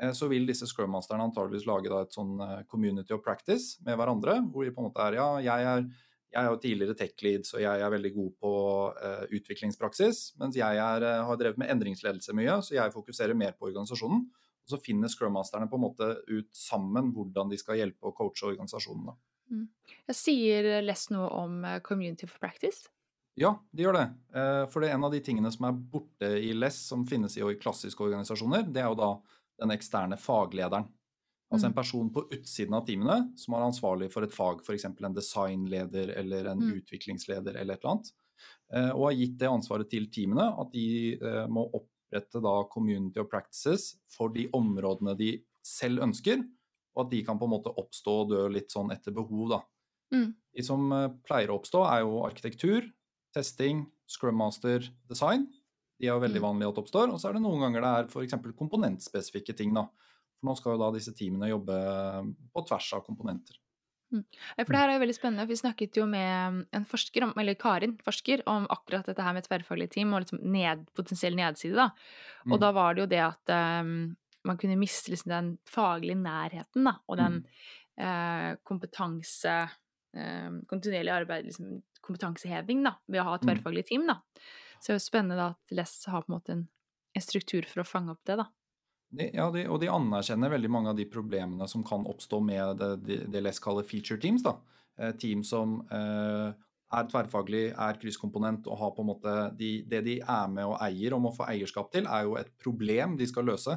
eh, 0.00 0.12
så 0.16 0.30
vil 0.30 0.46
disse 0.48 0.68
Scrum 0.70 0.94
Masterne 0.94 1.26
antageligvis 1.28 1.66
lage 1.68 1.92
da 1.92 2.04
et 2.04 2.16
sånn 2.16 2.38
eh, 2.40 2.60
community 2.70 3.12
of 3.16 3.24
practice 3.26 3.80
med 3.86 3.98
hverandre. 4.00 4.38
Hvor 4.52 4.64
de 4.64 4.74
på 4.74 4.82
en 4.82 4.88
måte 4.88 5.04
er 5.04 5.18
ja, 5.18 5.28
jeg 5.44 5.66
er, 5.72 5.84
jeg 6.30 6.40
er 6.42 6.48
jo 6.48 6.60
tidligere 6.62 6.96
tech 6.96 7.26
lead, 7.26 7.48
så 7.48 7.60
jeg 7.60 7.82
er 7.82 7.92
veldig 7.92 8.12
god 8.14 8.34
på 8.38 8.52
uh, 8.94 9.24
utviklingspraksis. 9.34 10.20
Mens 10.38 10.54
jeg 10.54 10.78
er, 10.78 11.06
har 11.26 11.40
drevet 11.40 11.58
med 11.58 11.72
endringsledelse 11.74 12.36
mye, 12.38 12.60
så 12.62 12.76
jeg 12.76 12.94
fokuserer 12.94 13.34
mer 13.34 13.56
på 13.58 13.66
organisasjonen. 13.66 14.28
Og 14.62 14.70
så 14.70 14.78
finner 14.78 15.10
Scrum 15.10 15.34
Masterne 15.34 15.66
på 15.66 15.74
en 15.74 15.82
måte 15.88 16.08
ut 16.30 16.48
sammen 16.54 17.10
hvordan 17.16 17.50
de 17.50 17.58
skal 17.58 17.80
hjelpe 17.80 18.06
og 18.06 18.14
coache 18.14 18.46
organisasjonen. 18.52 19.10
da. 19.10 19.18
Jeg 20.06 20.16
sier 20.20 20.70
less 20.86 21.10
noe 21.10 21.26
om 21.34 21.66
Community 21.82 22.30
for 22.30 22.38
Practice. 22.46 22.86
Ja, 23.38 23.54
de 23.72 23.82
gjør 23.84 23.96
det. 23.96 24.06
Eh, 24.34 24.64
For 24.70 24.80
det 24.82 24.90
er 24.90 24.94
en 24.98 25.04
av 25.04 25.12
de 25.14 25.20
tingene 25.24 25.50
som 25.54 25.66
er 25.68 25.72
borte 25.92 26.30
i 26.42 26.52
LESS, 26.56 26.80
som 26.92 27.06
finnes 27.06 27.36
i 27.38 27.44
klassiske 27.60 28.02
organisasjoner, 28.04 28.66
det 28.72 28.82
er 28.82 28.88
jo 28.90 28.98
da 28.98 29.10
den 29.60 29.70
eksterne 29.76 30.18
faglederen. 30.18 30.88
Altså 31.52 31.66
en 31.66 31.72
Mm. 31.72 31.74
person 31.74 32.10
på 32.10 32.28
utsiden 32.30 32.74
av 32.74 32.86
teamene 32.86 33.36
som 33.38 33.54
er 33.54 33.66
ansvarlig 33.66 34.10
for 34.12 34.22
et 34.22 34.32
fag, 34.32 34.60
f.eks. 34.62 34.84
en 34.84 35.14
designleder 35.14 36.16
eller 36.16 36.46
en 36.46 36.58
Mm. 36.60 36.80
utviklingsleder 36.80 37.56
eller 37.56 37.74
et 37.74 37.80
eller 37.84 37.90
annet. 37.96 38.12
Eh, 38.72 38.90
Og 38.90 39.04
har 39.10 39.12
gitt 39.14 39.38
det 39.38 39.48
ansvaret 39.48 39.90
til 39.90 40.06
teamene, 40.06 40.60
at 40.60 40.72
de 40.72 41.14
eh, 41.20 41.46
må 41.48 41.70
opprette 41.74 42.40
da 42.42 42.64
community 42.70 43.18
of 43.20 43.28
practices 43.28 43.96
for 44.08 44.28
de 44.28 44.48
områdene 44.48 45.16
de 45.16 45.44
selv 45.62 46.00
ønsker, 46.02 46.38
og 46.96 47.06
at 47.06 47.10
de 47.10 47.22
kan 47.24 47.38
på 47.38 47.44
en 47.44 47.50
måte 47.50 47.74
oppstå 47.76 48.22
og 48.22 48.28
dø 48.30 48.48
litt 48.48 48.70
sånn 48.70 48.90
etter 48.92 49.12
behov, 49.12 49.48
da. 49.50 49.62
Mm. 50.12 50.34
De 50.56 50.62
som 50.62 50.88
pleier 51.24 51.48
å 51.48 51.58
oppstå, 51.60 51.84
er 51.92 52.00
jo 52.02 52.22
arkitektur, 52.24 52.92
testing, 53.34 53.86
scrum 54.06 54.36
master, 54.36 54.80
design. 55.08 55.46
De 56.00 56.06
er 56.08 56.14
jo 56.14 56.20
veldig 56.20 56.40
Mm. 56.40 56.46
vanlige 56.48 56.68
at 56.72 56.78
oppstår. 56.84 57.12
Og 57.12 57.20
så 57.20 57.28
er 57.28 57.32
det 57.34 57.42
noen 57.42 57.60
ganger 57.60 57.80
det 57.82 57.90
er 57.90 58.08
f.eks. 58.08 58.34
komponentspesifikke 58.56 59.54
ting. 59.56 59.74
da. 59.74 59.84
For 60.40 60.48
nå 60.48 60.56
skal 60.56 60.72
jo 60.72 60.78
da 60.78 60.90
disse 60.96 61.12
teamene 61.14 61.50
jobbe 61.50 61.74
på 62.54 62.66
tvers 62.66 62.92
av 62.94 63.04
komponenter. 63.04 63.56
Mm. 64.12 64.24
For 64.66 64.72
det 64.72 64.80
her 64.80 64.88
er 64.88 64.98
jo 64.98 65.04
veldig 65.06 65.14
spennende. 65.18 65.46
Vi 65.46 65.54
snakket 65.60 65.94
jo 66.00 66.06
med 66.06 66.66
en 66.72 66.84
forsker, 66.84 67.22
om, 67.22 67.32
eller 67.38 67.54
Karin, 67.54 67.96
forsker, 68.02 68.42
om 68.46 68.66
akkurat 68.68 69.06
dette 69.06 69.22
her 69.22 69.32
med 69.36 69.44
tverrfaglig 69.46 69.90
team 69.90 70.12
og 70.14 70.22
liksom 70.24 70.40
ned, 70.42 70.86
potensiell 70.96 71.36
nedside. 71.36 71.76
da. 71.76 71.90
Og 72.46 72.56
Mm. 72.58 72.60
da 72.60 72.72
var 72.72 72.94
det 72.94 73.02
jo 73.02 73.06
det 73.06 73.20
at 73.20 73.82
um, 73.84 74.16
man 74.44 74.56
kunne 74.56 74.78
miste 74.80 75.10
liksom 75.12 75.28
den 75.28 75.58
faglige 75.66 76.16
nærheten 76.16 76.82
da, 76.84 76.96
og 77.08 77.18
den 77.18 77.44
Mm. 77.44 77.46
eh, 77.98 78.56
kompetanse 78.64 79.70
kontinuerlig 80.70 81.12
arbeid, 81.14 81.46
liksom 81.46 81.80
kompetanseheving, 82.02 82.82
da, 82.86 82.96
ved 83.06 83.22
å 83.22 83.28
ha 83.28 83.36
et 83.36 83.44
tverrfaglig 83.44 83.84
team, 83.90 84.08
da. 84.08 84.18
Så 84.80 84.90
det 84.90 84.94
er 84.94 84.98
jo 84.98 85.04
spennende 85.04 85.36
da 85.38 85.50
at 85.52 85.74
LESS 85.76 86.08
har 86.10 86.24
på 86.24 86.32
en 86.32 86.36
måte 86.38 86.54
en, 86.56 86.64
en 87.14 87.24
struktur 87.24 87.68
for 87.68 87.82
å 87.82 87.86
fange 87.86 88.14
opp 88.14 88.24
det, 88.26 88.40
da. 88.40 88.48
De, 89.10 89.26
ja, 89.34 89.48
de, 89.50 89.64
og 89.66 89.80
de 89.82 89.90
anerkjenner 89.90 90.52
veldig 90.52 90.70
mange 90.70 90.92
av 90.92 90.98
de 90.98 91.06
problemene 91.10 91.66
som 91.68 91.82
kan 91.86 92.06
oppstå 92.06 92.38
med 92.46 92.78
det, 92.78 92.90
det, 93.06 93.20
det 93.34 93.54
kaller 93.62 93.86
feature 93.86 94.20
teams. 94.22 94.44
da. 94.46 94.56
Eh, 95.00 95.14
team 95.18 95.42
som 95.46 95.80
eh, 95.90 96.50
er 96.90 97.08
tverrfaglig, 97.10 97.64
er 97.72 97.98
krysskomponent 98.02 98.68
og 98.70 98.78
har 98.78 98.92
på 98.94 99.02
en 99.04 99.10
måte 99.10 99.34
de, 99.58 99.70
Det 99.88 100.02
de 100.06 100.18
er 100.20 100.52
med 100.52 100.66
og 100.66 100.78
eier 100.82 101.16
og 101.16 101.24
må 101.26 101.34
få 101.34 101.48
eierskap 101.50 101.90
til, 101.94 102.06
er 102.06 102.26
jo 102.26 102.36
et 102.38 102.52
problem 102.62 103.16
de 103.18 103.28
skal 103.30 103.50
løse. 103.50 103.76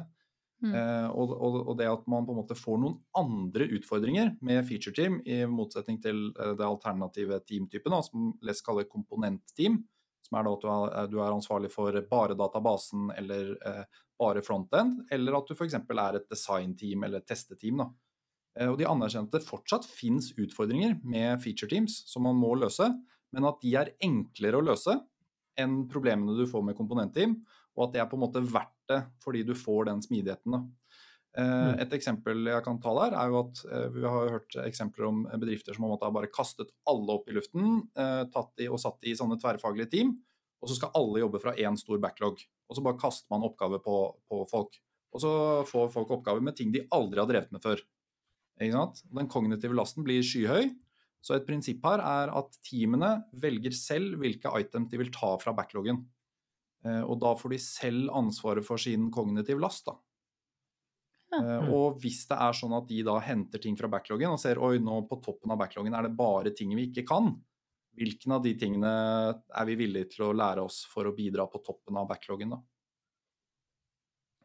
Mm. 0.64 0.74
Eh, 0.74 1.08
og, 1.12 1.32
og, 1.36 1.58
og 1.68 1.74
det 1.78 1.88
at 1.90 2.06
man 2.10 2.24
på 2.24 2.32
en 2.32 2.40
måte 2.40 2.56
får 2.56 2.78
noen 2.80 2.96
andre 3.20 3.66
utfordringer 3.76 4.32
med 4.44 4.62
feature 4.68 4.96
team, 4.96 5.18
i 5.28 5.42
motsetning 5.50 6.00
til 6.04 6.30
eh, 6.32 6.54
det 6.56 6.64
alternative 6.66 7.40
teamtypen, 7.44 7.92
da, 7.92 8.00
som 8.06 8.30
Les 8.46 8.64
kaller 8.64 8.88
komponentteam, 8.88 9.82
som 10.24 10.38
er 10.38 10.46
da 10.46 10.54
at 10.54 10.64
du 10.64 10.70
er, 10.72 11.10
du 11.12 11.18
er 11.20 11.34
ansvarlig 11.34 11.70
for 11.72 11.96
bare 12.10 12.36
databasen 12.38 13.10
eller 13.18 13.52
eh, 13.60 13.84
bare 14.20 14.44
frontend, 14.46 15.02
eller 15.12 15.36
at 15.36 15.50
du 15.50 15.56
f.eks. 15.56 15.76
er 15.76 16.20
et 16.20 16.30
designteam 16.30 17.04
eller 17.04 17.20
et 17.20 17.28
testeteam. 17.28 17.82
Da. 17.82 17.90
Eh, 18.60 18.70
og 18.70 18.78
de 18.80 18.88
anerkjente 18.88 19.42
fortsatt 19.44 19.86
fins 19.88 20.32
utfordringer 20.38 20.96
med 21.02 21.42
feature 21.44 21.70
teams 21.70 22.02
som 22.10 22.24
man 22.28 22.38
må 22.40 22.54
løse, 22.58 22.88
men 23.34 23.50
at 23.50 23.60
de 23.60 23.74
er 23.76 23.92
enklere 24.04 24.60
å 24.60 24.64
løse 24.64 24.96
enn 25.60 25.84
problemene 25.90 26.34
du 26.38 26.46
får 26.50 26.64
med 26.66 26.78
komponentteam, 26.78 27.36
og 27.74 27.88
at 27.88 27.94
det 27.94 28.02
er 28.02 28.08
på 28.10 28.18
en 28.18 28.24
måte 28.26 28.42
verdt 28.44 28.72
det 28.90 29.00
fordi 29.24 29.42
du 29.46 29.54
får 29.58 29.88
den 29.90 30.02
smidigheten. 30.04 30.56
Da. 30.56 30.62
Eh, 31.38 31.42
Mm. 31.44 31.80
Et 31.82 31.94
eksempel 31.96 32.46
jeg 32.46 32.62
kan 32.62 32.78
ta 32.80 32.92
der, 32.94 33.16
er 33.18 33.32
jo 33.32 33.40
at 33.40 33.64
eh, 33.66 33.88
vi 33.90 34.04
har 34.06 34.30
hørt 34.36 34.56
eksempler 34.62 35.08
om 35.08 35.24
bedrifter 35.32 35.74
som 35.74 35.88
har 35.88 36.12
bare 36.14 36.30
kastet 36.30 36.70
alle 36.86 37.16
opp 37.16 37.28
i 37.28 37.34
luften 37.34 37.88
eh, 37.98 38.22
tatt 38.30 38.62
i, 38.62 38.68
og 38.68 38.78
satt 38.78 39.02
i 39.02 39.16
sånne 39.18 39.40
tverrfaglige 39.42 39.90
team, 39.90 40.14
og 40.62 40.70
så 40.70 40.78
skal 40.78 40.94
alle 40.94 41.24
jobbe 41.24 41.40
fra 41.42 41.56
én 41.58 41.76
stor 41.76 41.98
backlog. 41.98 42.38
Og 42.68 42.76
så 42.76 42.84
bare 42.84 43.00
kaster 43.00 43.26
man 43.34 43.44
oppgaver 43.44 43.82
på, 43.82 43.96
på 44.30 44.44
folk. 44.48 44.78
Og 45.14 45.22
så 45.22 45.32
får 45.68 45.90
folk 45.92 46.14
oppgaver 46.16 46.42
med 46.42 46.56
ting 46.56 46.72
de 46.72 46.86
aldri 46.94 47.20
har 47.20 47.28
drevet 47.28 47.52
med 47.52 47.62
før. 47.62 47.82
Den 48.58 49.28
kognitive 49.28 49.74
lasten 49.76 50.06
blir 50.06 50.22
skyhøy. 50.24 50.70
Så 51.24 51.36
et 51.36 51.46
prinsipp 51.48 51.84
her 51.86 52.02
er 52.04 52.32
at 52.36 52.56
teamene 52.64 53.24
velger 53.40 53.74
selv 53.76 54.18
hvilke 54.20 54.50
items 54.60 54.90
de 54.92 55.00
vil 55.00 55.12
ta 55.14 55.34
fra 55.40 55.54
backloggen. 55.56 56.02
Eh, 56.84 57.02
Og 57.02 57.18
da 57.20 57.34
får 57.34 57.50
de 57.54 57.58
selv 57.58 58.10
ansvaret 58.12 58.64
for 58.64 58.76
sin 58.78 59.10
kognitive 59.10 59.60
last. 59.60 59.86
da. 59.86 59.96
Ja. 61.32 61.38
Eh, 61.42 61.72
Og 61.72 61.98
hvis 62.00 62.26
det 62.30 62.36
er 62.38 62.52
sånn 62.52 62.76
at 62.76 62.86
de 62.88 63.02
da 63.02 63.18
henter 63.20 63.58
ting 63.62 63.76
fra 63.76 63.88
backloggen 63.88 64.30
og 64.32 64.40
ser 64.40 64.60
oi, 64.62 64.78
nå 64.78 65.00
på 65.08 65.20
toppen 65.24 65.50
av 65.50 65.58
backloggen 65.58 65.94
er 65.96 66.02
det 66.08 66.16
bare 66.16 66.50
ting 66.54 66.74
vi 66.76 66.88
ikke 66.90 67.06
kan, 67.08 67.32
hvilken 67.96 68.32
av 68.32 68.42
de 68.42 68.54
tingene 68.58 68.90
er 69.54 69.66
vi 69.66 69.76
villige 69.76 70.10
til 70.16 70.26
å 70.28 70.34
lære 70.36 70.62
oss 70.64 70.84
for 70.90 71.04
å 71.06 71.14
bidra 71.16 71.46
på 71.50 71.62
toppen 71.64 71.96
av 71.96 72.08
backloggen, 72.10 72.50
da? 72.50 72.60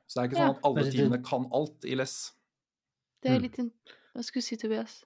Så 0.08 0.18
det 0.18 0.22
er 0.24 0.30
ikke 0.32 0.40
sånn 0.42 0.56
at 0.56 0.64
alle 0.66 0.84
Men 0.84 0.92
teamene 0.92 1.20
kan 1.26 1.46
alt 1.54 1.86
i 1.86 1.96
less. 1.96 2.34
Det 3.22 3.30
er 3.32 3.40
Mm. 3.40 3.44
litt 3.44 3.58
Hva 4.16 4.24
skulle 4.24 4.42
du 4.42 4.48
si, 4.48 4.58
Tobias? 4.58 5.04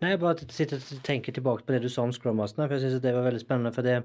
Nei, 0.00 0.12
jeg 0.12 0.20
bare 0.22 0.46
sitter 0.54 0.80
og 0.80 1.02
tenker 1.04 1.34
tilbake 1.36 1.66
på 1.66 1.74
det 1.74 1.82
du 1.84 1.88
sa 1.92 2.04
om 2.06 2.12
Scrum 2.14 2.40
for 2.40 2.72
jeg 2.72 2.82
synes 2.82 3.02
det 3.04 3.12
var 3.14 3.26
veldig 3.26 3.42
spennende. 3.42 3.72
For 3.74 3.86
det, 3.86 3.96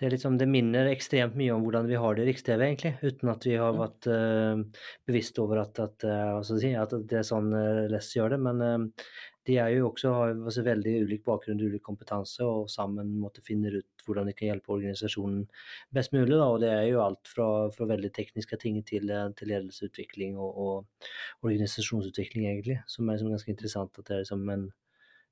det, 0.00 0.10
liksom, 0.14 0.38
det 0.40 0.48
minner 0.50 0.90
ekstremt 0.90 1.36
mye 1.38 1.54
om 1.54 1.66
hvordan 1.66 1.88
vi 1.90 1.98
har 2.00 2.16
det 2.16 2.24
i 2.24 2.30
Riks-TV, 2.30 2.64
egentlig. 2.66 2.94
Uten 3.02 3.32
at 3.32 3.46
vi 3.46 3.58
har 3.60 3.76
vært 3.78 4.08
uh, 4.10 4.62
bevisst 5.08 5.38
over 5.42 5.62
at, 5.62 5.78
at, 5.82 6.08
eh, 6.08 6.32
jeg 6.40 6.62
si, 6.64 6.72
at 6.78 6.96
det 7.10 7.20
er 7.20 7.28
sånn 7.28 7.52
uh, 7.54 7.84
Les 7.92 8.10
gjør 8.16 8.34
det. 8.34 8.40
Men 8.48 8.64
uh, 8.66 9.06
de 9.48 9.56
er 9.58 9.72
jo 9.74 9.88
også, 9.88 10.10
har 10.14 10.36
også 10.46 10.62
veldig 10.66 10.92
ulik 11.02 11.24
bakgrunn 11.26 11.58
og 11.58 11.72
ulik 11.72 11.82
kompetanse, 11.82 12.44
og 12.46 12.70
sammen 12.70 13.10
måtte 13.18 13.42
finne 13.42 13.72
ut 13.74 14.04
hvordan 14.06 14.28
de 14.28 14.34
kan 14.38 14.48
hjelpe 14.52 14.74
organisasjonen 14.74 15.48
best 15.94 16.14
mulig. 16.14 16.36
Da. 16.36 16.46
Og 16.46 16.60
det 16.62 16.70
er 16.70 16.84
jo 16.90 17.02
alt 17.02 17.30
fra, 17.30 17.48
fra 17.74 17.88
veldig 17.90 18.12
tekniske 18.14 18.58
ting 18.62 18.78
til, 18.86 19.10
eh, 19.10 19.28
til 19.38 19.50
ledelsesutvikling 19.50 20.38
og, 20.38 20.62
og 20.62 21.48
organisasjonsutvikling, 21.48 22.46
egentlig. 22.52 22.78
Som 22.86 23.08
er 23.08 23.18
liksom 23.18 23.34
ganske 23.34 23.54
interessant. 23.54 23.98
at 23.98 24.06
det 24.06 24.16
er 24.16 24.24
liksom 24.24 24.46
en 24.54 24.68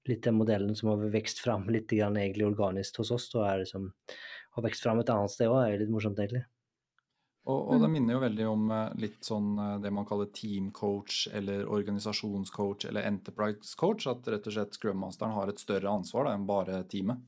litt 0.09 0.23
den 0.25 0.37
modellen 0.39 0.75
som 0.77 0.89
har 0.93 1.05
vekst 1.13 1.41
fram 1.45 1.69
litt 1.75 1.91
grann 1.91 2.17
egentlig 2.17 2.47
organisk 2.49 2.99
hos 3.03 3.11
oss, 3.17 3.29
og 3.35 3.47
er 3.47 3.65
liksom, 3.65 3.91
har 4.57 4.63
vekst 4.69 4.83
fram 4.87 5.01
et 5.03 5.11
annet 5.13 5.31
sted 5.35 5.49
òg, 5.51 5.61
er 5.67 5.79
litt 5.83 5.93
morsomt, 5.93 6.19
egentlig. 6.19 6.45
Og, 7.49 7.61
og 7.73 7.81
det 7.83 7.89
minner 7.91 8.15
jo 8.19 8.21
veldig 8.23 8.47
om 8.51 8.65
eh, 8.75 8.91
litt 9.01 9.25
sånn 9.25 9.55
eh, 9.59 9.77
det 9.83 9.91
man 9.97 10.07
kaller 10.09 10.29
team 10.37 10.69
coach 10.77 11.23
eller 11.35 11.65
organisasjonscoach 11.73 12.85
eller 12.91 13.07
enterprise 13.09 13.73
coach. 13.81 14.05
At 14.11 14.29
rett 14.29 14.47
og 14.51 14.55
slett 14.57 14.77
Scrum 14.77 15.01
Masteren 15.01 15.33
har 15.35 15.49
et 15.51 15.63
større 15.63 15.89
ansvar 15.91 16.29
da, 16.29 16.35
enn 16.37 16.45
bare 16.49 16.83
teamet. 16.93 17.23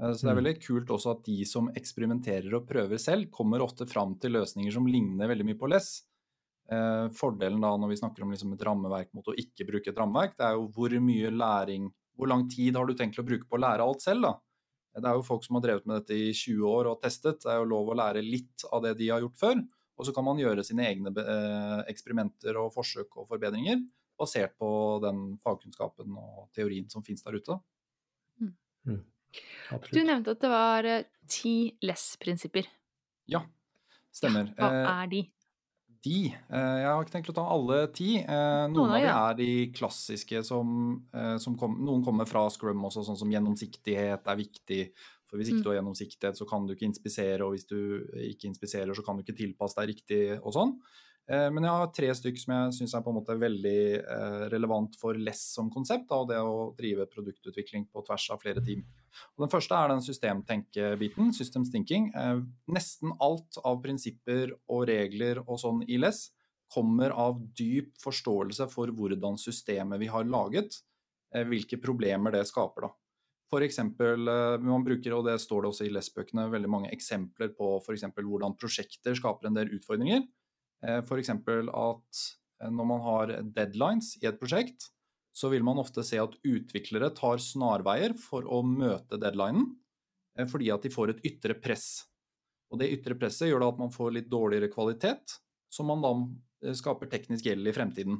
Eh, 0.00 0.12
Så 0.14 0.28
det 0.28 0.32
er 0.32 0.38
Mm. 0.38 0.42
veldig 0.42 0.54
kult 0.62 0.92
også 0.94 1.16
at 1.16 1.24
de 1.26 1.40
som 1.44 1.72
eksperimenterer 1.74 2.54
og 2.54 2.68
prøver 2.70 3.02
selv, 3.02 3.30
kommer 3.34 3.64
ofte 3.66 3.86
fram 3.90 4.14
til 4.22 4.36
løsninger 4.38 4.72
som 4.78 4.86
ligner 4.86 5.28
veldig 5.32 5.48
mye 5.50 5.58
på 5.58 5.70
less. 5.74 5.90
Eh, 6.70 7.08
Fordelen 7.18 7.60
da 7.64 7.74
når 7.80 7.88
vi 7.94 8.00
snakker 8.02 8.22
om 8.22 8.30
liksom 8.34 8.54
et 8.54 8.62
rammeverk 8.68 9.10
mot 9.16 9.26
å 9.32 9.36
ikke 9.42 9.66
bruke 9.68 9.90
et 9.90 9.98
rammeverk, 9.98 10.36
det 10.38 10.46
er 10.46 10.54
jo 10.58 10.68
hvor 10.76 10.94
mye 11.02 11.32
læring 11.34 11.90
Hvor 12.18 12.28
lang 12.30 12.44
tid 12.50 12.76
har 12.76 12.86
du 12.88 12.94
tenkt 12.98 13.18
å 13.22 13.24
bruke 13.26 13.46
på 13.48 13.56
å 13.58 13.62
lære 13.62 13.84
alt 13.86 14.02
selv, 14.04 14.26
da? 14.26 14.34
Det 14.98 15.06
er 15.06 15.14
jo 15.14 15.22
folk 15.22 15.44
som 15.46 15.54
har 15.58 15.62
drevet 15.62 15.84
med 15.86 16.00
dette 16.00 16.16
i 16.18 16.32
20 16.34 16.64
år 16.66 16.88
og 16.90 17.00
testet. 17.04 17.38
Det 17.44 17.52
er 17.52 17.60
jo 17.60 17.68
lov 17.70 17.92
å 17.92 17.98
lære 18.00 18.22
litt 18.24 18.64
av 18.74 18.82
det 18.82 18.96
de 18.98 19.12
har 19.12 19.22
gjort 19.22 19.38
før. 19.38 19.60
Og 19.98 20.06
så 20.08 20.14
kan 20.14 20.26
man 20.26 20.40
gjøre 20.40 20.64
sine 20.66 20.86
egne 20.88 21.12
eh, 21.22 21.84
eksperimenter 21.92 22.58
og 22.58 22.72
forsøk 22.74 23.16
og 23.20 23.28
forbedringer 23.30 23.84
basert 24.18 24.56
på 24.58 24.68
den 25.04 25.36
fagkunnskapen 25.44 26.16
og 26.18 26.48
teorien 26.56 26.88
som 26.90 27.04
finnes 27.06 27.22
der 27.22 27.38
ute. 27.38 27.58
Du 29.92 30.00
nevnte 30.02 30.32
at 30.34 30.42
det 30.42 30.50
var 30.50 30.86
eh, 30.88 31.04
ti 31.30 31.54
less-prinsipper. 31.84 32.66
Ja, 33.30 33.42
stemmer. 34.14 34.50
Hva 34.56 34.70
Eh, 34.72 34.88
er 35.04 35.10
de? 35.12 35.20
De 36.04 36.28
eh, 36.30 36.78
Jeg 36.82 36.86
har 36.88 37.02
ikke 37.02 37.14
tenkt 37.16 37.30
å 37.32 37.36
ta 37.36 37.44
alle 37.50 37.80
ti. 37.94 38.18
Eh, 38.22 38.64
Noen 38.70 38.92
av 38.94 39.00
de, 39.02 39.08
er 39.10 39.38
de 39.40 39.50
klassiske 39.74 40.44
som, 40.46 40.68
eh, 41.14 41.36
som 41.42 41.56
kom, 41.58 41.74
Noen 41.84 42.04
kommer 42.06 42.28
fra 42.28 42.44
Scrum 42.54 42.84
også, 42.86 43.02
sånn 43.08 43.18
som 43.18 43.32
gjennomsiktighet 43.34 44.28
er 44.30 44.38
viktig. 44.38 44.82
For 45.28 45.36
hvis 45.36 45.50
ikke 45.50 45.58
Mm. 45.58 45.64
du 45.64 45.68
har 45.70 45.76
gjennomsiktighet, 45.82 46.38
så 46.38 46.46
kan 46.48 46.64
du 46.66 46.72
ikke 46.74 46.86
inspisere, 46.88 47.42
og 47.44 47.52
hvis 47.52 47.66
du 47.68 47.76
ikke 48.30 48.48
inspiserer, 48.48 48.94
så 48.96 49.04
kan 49.04 49.16
du 49.18 49.22
ikke 49.22 49.36
tilpasse 49.36 49.76
deg 49.76 49.90
riktig 49.90 50.22
og 50.40 50.54
sånn. 50.54 50.78
Eh, 51.28 51.48
Men 51.52 51.64
jeg 51.66 51.74
har 51.76 51.90
tre 51.92 52.08
stykker 52.16 52.40
som 52.40 52.54
jeg 52.54 52.76
syns 52.78 52.94
er 52.96 53.02
på 53.04 53.12
en 53.12 53.18
måte 53.20 53.36
veldig 53.38 53.80
eh, 54.00 54.44
relevant 54.54 54.96
for 55.00 55.18
less 55.18 55.42
som 55.54 55.70
konsept, 55.70 56.10
og 56.10 56.30
det 56.30 56.38
å 56.40 56.70
drive 56.78 57.08
produktutvikling 57.12 57.88
på 57.92 58.04
tvers 58.06 58.30
av 58.32 58.40
flere 58.42 58.64
team. 58.64 58.84
Og 59.36 59.44
Den 59.44 59.52
første 59.52 59.76
er 59.76 59.92
den 59.92 60.04
systemtenkebiten, 60.04 61.32
systems 61.36 61.72
thinking. 61.74 62.10
Eh, 62.14 62.40
Nesten 62.72 63.12
alt 63.20 63.60
av 63.64 63.82
prinsipper 63.84 64.54
og 64.68 64.86
regler 64.88 65.42
og 65.46 65.58
sånn 65.60 65.84
i 65.88 66.00
less 66.00 66.30
kommer 66.72 67.14
av 67.16 67.40
dyp 67.56 67.94
forståelse 68.00 68.68
for 68.68 68.92
hvordan 68.92 69.38
systemet 69.40 70.00
vi 70.02 70.08
har 70.12 70.26
laget, 70.28 70.82
hvilke 71.32 71.78
problemer 71.80 72.32
det 72.32 72.42
skaper. 72.48 72.88
da. 72.88 72.90
Eh, 73.48 74.58
man 74.60 74.84
bruker, 74.84 75.14
og 75.16 75.24
det 75.24 75.38
står 75.40 75.62
det 75.62 75.68
også 75.70 75.86
i 75.86 75.92
less-bøkene, 75.92 76.50
veldig 76.52 76.68
mange 76.68 76.90
eksempler 76.92 77.54
på 77.56 77.80
eksempel 77.94 78.24
hvordan 78.24 78.56
prosjekter 78.58 79.14
skaper 79.16 79.48
en 79.48 79.54
del 79.54 79.72
utfordringer. 79.78 80.22
Eh, 80.86 81.00
eksempel 81.18 81.70
at 81.74 82.22
eh, 82.62 82.70
når 82.70 82.86
man 82.86 83.02
har 83.02 83.34
deadlines 83.56 84.14
i 84.22 84.28
et 84.30 84.38
prosjekt, 84.38 84.90
så 85.34 85.50
vil 85.52 85.64
man 85.66 85.78
ofte 85.78 86.02
se 86.06 86.18
at 86.20 86.36
utviklere 86.46 87.10
tar 87.16 87.42
snarveier 87.42 88.14
for 88.18 88.46
å 88.46 88.62
møte 88.66 89.18
deadlinen, 89.20 89.66
eh, 90.38 90.46
fordi 90.50 90.70
at 90.74 90.86
de 90.86 90.94
får 90.94 91.14
et 91.14 91.24
ytre 91.32 91.58
press. 91.58 92.06
Og 92.70 92.80
det 92.82 92.92
ytre 92.94 93.16
presset 93.18 93.50
gjør 93.50 93.68
at 93.68 93.78
man 93.80 93.92
får 93.94 94.14
litt 94.14 94.30
dårligere 94.30 94.70
kvalitet, 94.70 95.38
som 95.72 95.88
man 95.90 96.04
da 96.04 96.74
skaper 96.76 97.08
teknisk 97.10 97.46
gjeld 97.48 97.70
i 97.70 97.74
fremtiden. 97.74 98.18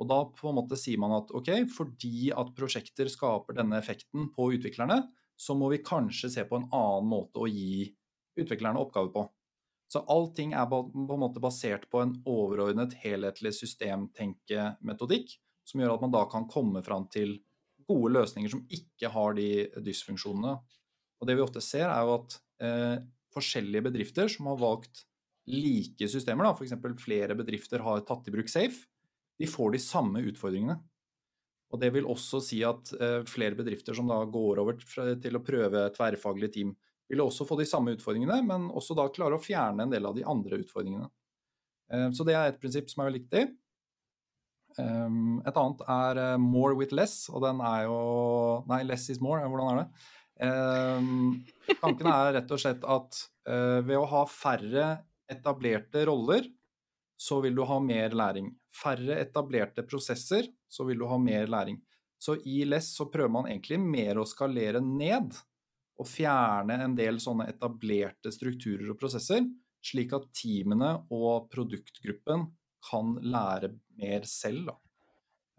Og 0.00 0.08
da 0.08 0.22
på 0.32 0.48
en 0.48 0.56
måte 0.56 0.78
sier 0.80 1.00
man 1.00 1.12
at 1.18 1.32
ok, 1.36 1.50
fordi 1.70 2.30
at 2.32 2.54
prosjekter 2.56 3.08
skaper 3.12 3.56
denne 3.58 3.78
effekten 3.80 4.30
på 4.32 4.48
utviklerne, 4.56 5.02
så 5.40 5.56
må 5.56 5.70
vi 5.72 5.82
kanskje 5.84 6.30
se 6.32 6.44
på 6.48 6.58
en 6.58 6.68
annen 6.76 7.08
måte 7.08 7.40
å 7.40 7.48
gi 7.48 7.86
utviklerne 8.40 8.80
oppgaver 8.80 9.12
på. 9.14 9.26
Så 9.90 10.04
allting 10.06 10.52
er 10.54 10.68
på 10.70 10.84
en 10.94 11.22
måte 11.22 11.42
basert 11.42 11.88
på 11.90 12.02
en 12.04 12.12
overordnet, 12.28 12.94
helhetlig 13.02 13.50
systemtenkemetodikk, 13.58 15.32
som 15.66 15.82
gjør 15.82 15.96
at 15.96 16.04
man 16.04 16.12
da 16.14 16.24
kan 16.30 16.46
komme 16.50 16.82
fram 16.86 17.08
til 17.10 17.40
gode 17.90 18.12
løsninger 18.14 18.52
som 18.52 18.62
ikke 18.70 19.10
har 19.10 19.34
de 19.34 19.48
dysfunksjonene. 19.82 20.54
Og 21.20 21.28
det 21.28 21.36
vi 21.36 21.42
ofte 21.42 21.62
ser, 21.64 21.88
er 21.90 22.06
jo 22.06 22.20
at 22.20 22.36
eh, 22.62 23.00
forskjellige 23.34 23.88
bedrifter 23.88 24.30
som 24.30 24.46
har 24.52 24.60
valgt 24.60 25.04
like 25.50 26.06
systemer, 26.10 26.46
da, 26.46 26.54
f.eks. 26.54 27.02
flere 27.02 27.34
bedrifter 27.38 27.82
har 27.82 28.04
tatt 28.06 28.30
i 28.30 28.34
bruk 28.34 28.50
Safe, 28.52 28.86
de 29.40 29.48
får 29.48 29.74
de 29.74 29.82
samme 29.82 30.22
utfordringene. 30.30 30.78
Og 31.70 31.82
det 31.82 31.92
vil 31.94 32.06
også 32.10 32.40
si 32.42 32.60
at 32.66 32.92
eh, 32.98 33.20
flere 33.30 33.58
bedrifter 33.58 33.96
som 33.96 34.06
da 34.10 34.20
går 34.26 34.62
over 34.62 34.78
til 35.22 35.38
å 35.38 35.42
prøve 35.42 35.88
tverrfaglige 35.96 36.54
team, 36.58 36.72
vil 37.10 37.22
også 37.24 37.46
få 37.48 37.58
de 37.58 37.66
samme 37.68 37.96
utfordringene, 37.96 38.38
men 38.46 38.68
også 38.70 38.96
da 38.98 39.08
klare 39.12 39.38
å 39.38 39.42
fjerne 39.42 39.86
en 39.86 39.92
del 39.92 40.06
av 40.06 40.14
de 40.16 40.26
andre 40.28 40.60
utfordringene. 40.62 41.08
Eh, 41.92 42.08
så 42.14 42.26
det 42.26 42.36
er 42.38 42.52
et 42.52 42.60
prinsipp 42.62 42.90
som 42.90 43.02
er 43.02 43.10
veldig 43.10 43.24
viktig. 43.24 43.48
Um, 44.78 45.40
et 45.42 45.56
annet 45.58 45.80
er 45.90 46.18
uh, 46.22 46.36
More 46.38 46.76
with 46.78 46.94
less, 46.94 47.24
og 47.32 47.42
den 47.42 47.58
er 47.66 47.88
jo 47.88 47.96
Nei, 48.70 48.84
less 48.86 49.08
is 49.10 49.18
more, 49.18 49.42
hvordan 49.42 49.72
er 49.72 49.80
det? 49.80 49.88
Tanken 51.82 52.06
er 52.08 52.30
rett 52.38 52.54
og 52.54 52.60
slett 52.62 52.84
at 52.88 53.18
ved 53.44 53.98
å 53.98 54.06
ha 54.08 54.22
færre 54.30 54.84
etablerte 55.28 56.06
roller, 56.08 56.46
så 57.20 57.42
vil 57.44 57.58
du 57.58 57.60
ha 57.68 57.76
mer 57.84 58.14
læring. 58.16 58.46
Færre 58.72 59.18
etablerte 59.20 59.84
prosesser, 59.84 60.48
så 60.70 60.86
vil 60.88 61.02
du 61.02 61.04
ha 61.10 61.18
mer 61.20 61.50
læring. 61.50 61.76
Så 62.20 62.38
i 62.48 62.62
LESS 62.64 62.94
så 62.96 63.10
prøver 63.12 63.32
man 63.32 63.50
egentlig 63.50 63.82
mer 63.82 64.22
å 64.22 64.24
skalere 64.28 64.80
ned 64.80 65.36
og 66.00 66.08
fjerne 66.08 66.78
en 66.84 66.94
del 66.96 67.20
sånne 67.20 67.48
etablerte 67.52 68.32
strukturer 68.32 68.88
og 68.92 68.98
prosesser, 69.00 69.44
slik 69.84 70.14
at 70.16 70.28
teamene 70.36 70.94
og 71.12 71.50
produktgruppen 71.52 72.46
kan 72.84 73.16
lære 73.20 73.74
mer 74.00 74.24
selv. 74.28 74.70
Da. 74.70 74.76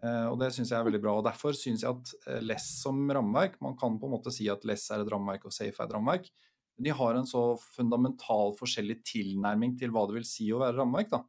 Eh, 0.02 0.26
og 0.30 0.38
Det 0.40 0.50
syns 0.54 0.72
jeg 0.72 0.80
er 0.80 0.86
veldig 0.88 1.02
bra. 1.02 1.16
og 1.18 1.26
Derfor 1.26 1.54
syns 1.54 1.84
jeg 1.84 1.94
at 1.94 2.14
eh, 2.26 2.40
Less 2.42 2.66
som 2.82 2.98
rammeverk 3.06 3.60
Man 3.62 3.76
kan 3.78 3.98
på 4.00 4.08
en 4.08 4.16
måte 4.16 4.32
si 4.34 4.48
at 4.50 4.64
Less 4.66 4.90
er 4.90 5.04
et 5.04 5.12
rammeverk 5.12 5.46
og 5.46 5.54
Safe 5.54 5.78
er 5.78 5.86
et 5.86 5.94
rammeverk. 5.94 6.26
Men 6.76 6.88
de 6.88 6.96
har 6.98 7.18
en 7.18 7.28
så 7.28 7.44
fundamental 7.76 8.56
forskjellig 8.58 8.98
tilnærming 9.06 9.76
til 9.78 9.94
hva 9.94 10.06
det 10.08 10.18
vil 10.18 10.26
si 10.26 10.48
å 10.50 10.62
være 10.64 10.80
rammeverk. 10.80 11.12
da. 11.14 11.22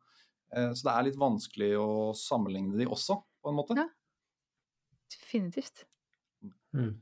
Eh, 0.55 0.71
så 0.73 0.89
det 0.89 0.93
er 0.95 1.07
litt 1.09 1.21
vanskelig 1.21 1.71
å 1.77 1.89
sammenligne 2.17 2.77
de 2.79 2.89
også, 2.89 3.19
på 3.43 3.53
en 3.53 3.59
måte. 3.59 3.77
Ja. 3.77 3.89
Definitivt. 5.13 5.85
Mm. 6.73 6.95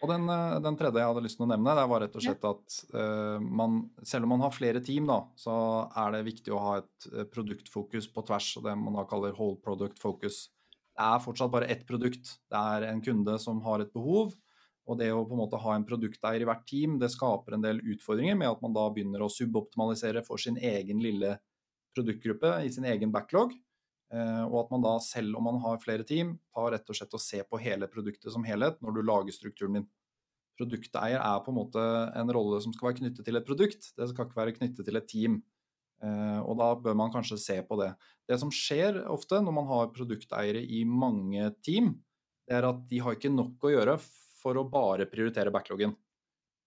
Og 0.00 0.08
den, 0.08 0.24
eh, 0.32 0.58
den, 0.64 0.76
tredje 0.80 1.00
jeg 1.00 1.10
hadde 1.10 1.22
lyst 1.24 1.38
til 1.38 1.44
å 1.44 1.50
nevne, 1.50 1.74
det 1.76 1.84
var 1.90 2.02
rett 2.04 2.14
og 2.16 2.24
slett 2.24 2.46
at 2.48 2.76
uh, 2.96 3.36
man, 3.40 3.82
selv 4.06 4.24
om 4.24 4.34
man 4.34 4.44
har 4.46 4.54
flere 4.54 4.80
team, 4.84 5.10
da, 5.10 5.18
så 5.36 5.56
er 6.00 6.14
det 6.14 6.24
viktig 6.30 6.54
å 6.54 6.62
ha 6.62 6.76
et 6.80 7.08
eh, 7.10 7.26
produktfokus 7.28 8.08
på 8.14 8.24
tvers, 8.24 8.48
og 8.58 8.68
det 8.68 8.76
man 8.80 8.96
da 8.96 9.04
kaller 9.10 9.36
whole 9.36 9.60
product 9.60 10.00
focus. 10.00 10.46
Det 10.94 11.04
er 11.04 11.20
fortsatt 11.20 11.52
bare 11.52 11.68
ett 11.74 11.84
produkt. 11.88 12.36
Det 12.48 12.60
er 12.60 12.88
en 12.88 13.02
kunde 13.04 13.36
som 13.42 13.60
har 13.66 13.82
et 13.82 13.92
behov. 13.92 14.32
Og 14.84 14.98
det 15.00 15.08
å 15.12 15.24
på 15.24 15.34
en 15.34 15.40
måte 15.40 15.58
ha 15.60 15.74
en 15.74 15.86
produkteier 15.88 16.44
i 16.44 16.46
hvert 16.48 16.64
team, 16.68 16.98
det 17.00 17.10
skaper 17.12 17.56
en 17.56 17.64
del 17.64 17.80
utfordringer 17.94 18.36
med 18.36 18.52
at 18.52 18.60
man 18.62 18.76
da 18.76 18.84
begynner 18.92 19.24
å 19.24 19.32
suboptimalisere 19.32 20.22
for 20.26 20.40
sin 20.40 20.58
egen 20.60 21.00
lille 21.02 21.38
produktgruppe 21.96 22.58
i 22.66 22.72
sin 22.72 22.86
egen 22.88 23.12
backlog. 23.14 23.54
Eh, 24.14 24.44
og 24.46 24.60
at 24.62 24.72
man 24.74 24.84
da, 24.84 24.94
selv 25.02 25.38
om 25.38 25.48
man 25.48 25.58
har 25.64 25.80
flere 25.82 26.06
team, 26.06 26.36
tar 26.54 26.70
rett 26.76 26.90
og 26.90 26.98
slett 26.98 27.16
og 27.16 27.22
ser 27.22 27.46
på 27.50 27.58
hele 27.62 27.88
produktet 27.90 28.30
som 28.30 28.44
helhet 28.46 28.78
når 28.84 28.94
du 28.94 29.02
lager 29.02 29.34
strukturen 29.34 29.80
din. 29.80 29.88
Produkteier 30.54 31.18
er 31.18 31.40
på 31.42 31.50
en 31.50 31.58
måte 31.58 31.82
en 32.14 32.30
rolle 32.34 32.60
som 32.62 32.74
skal 32.74 32.92
være 32.92 33.00
knyttet 33.00 33.26
til 33.26 33.40
et 33.40 33.48
produkt, 33.48 33.90
det 33.98 34.06
skal 34.12 34.28
ikke 34.28 34.38
være 34.38 34.54
knyttet 34.60 34.86
til 34.86 35.00
et 35.00 35.08
team. 35.10 35.40
Eh, 36.04 36.40
og 36.44 36.60
da 36.60 36.70
bør 36.78 36.98
man 37.00 37.10
kanskje 37.14 37.40
se 37.42 37.58
på 37.66 37.78
det. 37.80 37.90
Det 38.30 38.38
som 38.38 38.52
skjer 38.54 39.02
ofte 39.10 39.40
når 39.42 39.56
man 39.56 39.66
har 39.72 39.90
produkteiere 39.96 40.62
i 40.62 40.84
mange 40.86 41.50
team, 41.66 41.96
det 42.46 42.60
er 42.60 42.68
at 42.68 42.86
de 42.90 43.00
har 43.02 43.16
ikke 43.16 43.32
nok 43.32 43.66
å 43.66 43.72
gjøre 43.72 43.98
for 44.44 44.60
å 44.60 44.66
bare 44.68 45.08
prioritere 45.10 45.52
backloggen. 45.54 45.96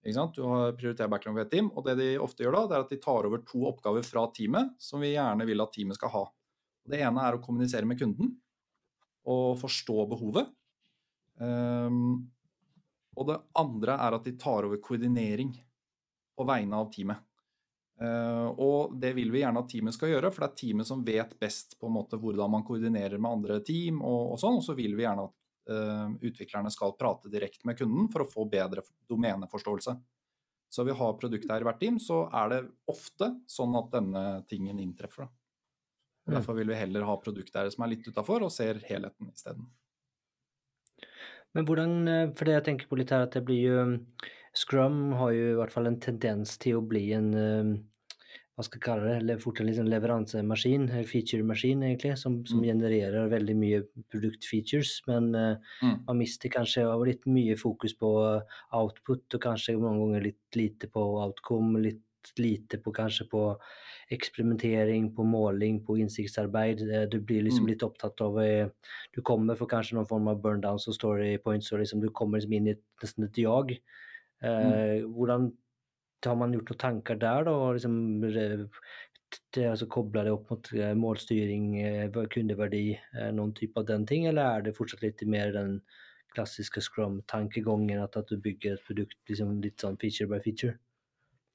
Du 0.08 0.42
har 0.48 0.72
prioritert 0.78 1.10
backlog 1.12 1.36
ved 1.36 1.48
et 1.48 1.52
team, 1.58 1.68
og 1.76 1.84
det 1.84 1.98
de 2.00 2.10
ofte 2.22 2.44
gjør 2.44 2.56
da, 2.56 2.62
det 2.68 2.76
er 2.78 2.84
at 2.86 2.92
de 2.94 3.00
tar 3.04 3.28
over 3.28 3.42
to 3.48 3.66
oppgaver 3.68 4.06
fra 4.08 4.24
teamet 4.36 4.76
som 4.82 5.04
vi 5.04 5.12
gjerne 5.14 5.48
vil 5.48 5.64
at 5.64 5.74
teamet 5.76 6.00
skal 6.00 6.14
ha. 6.14 6.24
Det 6.88 7.02
ene 7.04 7.24
er 7.28 7.38
å 7.38 7.44
kommunisere 7.44 7.88
med 7.88 8.00
kunden 8.00 8.34
og 9.28 9.58
forstå 9.60 10.06
behovet. 10.14 10.50
Um, 11.38 12.28
og 13.18 13.30
det 13.30 13.38
andre 13.60 13.98
er 14.00 14.18
at 14.18 14.28
de 14.28 14.36
tar 14.40 14.68
over 14.68 14.80
koordinering 14.82 15.52
på 16.38 16.46
vegne 16.48 16.80
av 16.80 16.92
teamet. 16.94 17.24
Uh, 17.98 18.54
og 18.62 18.94
det 19.02 19.16
vil 19.18 19.32
vi 19.34 19.42
gjerne 19.42 19.64
at 19.64 19.72
teamet 19.72 19.96
skal 19.96 20.14
gjøre, 20.14 20.30
for 20.32 20.46
det 20.46 20.52
er 20.52 20.60
teamet 20.62 20.90
som 20.90 21.04
vet 21.06 21.34
best 21.42 21.76
på 21.80 21.90
en 21.90 21.96
måte 21.98 22.20
hvordan 22.22 22.54
man 22.54 22.66
koordinerer 22.68 23.18
med 23.18 23.40
andre 23.40 23.60
team. 23.66 24.04
Og, 24.06 24.36
og 24.36 24.42
sånn, 24.42 24.60
og 24.62 24.66
så 24.66 24.78
vil 24.78 24.94
vi 24.98 25.06
gjerne 25.06 25.26
at 25.28 25.34
uh, 25.74 26.14
utviklerne 26.22 26.72
skal 26.74 26.96
prate 27.00 27.34
direkte 27.34 27.68
med 27.68 27.80
kunden 27.80 28.12
for 28.14 28.24
å 28.24 28.30
få 28.30 28.46
bedre 28.52 28.86
domeneforståelse. 29.10 29.98
Så 30.70 30.84
vi 30.84 30.92
har 30.92 31.14
produktet 31.16 31.48
produkter 31.48 31.64
i 31.64 31.68
hvert 31.68 31.80
team, 31.80 32.00
så 32.00 32.26
er 32.36 32.50
det 32.52 32.64
ofte 32.92 33.32
sånn 33.50 33.76
at 33.80 33.92
denne 33.94 34.24
tingen 34.52 34.82
inntreffer. 34.84 35.26
Da. 35.26 35.37
Og 36.28 36.34
Derfor 36.36 36.58
vil 36.58 36.72
vi 36.72 36.80
heller 36.80 37.06
ha 37.08 37.18
produkter 37.24 37.70
som 37.72 37.86
er 37.86 37.94
litt 37.94 38.08
utafor, 38.08 38.44
og 38.44 38.52
ser 38.54 38.82
helheten 38.88 39.32
isteden. 39.32 39.70
Men 41.56 41.66
hvordan, 41.66 41.94
eh, 42.08 42.32
for 42.36 42.46
det 42.46 42.58
jeg 42.58 42.66
tenker 42.68 42.90
på 42.90 43.00
litt 43.00 43.14
her, 43.16 43.24
at 43.26 43.38
det 43.38 43.46
blir 43.48 43.64
jo 43.64 43.86
Scrum 44.58 45.14
har 45.20 45.32
jo 45.36 45.52
i 45.52 45.58
hvert 45.60 45.72
fall 45.72 45.86
en 45.86 46.00
tendens 46.02 46.56
til 46.58 46.80
å 46.80 46.86
bli 46.86 47.12
en 47.14 47.28
eh, 47.38 47.78
hva 48.58 48.64
skal 48.66 48.80
jeg 48.80 48.86
kalle 48.88 49.06
det, 49.06 49.18
eller 49.22 49.42
fort 49.42 49.60
en 49.62 49.68
liksom 49.70 49.86
leveransemaskin, 49.86 50.88
featuremaskin 51.06 51.84
egentlig, 51.86 52.16
som, 52.18 52.40
som 52.50 52.64
mm. 52.64 52.66
genererer 52.66 53.28
veldig 53.30 53.54
mye 53.54 53.84
produktfeatures. 54.10 54.96
Men 55.06 55.28
uh, 55.38 55.76
mm. 55.86 56.00
man 56.08 56.18
mister 56.18 56.50
kanskje 56.50 56.88
litt 57.06 57.28
mye 57.30 57.54
fokus 57.60 57.94
på 58.02 58.10
output, 58.74 59.28
og 59.38 59.44
kanskje 59.44 59.78
mange 59.78 60.02
ganger 60.02 60.26
litt 60.26 60.58
lite 60.58 60.90
på 60.90 61.06
outcome, 61.22 61.84
litt 61.86 62.02
lite 62.40 62.78
på 62.84 62.94
kanskje 62.96 63.28
på 63.32 63.42
eksperimentering, 64.14 65.10
på 65.16 65.24
måling, 65.28 65.82
på 65.86 65.98
innsiktsarbeid. 66.00 66.82
Eh, 66.90 67.06
du 67.12 67.20
blir 67.20 67.44
liksom 67.44 67.66
mm. 67.66 67.72
litt 67.74 67.84
opptatt 67.84 68.22
av 68.24 68.40
eh, 68.42 68.70
Du 69.16 69.22
kommer 69.22 69.60
for 69.60 69.70
kanskje 69.72 69.98
noen 69.98 70.10
form 70.10 70.30
av 70.32 70.42
burndowns 70.44 70.88
og 70.88 70.96
story 70.96 71.38
points, 71.44 71.72
og 71.72 71.84
liksom 71.84 72.04
du 72.04 72.10
kommer 72.10 72.40
liksom 72.40 72.56
inn 72.58 72.72
i 72.72 72.78
nesten 73.04 73.28
et 73.28 73.42
jag. 73.42 73.76
Eh, 74.44 74.68
mm. 74.72 75.14
Hvordan 75.14 75.52
har 76.26 76.40
man 76.40 76.56
gjort 76.56 76.72
noen 76.72 76.84
tanker 76.86 77.20
der, 77.22 77.46
da? 77.48 77.54
og 77.54 77.78
liksom 77.78 77.96
altså 79.60 79.86
Koble 79.92 80.24
det 80.24 80.32
opp 80.32 80.50
mot 80.54 80.70
målstyring, 80.96 81.74
kundeverdi, 82.32 82.96
noen 83.36 83.52
type 83.56 83.76
av 83.80 83.90
den 83.90 84.06
ting, 84.08 84.26
eller 84.30 84.56
er 84.56 84.64
det 84.64 84.76
fortsatt 84.78 85.04
litt 85.04 85.20
mer 85.28 85.52
den 85.52 85.82
klassiske 86.32 86.82
scrum-tankegangen, 86.86 88.00
at, 88.00 88.16
at, 88.16 88.32
du 88.32 88.40
bygger 88.42 88.78
et 88.78 88.86
produkt 88.88 89.18
liksom 89.30 89.58
litt 89.64 89.84
sånn 89.84 90.00
feature 90.00 90.30
by 90.32 90.40
feature? 90.44 90.78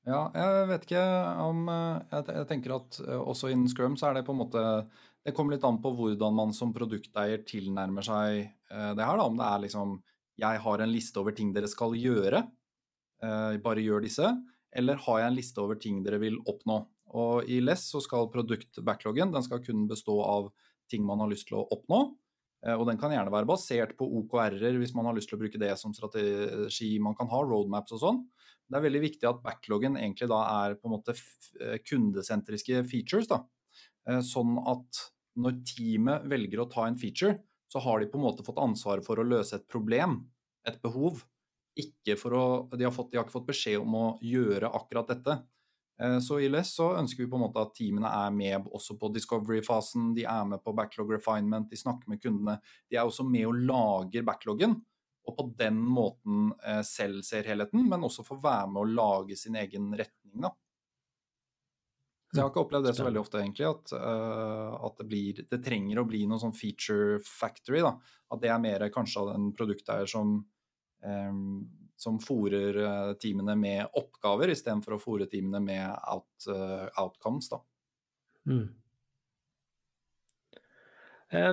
Ja, 0.02 0.22
jeg 0.34 0.62
vet 0.66 0.84
ikke 0.88 1.02
om 1.44 1.68
eh, 1.70 2.22
Jeg 2.26 2.46
tenker 2.50 2.74
at 2.74 2.98
eh, 3.04 3.18
også 3.20 3.52
innen 3.52 3.70
Scrum 3.70 3.94
så 3.98 4.08
er 4.08 4.16
det 4.18 4.24
på 4.26 4.34
en 4.34 4.40
måte 4.40 4.62
Det 5.22 5.34
kommer 5.36 5.54
litt 5.54 5.66
an 5.66 5.78
på 5.82 5.92
hvordan 5.94 6.34
man 6.34 6.54
som 6.56 6.72
produkteier 6.74 7.44
tilnærmer 7.46 8.02
seg 8.06 8.40
eh, 8.42 8.90
det 8.98 9.04
her. 9.06 9.20
da, 9.20 9.28
Om 9.28 9.38
det 9.38 9.46
er 9.46 9.62
liksom 9.66 9.92
Jeg 10.42 10.62
har 10.64 10.82
en 10.82 10.90
liste 10.90 11.22
over 11.22 11.36
ting 11.36 11.52
dere 11.54 11.70
skal 11.70 11.94
gjøre, 11.94 12.40
bare 13.62 13.82
gjør 13.84 14.02
disse. 14.02 14.26
Eller 14.74 14.98
har 15.04 15.18
jeg 15.20 15.28
en 15.28 15.36
liste 15.36 15.60
over 15.62 15.76
ting 15.78 16.00
dere 16.02 16.18
vil 16.18 16.38
oppnå. 16.48 16.78
Og 17.14 17.44
I 17.46 17.60
LESS 17.60 17.84
så 17.92 18.00
skal 18.02 18.30
produktbackloggen 18.32 19.30
den 19.30 19.44
skal 19.44 19.60
kun 19.62 19.84
bestå 19.86 20.16
av 20.24 20.48
ting 20.90 21.04
man 21.06 21.20
har 21.22 21.30
lyst 21.30 21.46
til 21.50 21.60
å 21.60 21.66
oppnå. 21.76 22.00
Og 22.72 22.82
den 22.88 22.98
kan 22.98 23.12
gjerne 23.12 23.30
være 23.30 23.50
basert 23.52 23.92
på 24.00 24.08
OKR-er 24.22 24.80
hvis 24.80 24.96
man 24.96 25.06
har 25.06 25.14
lyst 25.14 25.30
til 25.30 25.38
å 25.38 25.42
bruke 25.44 25.60
det 25.60 25.76
som 25.78 25.94
strategi 25.94 26.96
man 27.04 27.14
kan 27.20 27.30
ha, 27.30 27.44
roadmaps 27.44 27.94
og 27.94 28.02
sånn. 28.02 28.24
Det 28.72 28.78
er 28.78 28.86
veldig 28.86 29.02
viktig 29.04 29.28
at 29.28 29.42
backloggen 29.44 29.98
egentlig 30.00 30.30
da 30.32 30.38
er 30.64 30.78
på 30.80 30.88
en 30.88 30.94
måte 30.94 31.14
eh, 31.60 31.76
kundesentriske 31.84 32.84
features. 32.88 33.28
da. 33.28 33.42
Eh, 34.08 34.22
sånn 34.24 34.56
at 34.64 35.02
når 35.42 35.58
teamet 35.68 36.24
velger 36.28 36.62
å 36.62 36.68
ta 36.72 36.86
en 36.88 36.96
feature, 37.00 37.36
så 37.72 37.80
har 37.84 38.00
de 38.00 38.08
på 38.08 38.18
en 38.20 38.26
måte 38.26 38.44
fått 38.44 38.60
ansvaret 38.60 39.04
for 39.04 39.20
å 39.20 39.26
løse 39.26 39.56
et 39.58 39.68
problem, 39.68 40.22
et 40.68 40.80
behov. 40.84 41.20
Ikke 41.78 42.16
for 42.20 42.36
å, 42.36 42.44
de, 42.72 42.84
har 42.84 42.92
fått, 42.92 43.12
de 43.12 43.20
har 43.20 43.26
ikke 43.26 43.36
fått 43.38 43.48
beskjed 43.48 43.80
om 43.80 43.96
å 43.96 44.06
gjøre 44.24 44.72
akkurat 44.80 45.12
dette. 45.12 45.38
Eh, 46.00 46.18
så 46.24 46.40
i 46.40 46.48
LES 46.48 46.72
så 46.76 46.90
ønsker 47.00 47.24
vi 47.24 47.30
på 47.32 47.36
en 47.40 47.44
måte 47.46 47.60
at 47.60 47.74
teamene 47.76 48.08
er 48.08 48.32
med 48.32 48.68
også 48.72 48.96
på 49.00 49.12
discovery-fasen, 49.12 50.14
de 50.16 50.24
er 50.28 50.48
med 50.48 50.64
på 50.64 50.74
backlog 50.76 51.12
refinement, 51.16 51.68
de 51.68 51.80
snakker 51.80 52.12
med 52.12 52.24
kundene. 52.24 52.56
De 52.88 52.96
er 52.96 53.04
også 53.04 53.28
med 53.28 53.48
og 53.48 53.60
lager 53.68 54.24
backloggen 54.26 54.80
og 55.22 55.36
på 55.38 55.46
den 55.58 55.78
måten 55.78 56.50
eh, 56.66 56.82
selv 56.86 57.22
ser 57.26 57.46
helheten, 57.46 57.84
men 57.88 58.04
også 58.06 58.24
får 58.26 58.40
være 58.42 58.70
med 58.72 58.82
å 58.82 58.90
lage 58.90 59.38
sin 59.38 59.56
egen 59.58 59.92
retning. 59.94 60.40
da. 60.42 60.50
Så 62.32 62.38
jeg 62.38 62.46
har 62.46 62.50
ikke 62.50 62.62
opplevd 62.64 62.86
det 62.88 62.94
så 62.96 63.04
veldig 63.04 63.20
ofte, 63.20 63.42
egentlig, 63.42 63.66
at, 63.68 63.92
uh, 63.92 64.72
at 64.88 64.96
det, 65.02 65.04
blir, 65.04 65.40
det, 65.50 65.58
trenger 65.60 65.98
å 66.00 66.06
bli 66.08 66.22
noe 66.24 66.40
sånn 66.40 66.54
feature 66.56 67.18
factory. 67.28 67.82
da, 67.84 67.92
At 68.32 68.40
det 68.40 68.48
er 68.48 68.62
mer 68.62 68.86
kanskje 68.94 69.26
en 69.34 69.50
produkteier 69.52 70.08
som, 70.08 70.38
um, 71.04 71.42
som 71.92 72.16
fòrer 72.24 72.78
teamene 73.20 73.52
med 73.60 73.98
oppgaver, 74.00 74.48
istedenfor 74.54 74.96
å 74.96 75.00
fòre 75.02 75.28
teamene 75.28 75.60
med 75.60 75.84
out, 76.08 76.48
uh, 76.48 76.88
outcomes. 77.04 77.52
da. 77.52 77.60
Mm. 78.48 78.64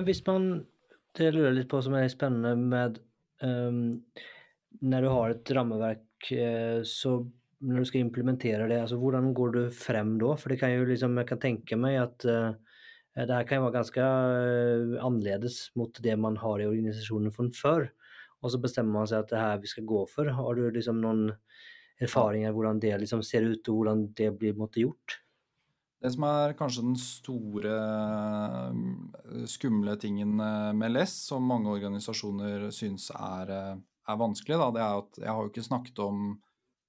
hvis 0.08 0.24
man 0.26 0.66
Det 1.14 1.28
lurer 1.30 1.52
litt 1.54 1.68
på 1.70 1.78
som 1.84 1.94
er 1.94 2.08
spennende 2.10 2.56
med 2.56 2.98
um, 3.42 4.00
Når 4.80 5.04
du 5.04 5.10
har 5.10 5.34
et 5.34 5.52
rammeverk 5.56 6.32
uh, 6.32 6.80
så 6.86 7.18
når 7.60 7.82
du 7.82 7.88
skal 7.90 8.06
implementere 8.06 8.68
det, 8.70 8.78
altså 8.80 8.96
hvordan 8.96 9.34
går 9.36 9.50
du 9.52 9.62
frem 9.74 10.14
da? 10.20 10.32
For 10.40 10.52
det 10.52 10.60
kan 10.62 10.72
jo 10.72 10.86
liksom, 10.88 11.18
jeg 11.20 11.28
kan 11.28 11.40
tenke 11.42 11.76
meg 11.76 11.98
at 12.00 12.24
uh, 12.24 12.54
det 13.18 13.34
her 13.34 13.48
kan 13.48 13.64
være 13.66 13.76
ganske 13.76 14.00
uh, 14.00 14.94
annerledes 15.04 15.66
mot 15.76 16.00
det 16.00 16.16
man 16.16 16.38
har 16.40 16.62
i 16.62 16.68
organisasjonen 16.70 17.34
fra 17.34 17.48
før. 17.56 17.90
Og 18.40 18.54
så 18.54 18.60
bestemmer 18.62 19.02
man 19.02 19.10
seg 19.10 19.24
at 19.24 19.32
det 19.32 19.36
er 19.36 19.44
her 19.44 19.60
vi 19.60 19.68
skal 19.68 19.88
gå 19.88 20.06
for. 20.08 20.30
Har 20.32 20.56
du 20.56 20.70
liksom 20.72 21.02
noen 21.02 21.26
erfaringer 22.00 22.54
hvordan 22.56 22.80
det 22.80 22.94
liksom 23.02 23.20
ser 23.26 23.44
ut, 23.44 23.68
og 23.68 23.82
hvordan 23.82 24.06
det 24.16 24.30
blir 24.40 24.56
måtte, 24.56 24.80
gjort? 24.80 25.20
Det 26.00 26.08
som 26.14 26.24
er 26.24 26.54
kanskje 26.56 26.82
den 26.86 26.96
store 26.96 27.74
skumle 29.50 29.98
tingen 30.00 30.32
med 30.38 30.94
LESS, 30.94 31.16
som 31.28 31.44
mange 31.44 31.68
organisasjoner 31.74 32.70
syns 32.72 33.10
er, 33.12 33.50
er 33.76 34.20
vanskelig, 34.20 34.56
da, 34.56 34.68
det 34.72 34.80
er 34.80 35.00
at 35.02 35.18
jeg 35.20 35.28
har 35.28 35.42
jo 35.44 35.50
ikke 35.52 35.66
snakket 35.66 36.00
om 36.00 36.22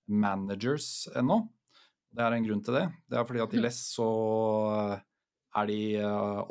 managers 0.08 1.10
ennå. 1.20 1.42
Det 2.12 2.24
er 2.24 2.36
en 2.36 2.46
grunn 2.48 2.64
til 2.64 2.78
det. 2.78 2.86
Det 3.12 3.20
er 3.20 3.28
fordi 3.28 3.44
at 3.44 3.56
i 3.56 3.64
LESS 3.64 3.80
så 3.98 4.08
er 5.60 5.68
de 5.68 5.80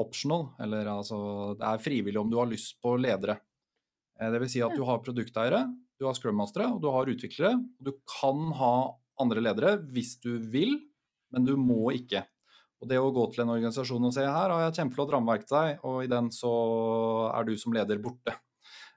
optional, 0.03 0.51
eller 0.61 0.91
altså 0.93 1.21
det 1.57 1.65
er 1.65 1.85
frivillig 1.85 2.21
om 2.21 2.29
du 2.33 2.37
har 2.43 2.51
lyst 2.51 2.77
på 2.85 2.93
ledere. 3.01 3.39
Det 4.21 4.41
vil 4.43 4.53
si 4.53 4.61
at 4.61 4.77
du 4.77 4.85
har 4.85 5.01
produkteiere, 5.01 5.63
du 5.97 6.05
har 6.05 6.17
scrum-mastere 6.17 6.69
og 6.75 6.83
du 6.85 6.91
har 6.93 7.09
utviklere. 7.09 7.55
og 7.57 7.89
Du 7.89 7.95
kan 8.21 8.53
ha 8.61 8.75
andre 9.21 9.45
ledere 9.45 9.79
hvis 9.97 10.19
du 10.21 10.35
vil, 10.53 10.77
men 11.33 11.49
du 11.49 11.55
må 11.57 11.89
ikke. 11.97 12.27
Og 12.81 12.89
det 12.89 12.99
å 13.01 13.13
gå 13.13 13.27
til 13.33 13.45
en 13.45 13.53
organisasjon 13.53 14.09
og 14.09 14.15
si 14.17 14.25
her 14.25 14.53
har 14.53 14.63
jeg 14.63 14.73
et 14.73 14.79
kjempeflott 14.81 15.13
rammeverk 15.13 15.47
til 15.47 15.57
deg, 15.59 15.83
og 15.85 16.05
i 16.05 16.11
den 16.11 16.31
så 16.33 16.53
er 17.35 17.49
du 17.49 17.53
som 17.61 17.75
leder 17.77 18.01
borte. 18.01 18.37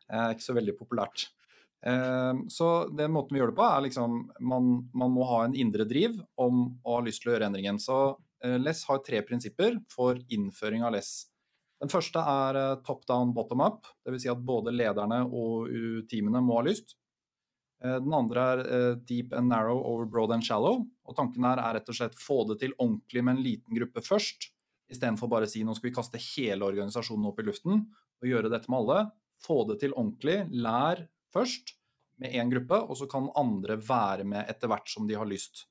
Det 0.03 0.19
er 0.19 0.35
ikke 0.35 0.45
så 0.45 0.55
veldig 0.55 0.75
populært. 0.77 1.25
Ehm, 1.83 2.45
så 2.53 2.69
den 2.95 3.11
måten 3.11 3.35
vi 3.35 3.41
gjør 3.41 3.51
det 3.51 3.59
på, 3.59 3.67
er 3.67 3.83
liksom 3.87 4.17
man, 4.39 4.71
man 4.95 5.11
må 5.11 5.27
ha 5.27 5.43
en 5.43 5.57
indre 5.59 5.87
driv 5.89 6.15
om 6.39 6.65
å 6.79 6.97
ha 6.97 7.03
lyst 7.03 7.23
til 7.23 7.33
å 7.33 7.35
gjøre 7.35 7.51
endringen. 7.51 7.79
Så 7.81 7.99
eh, 8.43 8.55
LESS 8.61 8.85
har 8.87 9.03
tre 9.03 9.19
prinsipper 9.27 9.81
for 9.91 10.19
innføring 10.31 10.87
av 10.87 10.95
LESS. 10.95 11.13
Den 11.83 11.91
første 11.91 12.23
er 12.23 12.59
eh, 12.61 12.81
top 12.87 13.03
down, 13.09 13.35
bottom 13.35 13.63
up. 13.65 13.89
Dvs. 14.07 14.23
Si 14.23 14.31
at 14.31 14.47
både 14.47 14.71
lederne 14.71 15.25
og 15.27 15.67
teamene 16.07 16.43
må 16.45 16.61
ha 16.61 16.67
lyst. 16.69 16.95
Eh, 17.83 17.99
den 17.99 18.15
andre 18.15 18.47
er 18.53 18.63
eh, 18.63 18.91
deep 19.09 19.33
and 19.35 19.51
narrow 19.51 19.81
over 19.83 20.05
broad 20.05 20.31
and 20.31 20.45
shallow. 20.45 20.85
Og 21.03 21.17
Tanken 21.17 21.45
her 21.47 21.59
er 21.59 21.77
rett 21.77 21.89
og 21.91 21.97
slett 21.97 22.15
få 22.19 22.43
det 22.49 22.59
til 22.61 22.75
ordentlig 22.77 23.23
med 23.23 23.37
en 23.37 23.43
liten 23.43 23.77
gruppe 23.77 24.03
først, 24.05 24.49
istedenfor 24.93 25.31
bare 25.31 25.47
å 25.47 25.51
si 25.51 25.63
nå 25.65 25.75
skal 25.75 25.89
vi 25.89 25.95
kaste 25.95 26.21
hele 26.21 26.67
organisasjonen 26.67 27.29
opp 27.31 27.41
i 27.41 27.47
luften 27.47 27.85
og 28.21 28.29
gjøre 28.29 28.51
dette 28.51 28.71
med 28.71 28.83
alle. 28.83 28.99
Få 29.43 29.63
det 29.67 29.79
til 29.81 29.95
ordentlig, 29.95 30.37
lær 30.53 31.03
først 31.33 31.75
med 32.21 32.35
én 32.37 32.51
gruppe, 32.51 32.77
og 32.77 32.95
så 32.99 33.07
kan 33.09 33.31
andre 33.39 33.75
være 33.81 34.27
med 34.27 34.47
etter 34.51 34.69
hvert 34.71 34.87
som 34.91 35.07
de 35.09 35.17
har 35.17 35.27
lyst. 35.27 35.65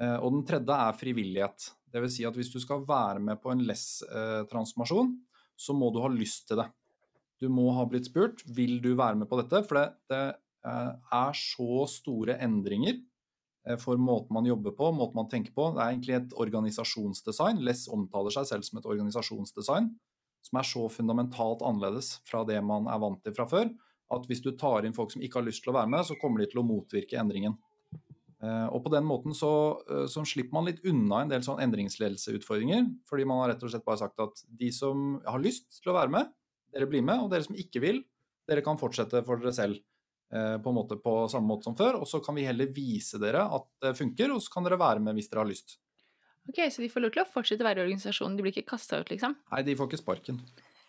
Eh, 0.00 0.16
og 0.16 0.32
den 0.32 0.46
tredje 0.48 0.78
er 0.88 0.98
frivillighet. 0.98 1.68
Dvs. 1.92 2.16
Si 2.16 2.26
at 2.26 2.36
hvis 2.36 2.50
du 2.50 2.58
skal 2.62 2.82
være 2.88 3.22
med 3.22 3.38
på 3.42 3.52
en 3.52 3.62
less-transformasjon, 3.68 5.12
så 5.58 5.76
må 5.76 5.92
du 5.92 6.00
ha 6.02 6.10
lyst 6.10 6.48
til 6.48 6.62
det. 6.62 6.66
Du 7.38 7.46
må 7.52 7.68
ha 7.76 7.84
blitt 7.86 8.08
spurt 8.08 8.42
vil 8.50 8.80
du 8.82 8.94
være 8.98 9.20
med 9.20 9.28
på 9.30 9.38
dette. 9.38 9.62
For 9.68 9.78
det, 9.78 9.86
det 10.10 10.22
Eh, 10.66 10.94
er 11.14 11.36
så 11.38 11.84
store 11.86 12.34
endringer 12.42 12.96
eh, 12.96 13.02
for 13.82 14.00
måten 14.00 14.32
man 14.32 14.46
jobber 14.48 14.72
på, 14.76 14.90
måten 14.96 15.18
man 15.18 15.28
tenker 15.28 15.52
på. 15.52 15.70
Det 15.76 15.82
er 15.82 15.92
egentlig 15.92 16.14
et 16.16 16.36
organisasjonsdesign. 16.40 17.60
Less 17.66 17.84
omtaler 17.92 18.32
seg 18.32 18.48
selv 18.48 18.66
som 18.66 18.80
et 18.80 18.88
organisasjonsdesign 18.88 19.90
som 20.48 20.60
er 20.60 20.66
så 20.66 20.86
fundamentalt 20.92 21.62
annerledes 21.66 22.18
fra 22.28 22.44
det 22.48 22.58
man 22.64 22.88
er 22.90 23.00
vant 23.02 23.20
til 23.24 23.34
fra 23.36 23.48
før, 23.50 23.70
at 24.14 24.28
hvis 24.28 24.40
du 24.44 24.52
tar 24.56 24.86
inn 24.86 24.96
folk 24.96 25.12
som 25.12 25.24
ikke 25.24 25.40
har 25.40 25.48
lyst 25.48 25.64
til 25.64 25.72
å 25.72 25.78
være 25.78 25.90
med, 25.92 26.06
så 26.08 26.16
kommer 26.20 26.40
de 26.40 26.48
til 26.48 26.62
å 26.62 26.66
motvirke 26.66 27.18
endringen. 27.20 27.58
Eh, 28.38 28.66
og 28.70 28.84
på 28.84 28.92
den 28.94 29.04
måten 29.04 29.34
så, 29.36 29.50
så 30.08 30.22
slipper 30.28 30.56
man 30.56 30.68
litt 30.70 30.80
unna 30.86 31.24
en 31.24 31.32
del 31.32 31.44
sånn 31.44 31.60
endringsledelseutfordringer, 31.66 32.86
fordi 33.08 33.26
man 33.28 33.42
har 33.42 33.52
rett 33.52 33.66
og 33.66 33.74
slett 33.74 33.86
bare 33.88 34.00
sagt 34.00 34.22
at 34.24 34.44
de 34.60 34.70
som 34.74 35.18
har 35.26 35.42
lyst 35.42 35.82
til 35.82 35.92
å 35.92 35.98
være 35.98 36.14
med, 36.14 36.32
dere 36.72 36.88
blir 36.88 37.04
med, 37.04 37.20
og 37.20 37.32
dere 37.32 37.44
som 37.44 37.58
ikke 37.58 37.82
vil, 37.84 38.02
dere 38.48 38.64
kan 38.64 38.80
fortsette 38.80 39.24
for 39.26 39.42
dere 39.42 39.52
selv. 39.56 39.82
Eh, 40.28 40.58
på 40.60 40.68
en 40.68 40.76
måte 40.76 40.96
på 41.00 41.12
samme 41.32 41.48
måte 41.48 41.64
som 41.64 41.76
før. 41.76 42.02
Og 42.02 42.08
så 42.08 42.20
kan 42.24 42.36
vi 42.36 42.46
heller 42.46 42.68
vise 42.74 43.20
dere 43.20 43.46
at 43.48 43.68
det 43.84 43.94
funker, 43.96 44.34
og 44.34 44.42
så 44.44 44.52
kan 44.52 44.66
dere 44.66 44.80
være 44.80 45.02
med 45.04 45.16
hvis 45.16 45.30
dere 45.32 45.44
har 45.44 45.48
lyst. 45.48 45.78
Ok, 46.48 46.60
Så 46.72 46.82
de 46.82 46.88
får 46.88 47.04
lov 47.04 47.12
til 47.12 47.24
å 47.24 47.28
fortsette 47.28 47.64
å 47.64 47.68
være 47.68 47.82
i 47.82 47.86
organisasjonen? 47.86 48.36
De 48.36 48.44
blir 48.44 48.54
ikke 48.56 48.70
kasta 48.70 49.00
ut, 49.00 49.12
liksom? 49.12 49.36
Nei, 49.52 49.62
de 49.64 49.76
får 49.76 49.88
ikke 49.90 50.00
sparken. 50.00 50.40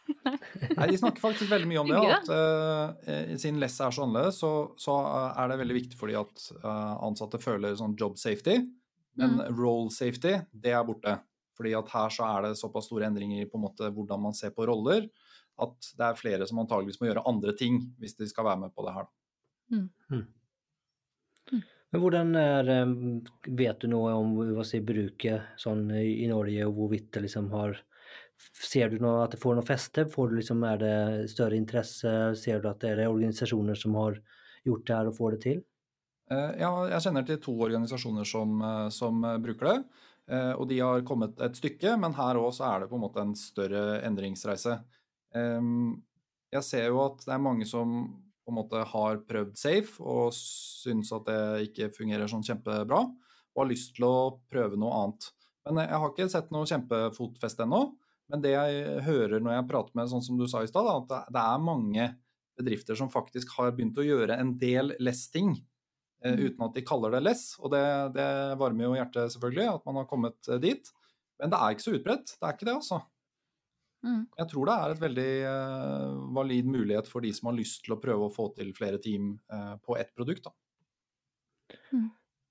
Nei, 0.78 0.88
De 0.90 0.98
snakker 0.98 1.22
faktisk 1.22 1.52
veldig 1.52 1.68
mye 1.70 1.82
om 1.82 1.92
det. 1.92 2.00
at 2.16 2.30
uh, 2.32 3.34
Siden 3.36 3.60
lesset 3.62 3.86
er 3.86 3.96
så 3.96 4.06
annerledes, 4.06 4.40
så, 4.40 4.52
så, 4.80 4.96
er 5.36 5.52
det 5.52 5.60
veldig 5.60 5.78
viktig 5.82 6.00
for 6.00 6.12
de 6.12 6.16
at 6.20 6.46
uh, 6.64 6.96
ansatte 7.06 7.42
føler 7.44 7.76
sånn 7.80 7.98
job 8.00 8.16
safety. 8.20 8.56
Men 9.20 9.36
mm. 9.36 9.60
role 9.60 9.92
safety, 9.92 10.38
det 10.52 10.74
er 10.76 10.88
borte. 10.88 11.18
Fordi 11.60 11.76
at 11.76 11.92
her 11.92 12.16
så 12.16 12.28
er 12.32 12.48
det 12.48 12.56
såpass 12.60 12.88
store 12.88 13.10
endringer 13.12 13.44
i 13.44 13.50
på 13.52 13.60
en 13.60 13.68
måte 13.68 13.92
hvordan 13.92 14.24
man 14.30 14.36
ser 14.36 14.56
på 14.56 14.68
roller, 14.68 15.10
at 15.60 15.92
det 16.00 16.08
er 16.08 16.20
flere 16.20 16.48
som 16.48 16.62
antageligvis 16.64 17.02
må 17.02 17.10
gjøre 17.10 17.28
andre 17.28 17.52
ting 17.60 17.82
hvis 18.00 18.16
de 18.16 18.30
skal 18.32 18.48
være 18.48 18.64
med 18.64 18.72
på 18.72 18.88
det 18.88 18.96
her. 18.96 19.10
Mm. 19.72 19.90
Mm. 20.10 20.26
Men 21.90 22.04
hvordan 22.04 22.34
er 22.38 22.72
eh, 22.74 22.96
Vet 23.60 23.84
du 23.84 23.90
noe 23.92 24.16
om 24.18 24.36
hva 24.54 24.66
si, 24.68 24.82
bruket 24.86 25.56
sånn 25.62 25.88
i 25.96 26.28
Norge, 26.30 26.66
og 26.68 26.76
hvorvidt 26.78 27.14
det 27.16 27.26
liksom 27.28 27.52
har 27.56 27.80
Ser 28.40 28.88
du 28.88 29.02
noe, 29.04 29.26
at 29.26 29.34
det 29.34 29.42
får 29.42 29.58
noe 29.58 29.68
feste? 29.68 30.06
Får 30.08 30.30
du 30.30 30.38
liksom, 30.38 30.62
er 30.64 30.78
det 30.80 30.92
større 31.28 31.58
interesse? 31.60 32.12
Ser 32.40 32.62
du 32.64 32.70
at 32.70 32.80
det 32.80 32.94
er 32.94 33.10
organisasjoner 33.10 33.76
som 33.76 33.98
har 34.00 34.16
gjort 34.64 34.86
det 34.88 34.96
her 34.96 35.10
og 35.10 35.18
får 35.18 35.36
det 35.36 35.40
til? 35.44 35.58
Eh, 36.32 36.54
ja, 36.62 36.70
jeg 36.94 37.04
kjenner 37.04 37.26
til 37.28 37.42
to 37.44 37.58
organisasjoner 37.68 38.30
som, 38.30 38.54
eh, 38.64 38.86
som 38.96 39.28
bruker 39.44 39.72
det. 39.74 40.06
Og 40.30 40.68
de 40.70 40.76
har 40.78 41.02
kommet 41.02 41.40
et 41.42 41.56
stykke, 41.58 41.96
men 41.98 42.14
her 42.14 42.38
òg 42.38 42.60
er 42.62 42.84
det 42.84 42.90
på 42.92 43.00
en 43.00 43.02
måte 43.02 43.24
en 43.24 43.32
større 43.34 43.96
endringsreise. 44.06 44.76
Jeg 45.34 46.66
ser 46.68 46.86
jo 46.86 47.00
at 47.02 47.24
det 47.26 47.34
er 47.34 47.42
mange 47.42 47.66
som 47.66 48.04
på 48.50 48.54
en 48.54 48.60
måte 48.64 48.82
har 48.92 49.22
prøvd 49.30 49.58
safe 49.62 50.02
og 50.02 50.34
syns 50.34 51.14
at 51.14 51.28
det 51.30 51.70
ikke 51.70 51.92
fungerer 51.94 52.30
sånn 52.32 52.46
kjempebra, 52.46 53.04
og 53.54 53.62
har 53.62 53.70
lyst 53.70 53.94
til 53.98 54.08
å 54.08 54.40
prøve 54.50 54.80
noe 54.80 54.96
annet. 55.04 55.30
Men 55.70 55.84
jeg 55.86 56.02
har 56.02 56.14
ikke 56.14 56.30
sett 56.34 56.54
noe 56.54 56.70
kjempefotfeste 56.70 57.66
ennå. 57.68 57.84
Men 58.30 58.42
det 58.44 58.54
jeg 58.54 59.04
hører 59.08 59.42
når 59.42 59.56
jeg 59.56 59.68
prater 59.70 59.98
med 59.98 60.10
sånn 60.12 60.24
som 60.26 60.38
du 60.38 60.46
sa 60.50 60.62
i 60.64 60.70
stad, 60.70 60.90
at 60.90 61.30
det 61.34 61.42
er 61.44 61.66
mange 61.66 62.08
bedrifter 62.60 62.98
som 62.98 63.12
faktisk 63.12 63.56
har 63.58 63.74
begynt 63.76 63.98
å 63.98 64.06
gjøre 64.06 64.38
en 64.38 64.54
del 64.62 64.94
less-ting 65.02 65.54
eh, 65.56 66.34
mm. 66.36 66.42
uten 66.46 66.66
at 66.68 66.76
de 66.78 66.86
kaller 66.86 67.16
det 67.16 67.24
less. 67.26 67.44
Og 67.62 67.74
det, 67.74 67.84
det 68.18 68.30
varmer 68.62 68.86
jo 68.86 68.98
hjertet, 68.98 69.34
selvfølgelig, 69.36 69.70
at 69.78 69.88
man 69.90 70.02
har 70.02 70.10
kommet 70.10 70.52
eh, 70.52 70.62
dit. 70.62 70.92
Men 71.40 71.54
det 71.54 71.62
er 71.62 71.74
ikke 71.76 71.88
så 71.88 71.96
utbredt. 71.96 72.36
Det 72.36 72.46
er 72.46 72.58
ikke 72.58 72.70
det, 72.70 72.78
altså. 72.82 73.02
Mm. 74.06 74.22
Jeg 74.38 74.48
tror 74.54 74.70
det 74.70 74.76
er 74.76 74.94
et 74.94 75.02
veldig 75.02 75.32
uh, 75.44 76.20
valid 76.38 76.70
mulighet 76.72 77.10
for 77.10 77.26
de 77.26 77.34
som 77.36 77.50
har 77.52 77.58
lyst 77.58 77.84
til 77.84 77.98
å 77.98 78.00
prøve 78.00 78.30
å 78.30 78.32
få 78.34 78.48
til 78.56 78.72
flere 78.78 79.02
team 79.04 79.34
uh, 79.52 79.76
på 79.84 79.98
ett 80.00 80.14
produkt. 80.16 80.48
Mm. 81.92 82.08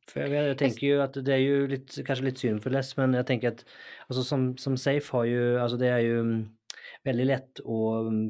For 0.09 0.25
jeg, 0.25 0.33
jeg, 0.33 0.59
tenker 0.61 0.87
jo 0.87 1.01
at 1.05 1.17
det 1.25 1.35
er 1.35 1.43
jo 1.43 1.65
litt, 1.69 1.97
kanskje 2.07 2.29
litt 2.31 2.41
synd 2.41 2.63
for 2.65 2.73
Less, 2.73 2.95
men 3.01 3.17
jeg 3.17 3.29
tenker 3.29 3.53
at 3.53 3.65
altså, 4.09 4.25
som, 4.25 4.47
som, 4.61 4.77
Safe 4.81 5.13
har 5.17 5.27
jo 5.29 5.43
altså 5.61 5.81
Det 5.81 5.91
er 5.93 6.05
jo 6.07 6.23
um, 6.25 6.39
veldig 7.05 7.27
lett 7.29 7.63
å 7.65 7.81
um, 8.09 8.23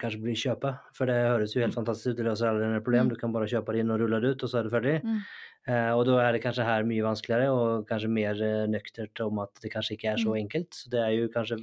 kanskje 0.00 0.22
bli 0.22 0.36
kjøpe, 0.38 0.70
for 0.96 1.10
det 1.10 1.18
høres 1.26 1.56
jo 1.56 1.60
helt 1.60 1.74
mm. 1.74 1.80
fantastisk 1.80 2.14
ut. 2.14 2.20
Det 2.20 2.28
løser 2.28 2.50
alle 2.50 2.80
problem. 2.84 3.08
Mm. 3.08 3.12
Du 3.12 3.20
kan 3.20 3.34
bare 3.34 3.50
kjøpe 3.50 3.74
det 3.74 3.84
inn 3.84 3.92
og 3.92 4.00
rulle 4.00 4.20
det 4.22 4.32
ut, 4.34 4.46
og 4.46 4.52
så 4.52 4.60
er 4.60 4.68
det 4.68 4.74
ferdig. 4.74 4.98
Mm. 5.04 5.22
Uh, 5.64 5.92
og 5.96 6.04
da 6.08 6.18
er 6.26 6.36
det 6.36 6.42
kanskje 6.44 6.68
her 6.68 6.88
mye 6.88 7.04
vanskeligere 7.04 7.52
og 7.52 7.88
kanskje 7.88 8.12
mer 8.12 8.44
nøkternt 8.68 9.24
om 9.24 9.40
at 9.44 9.64
det 9.64 9.72
kanskje 9.72 9.96
ikke 9.98 10.12
er 10.12 10.22
så 10.22 10.32
mm. 10.32 10.40
enkelt. 10.44 10.78
Så 10.78 10.92
det 10.92 11.02
er 11.04 11.16
jo 11.18 11.32
kanskje 11.32 11.60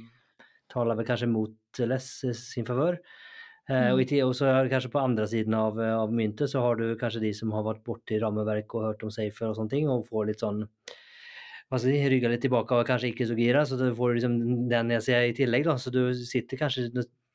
taler 0.72 0.98
vel 0.98 1.08
kanskje 1.08 1.30
mot 1.30 1.82
Less 1.86 2.24
sin 2.40 2.66
favør. 2.68 2.98
Eh, 3.70 3.92
mm. 3.92 4.24
Og, 4.26 4.34
så 4.34 4.48
er 4.50 4.64
det 4.64 4.72
kanskje 4.72 4.90
på 4.90 5.02
andre 5.02 5.28
siden 5.30 5.54
av, 5.54 5.78
av, 5.78 6.10
myntet 6.12 6.50
så 6.50 6.64
har 6.64 6.80
du 6.80 6.96
kanskje 6.98 7.22
de 7.22 7.30
som 7.36 7.52
har 7.54 7.64
vært 7.66 7.84
borti 7.86 8.18
rammeverk 8.18 8.74
og 8.74 8.88
hørt 8.88 9.06
om 9.06 9.12
safer 9.14 9.52
og 9.52 9.56
sånne 9.58 9.74
ting, 9.76 9.88
og 9.90 10.08
får 10.08 10.28
litt 10.32 10.42
sånn 10.42 10.64
hva 11.72 11.78
skal 11.80 11.94
jeg 11.94 12.02
si, 12.02 12.08
rygga 12.12 12.28
litt 12.28 12.42
tilbake 12.44 12.76
og 12.76 12.84
kanskje 12.84 13.12
ikke 13.14 13.26
så 13.30 13.34
gira, 13.38 13.62
så 13.64 13.78
du 13.80 13.86
får 13.96 14.18
liksom 14.18 14.34
den 14.68 14.90
jeg 14.92 15.04
ser 15.06 15.24
i 15.24 15.36
tillegg. 15.36 15.64
da, 15.64 15.78
Så 15.80 15.88
du 15.94 16.02
sitter 16.12 16.60
kanskje 16.60 16.90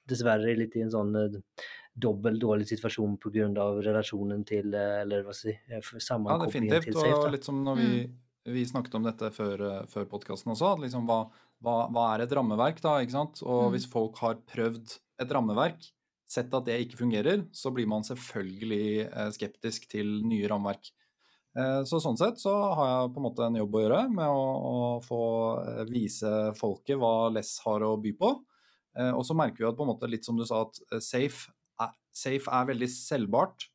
dessverre 0.08 0.54
litt 0.54 0.76
i 0.78 0.84
en 0.86 0.94
sånn 0.94 1.16
uh, 1.18 1.40
dobbel 1.98 2.38
dårlig 2.40 2.68
situasjon 2.70 3.18
pga. 3.18 3.66
relasjonen 3.82 4.46
til 4.46 4.70
uh, 4.76 5.02
eller 5.02 5.26
hva 5.26 5.34
skal 5.34 5.56
jeg 5.56 5.82
si, 5.82 6.04
sammenkoblingen 6.06 6.70
ja, 6.70 6.84
til 6.86 6.94
Safe. 6.94 7.08
Definitivt. 7.08 7.26
Og 7.26 7.34
litt 7.34 7.50
som 7.50 7.64
når 7.66 7.82
vi, 7.82 7.90
mm. 8.06 8.14
vi 8.60 8.68
snakket 8.70 9.00
om 9.00 9.10
dette 9.10 9.32
før, 9.34 9.66
før 9.90 10.06
podkasten 10.14 10.54
også, 10.54 10.76
liksom 10.86 11.10
hva, 11.10 11.24
hva, 11.64 11.88
hva, 11.90 12.08
er 12.14 12.26
et 12.26 12.34
rammeverk, 12.38 12.82
da? 12.84 12.98
ikke 13.02 13.16
sant? 13.16 13.42
Og 13.46 13.68
mm. 13.68 13.72
hvis 13.76 13.88
folk 13.90 14.20
har 14.22 14.40
prøvd 14.50 14.98
et 15.24 15.34
rammeverk, 15.34 15.90
sett 16.28 16.54
at 16.54 16.68
det 16.68 16.78
ikke 16.84 17.02
fungerer, 17.02 17.46
så 17.56 17.72
blir 17.74 17.88
man 17.90 18.06
selvfølgelig 18.06 19.08
eh, 19.08 19.30
skeptisk 19.36 19.88
til 19.92 20.20
nye 20.28 20.48
rammeverk. 20.52 20.92
Eh, 21.58 21.82
så 21.88 22.02
sånn 22.04 22.20
sett 22.20 22.42
så 22.42 22.54
har 22.78 22.92
jeg 22.92 23.14
på 23.16 23.22
en 23.22 23.28
måte 23.30 23.48
en 23.48 23.60
jobb 23.62 23.78
å 23.78 23.84
gjøre 23.86 24.02
med 24.14 24.28
å, 24.28 24.44
å 24.72 24.76
få 25.06 25.22
eh, 25.64 25.84
vise 25.90 26.34
folket 26.60 27.00
hva 27.00 27.32
Less 27.34 27.56
har 27.66 27.86
å 27.88 27.96
by 28.02 28.14
på. 28.20 28.36
Og 28.98 29.22
så 29.22 29.36
merker 29.38 29.62
vi 29.62 29.66
at 29.68 29.76
på 29.78 29.86
en 29.86 29.92
måte 29.92 30.08
litt 30.10 30.26
som 30.26 30.40
du 30.40 30.42
sa, 30.48 30.64
at 30.66 31.04
Safe 31.06 31.52
er, 31.84 31.92
safe 32.10 32.50
er 32.50 32.64
veldig 32.66 32.88
selvbart. 32.90 33.68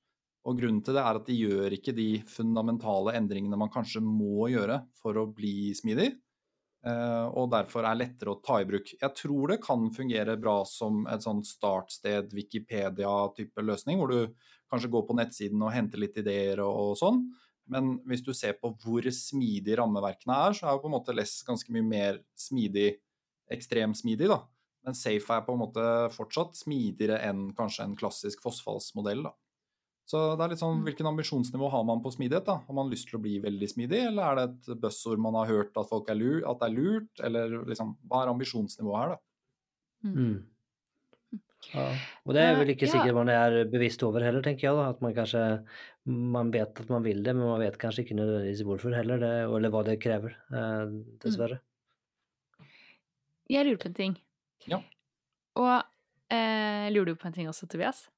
Og 0.51 0.59
grunnen 0.59 0.81
til 0.83 0.97
det 0.97 1.05
er 1.05 1.19
at 1.21 1.29
de 1.29 1.37
gjør 1.37 1.77
ikke 1.77 1.95
de 1.95 2.09
fundamentale 2.27 3.15
endringene 3.15 3.59
man 3.61 3.71
kanskje 3.71 4.03
må 4.03 4.49
gjøre 4.51 4.81
for 4.99 5.21
å 5.21 5.29
bli 5.31 5.71
smidig. 5.79 6.09
Eh, 6.83 7.27
og 7.39 7.51
derfor 7.53 7.87
er 7.87 7.99
lettere 8.01 8.33
å 8.33 8.41
ta 8.43 8.59
i 8.59 8.67
bruk. 8.67 8.91
Jeg 8.99 9.15
tror 9.19 9.53
det 9.53 9.61
kan 9.63 9.87
fungere 9.95 10.35
bra 10.41 10.63
som 10.67 11.05
et 11.11 11.23
sånn 11.23 11.45
startsted, 11.47 12.33
Wikipedia-type 12.35 13.63
løsning, 13.63 14.01
hvor 14.01 14.11
du 14.11 14.51
kanskje 14.73 14.91
går 14.91 15.07
på 15.07 15.17
nettsiden 15.19 15.63
og 15.63 15.75
henter 15.75 16.03
litt 16.03 16.19
ideer 16.19 16.65
og, 16.65 16.73
og 16.73 16.99
sånn. 16.99 17.23
Men 17.71 17.95
hvis 18.09 18.25
du 18.27 18.33
ser 18.35 18.57
på 18.59 18.73
hvor 18.83 19.07
smidig 19.15 19.77
rammeverkene 19.79 20.39
er, 20.49 20.57
så 20.59 20.67
er 20.67 20.75
jo 20.75 20.83
på 20.83 20.91
en 20.91 20.97
måte 20.97 21.15
Less 21.15 21.39
ganske 21.47 21.71
mye 21.75 21.87
mer 21.87 22.19
smidig, 22.35 22.97
ekstremsmidig, 23.53 24.33
da. 24.33 24.43
Men 24.83 24.99
Safe 24.99 25.37
er 25.37 25.45
på 25.47 25.55
en 25.55 25.63
måte 25.63 25.85
fortsatt 26.17 26.59
smidigere 26.59 27.21
enn 27.29 27.53
kanskje 27.55 27.87
en 27.87 27.95
klassisk 27.99 28.43
fossfallsmodell, 28.43 29.23
da. 29.29 29.37
Så 30.13 30.21
det 30.37 30.45
er 30.45 30.53
litt 30.53 30.61
sånn, 30.61 30.83
hvilken 30.85 31.09
ambisjonsnivå 31.09 31.71
har 31.73 31.85
man 31.89 32.03
på 32.05 32.11
smidighet? 32.13 32.45
da? 32.45 32.59
Har 32.67 32.77
man 32.77 32.91
lyst 32.93 33.09
til 33.09 33.17
å 33.17 33.23
bli 33.25 33.39
veldig 33.41 33.69
smidig, 33.71 34.03
eller 34.11 34.27
er 34.27 34.41
det 34.41 34.45
et 34.51 34.81
buzzord 34.83 35.23
man 35.25 35.39
har 35.41 35.49
hørt 35.49 35.79
at 35.81 35.89
folk 35.89 36.11
er 36.13 36.19
lurt, 36.19 36.45
at 36.51 36.61
det 36.61 36.69
er 36.69 36.75
lurt, 36.77 37.23
eller 37.29 37.55
liksom, 37.71 37.95
hva 38.11 38.21
er 38.21 38.33
ambisjonsnivået 38.35 38.99
her, 38.99 39.15
da? 39.15 39.23
Mm. 40.13 40.35
Ja. 41.71 41.87
Og 42.27 42.35
det 42.37 42.45
er 42.45 42.57
vel 42.59 42.73
ikke 42.75 42.89
sikkert 42.91 43.15
man 43.17 43.31
er 43.33 43.57
bevisst 43.71 44.03
over 44.05 44.25
heller, 44.27 44.43
tenker 44.45 44.67
jeg. 44.67 44.77
da, 44.77 44.91
At 44.93 45.01
man 45.05 45.15
kanskje 45.17 45.43
man 46.05 46.51
vet 46.53 46.81
at 46.83 46.89
man 46.91 47.05
vil 47.07 47.23
det, 47.23 47.33
men 47.39 47.47
man 47.47 47.63
vet 47.63 47.79
kanskje 47.81 48.05
ikke 48.05 48.19
nødvendigvis 48.19 48.65
hvorfor 48.67 48.97
heller, 48.99 49.23
det, 49.23 49.35
eller 49.47 49.73
hva 49.73 49.85
det 49.87 50.01
krever, 50.03 50.35
eh, 50.53 50.97
dessverre. 51.23 51.63
Jeg 53.49 53.65
lurer 53.65 53.81
på 53.81 53.89
en 53.89 54.01
ting. 54.01 54.17
Ja. 54.69 54.83
Og 55.57 55.77
eh, 56.35 56.91
lurer 56.93 57.15
du 57.15 57.21
på 57.21 57.31
en 57.31 57.39
ting 57.39 57.49
også, 57.49 57.71
Tobias? 57.71 58.11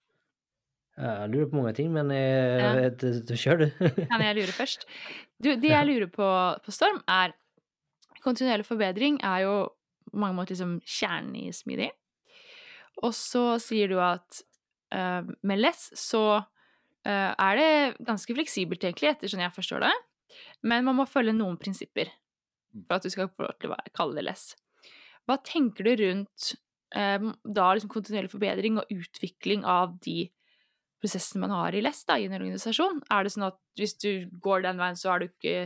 Jeg 0.94 1.30
lurer 1.32 1.48
på 1.50 1.58
mange 1.58 1.72
ting, 1.74 1.88
men 1.92 2.10
jeg, 2.14 2.60
Ja. 2.62 2.90
kjør, 3.34 3.64
du. 3.64 3.88
Kan 4.06 4.22
jeg 4.22 4.36
lure 4.38 4.54
først? 4.60 4.86
Du, 5.42 5.50
det 5.58 5.70
jeg 5.72 5.86
lurer 5.88 6.06
på 6.12 6.28
på 6.64 6.74
Storm, 6.74 7.02
er 7.08 7.34
Kontinuerlig 8.24 8.64
forbedring 8.64 9.18
er 9.20 9.42
jo 9.44 9.54
på 10.08 10.16
mange 10.16 10.36
måter 10.38 10.54
liksom 10.54 10.78
kjernen 10.80 11.34
i 11.36 11.50
smidig. 11.52 11.90
Og 13.02 13.12
så 13.12 13.58
sier 13.60 13.90
du 13.90 13.98
at 14.00 14.40
uh, 14.94 15.26
med 15.44 15.60
less 15.60 15.90
så 15.98 16.22
uh, 16.40 17.32
er 17.34 17.60
det 17.60 17.70
ganske 18.06 18.36
fleksibelt, 18.36 18.84
egentlig, 18.86 19.10
ettersom 19.10 19.42
jeg 19.44 19.52
forstår 19.52 19.84
det. 19.84 19.92
Men 20.64 20.86
man 20.86 20.96
må 20.96 21.04
følge 21.10 21.34
noen 21.36 21.58
prinsipper 21.60 22.08
for 22.86 22.96
at 22.96 23.04
du 23.04 23.12
skal 23.12 23.28
få 23.28 23.44
lov 23.44 23.58
til 23.60 23.74
å 23.74 23.78
kalle 23.92 24.16
det 24.18 24.24
less. 24.30 24.54
Hva 25.28 25.36
tenker 25.44 25.84
du 25.84 25.92
rundt 26.00 26.54
uh, 26.96 27.28
da 27.44 27.68
liksom 27.74 27.92
kontinuerlig 27.92 28.32
forbedring 28.32 28.80
og 28.80 28.94
utvikling 28.94 29.66
av 29.68 29.98
de 30.06 30.30
prosessene 31.04 31.44
man 31.44 31.52
har 31.52 31.76
i 31.76 31.82
less 31.84 32.02
da, 32.08 32.16
i 32.16 32.28
en 32.28 32.36
organisasjon? 32.38 33.02
Er 33.12 33.24
det 33.24 33.34
sånn 33.34 33.48
at 33.50 33.60
hvis 33.78 33.96
du 34.00 34.10
går 34.44 34.64
den 34.64 34.80
veien, 34.80 34.96
så 34.96 35.12
er 35.12 35.20
du 35.20 35.28
ikke 35.28 35.56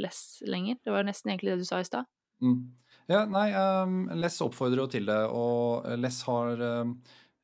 less 0.00 0.40
lenger? 0.46 0.78
Det 0.84 0.94
var 0.94 1.06
nesten 1.06 1.32
egentlig 1.32 1.54
det 1.54 1.64
du 1.64 1.68
sa 1.68 1.82
i 1.82 1.88
stad. 1.88 2.06
Mm. 2.44 2.60
Ja, 3.06 3.22
nei, 3.30 3.46
um, 3.54 4.00
Less 4.18 4.40
oppfordrer 4.42 4.82
jo 4.82 4.88
til 4.90 5.06
det, 5.06 5.20
og 5.30 5.86
Less 6.00 6.20
har 6.26 6.58
um, 6.82 6.96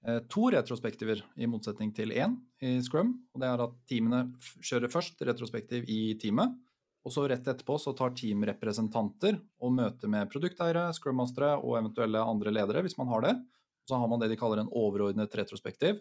eh, 0.06 0.18
to 0.30 0.48
retrospektiver 0.50 1.22
i 1.38 1.46
motsetning 1.46 1.92
til 1.94 2.14
én 2.16 2.34
i 2.62 2.74
Scrum. 2.82 3.14
og 3.32 3.42
Det 3.42 3.48
er 3.48 3.62
at 3.66 3.78
teamene 3.90 4.24
kjører 4.58 4.90
først 4.90 5.22
retrospektiv 5.28 5.86
i 5.86 6.16
teamet, 6.18 6.56
og 7.02 7.14
så 7.14 7.24
rett 7.30 7.46
etterpå 7.46 7.78
så 7.82 7.94
tar 7.98 8.14
teamrepresentanter 8.18 9.38
og 9.62 9.74
møter 9.74 10.10
med 10.10 10.30
produkteiere, 10.30 10.88
scrum-mastere 10.94 11.56
og 11.58 11.78
eventuelle 11.80 12.22
andre 12.22 12.52
ledere, 12.54 12.82
hvis 12.82 12.98
man 12.98 13.10
har 13.10 13.24
det. 13.26 13.32
Så 13.90 13.98
har 13.98 14.10
man 14.10 14.22
det 14.22 14.28
de 14.30 14.38
kaller 14.38 14.62
en 14.62 14.70
overordnet 14.70 15.34
retrospektiv, 15.34 15.98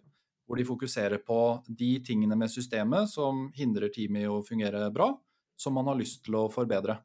hvor 0.52 0.60
de 0.60 0.68
fokuserer 0.68 1.22
på 1.24 1.39
de 1.64 1.93
tingene 2.04 2.36
med 2.36 2.52
systemet 2.52 3.08
som 3.08 3.45
hindrer 3.56 3.88
teamet 3.93 4.26
i 4.26 4.28
å 4.28 4.41
fungere 4.43 4.89
bra, 4.91 5.08
som 5.56 5.78
man 5.78 5.88
har 5.88 5.95
lyst 5.95 6.26
til 6.26 6.36
å 6.36 6.49
forbedre. 6.52 6.97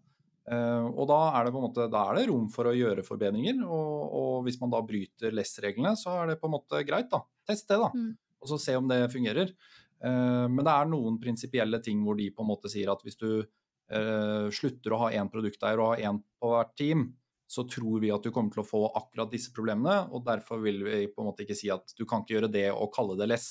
Eh, 0.51 0.87
og 0.89 1.07
da 1.07 1.21
er, 1.31 1.47
det 1.47 1.53
på 1.55 1.61
en 1.61 1.67
måte, 1.69 1.87
da 1.93 2.01
er 2.09 2.19
det 2.19 2.25
rom 2.33 2.49
for 2.51 2.67
å 2.67 2.75
gjøre 2.75 3.05
forbedringer, 3.07 3.61
og, 3.63 4.01
og 4.19 4.33
hvis 4.49 4.59
man 4.59 4.75
da 4.75 4.81
bryter 4.83 5.35
less-reglene, 5.39 5.95
så 5.95 6.17
er 6.25 6.33
det 6.33 6.41
på 6.41 6.51
en 6.51 6.57
måte 6.57 6.83
greit, 6.89 7.07
da. 7.13 7.23
Test 7.47 7.71
det, 7.71 7.79
da. 7.85 7.93
Mm. 7.95 8.17
Og 8.43 8.51
så 8.51 8.59
se 8.65 8.75
om 8.81 8.91
det 8.91 8.99
fungerer. 9.15 9.55
Eh, 10.03 10.47
men 10.51 10.65
det 10.67 10.75
er 10.75 10.91
noen 10.91 11.21
prinsipielle 11.23 11.79
ting 11.87 12.03
hvor 12.03 12.19
de 12.19 12.27
på 12.35 12.43
en 12.43 12.51
måte 12.51 12.73
sier 12.73 12.91
at 12.91 13.07
hvis 13.07 13.21
du 13.23 13.31
eh, 13.39 14.51
slutter 14.59 14.97
å 14.97 15.05
ha 15.05 15.13
én 15.15 15.31
produkteier 15.31 15.79
og 15.79 15.95
ha 15.95 16.11
én 16.11 16.19
på 16.19 16.51
hvert 16.51 16.75
team, 16.83 17.07
så 17.47 17.63
tror 17.71 18.01
vi 18.03 18.11
at 18.11 18.25
du 18.25 18.33
kommer 18.35 18.51
til 18.53 18.65
å 18.65 18.67
få 18.67 18.83
akkurat 18.99 19.31
disse 19.31 19.53
problemene, 19.55 20.01
og 20.11 20.25
derfor 20.27 20.61
vil 20.65 20.83
vi 20.87 21.05
på 21.13 21.23
en 21.23 21.31
måte 21.31 21.45
ikke 21.47 21.57
si 21.59 21.71
at 21.73 21.95
du 21.99 22.03
kan 22.09 22.25
ikke 22.25 22.37
gjøre 22.39 22.53
det 22.53 22.69
og 22.73 22.91
kalle 22.95 23.19
det 23.19 23.29
less. 23.31 23.49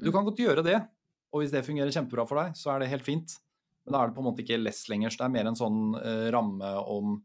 Du 0.00 0.10
kan 0.12 0.26
godt 0.26 0.42
gjøre 0.42 0.64
det, 0.66 0.76
og 1.30 1.42
hvis 1.42 1.54
det 1.54 1.64
fungerer 1.64 1.94
kjempebra 1.94 2.26
for 2.28 2.42
deg, 2.42 2.58
så 2.58 2.74
er 2.74 2.82
det 2.82 2.90
helt 2.92 3.06
fint. 3.06 3.36
Men 3.84 3.94
da 3.94 4.02
er 4.02 4.10
det 4.10 4.16
på 4.16 4.22
en 4.22 4.28
måte 4.28 4.44
ikke 4.44 4.60
less 4.60 4.82
lenger, 4.92 5.12
så 5.12 5.22
det 5.22 5.28
er 5.28 5.36
mer 5.38 5.48
en 5.50 5.58
sånn 5.58 5.80
eh, 6.00 6.26
ramme 6.34 6.72
om 6.92 7.16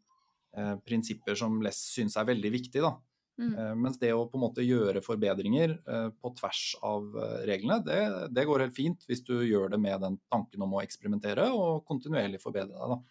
eh, 0.55 0.75
prinsipper 0.87 1.37
som 1.39 1.59
less 1.65 1.81
syns 1.91 2.15
er 2.19 2.29
veldig 2.29 2.51
viktig. 2.53 2.83
da. 2.85 2.93
Mm. 3.35 3.49
Eh, 3.51 3.73
mens 3.83 3.99
det 3.99 4.13
å 4.15 4.27
på 4.31 4.39
en 4.39 4.45
måte 4.45 4.63
gjøre 4.63 5.03
forbedringer 5.03 5.75
på 6.21 6.31
tvers 6.39 6.61
av 6.87 7.09
reglene, 7.49 7.81
det, 7.83 7.99
det 8.31 8.47
går 8.47 8.67
helt 8.67 8.77
fint 8.77 9.03
hvis 9.09 9.25
du 9.27 9.35
gjør 9.43 9.73
det 9.73 9.81
med 9.83 9.99
den 10.05 10.19
tanken 10.31 10.63
om 10.63 10.77
å 10.77 10.83
eksperimentere 10.85 11.49
og 11.51 11.83
kontinuerlig 11.89 12.39
forbedre 12.43 12.71
deg. 12.77 12.95
da. 12.95 13.01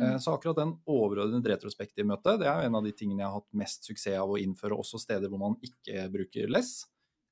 Eh, 0.00 0.18
Så 0.18 0.32
akkurat 0.34 0.56
den 0.56 0.72
overordnede 0.88 1.52
retrospektive 1.52 2.08
møtet, 2.08 2.40
det 2.40 2.48
er 2.48 2.62
jo 2.62 2.70
en 2.70 2.78
av 2.78 2.86
de 2.86 2.92
tingene 2.96 3.22
jeg 3.22 3.28
har 3.28 3.40
hatt 3.40 3.60
mest 3.62 3.84
suksess 3.84 4.16
av 4.20 4.32
å 4.32 4.38
innføre 4.40 4.78
også 4.78 5.00
steder 5.02 5.28
hvor 5.28 5.42
man 5.42 5.58
ikke 5.64 6.06
bruker 6.12 6.50
less. 6.52 6.86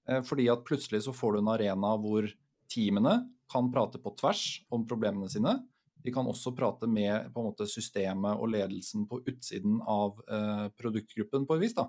Eh, 0.08 0.20
Fordi 0.22 0.48
at 0.52 0.64
plutselig 0.68 1.04
så 1.06 1.14
får 1.16 1.36
du 1.36 1.42
en 1.42 1.54
arena 1.54 1.94
hvor 2.00 2.28
teamene 2.68 3.22
kan 3.48 3.70
prate 3.72 4.00
på 4.02 4.12
tvers 4.18 4.44
om 4.70 4.84
problemene 4.86 5.30
sine. 5.32 5.56
De 6.04 6.12
kan 6.12 6.28
også 6.28 6.54
prate 6.56 6.86
med 6.86 7.32
måte, 7.34 7.66
systemet 7.66 8.38
og 8.38 8.52
ledelsen 8.52 9.08
på 9.08 9.22
utsiden 9.26 9.80
av 9.88 10.20
eh, 10.28 10.68
produktgruppen 10.78 11.46
på 11.48 11.56
et 11.56 11.64
vis. 11.64 11.74
da, 11.74 11.88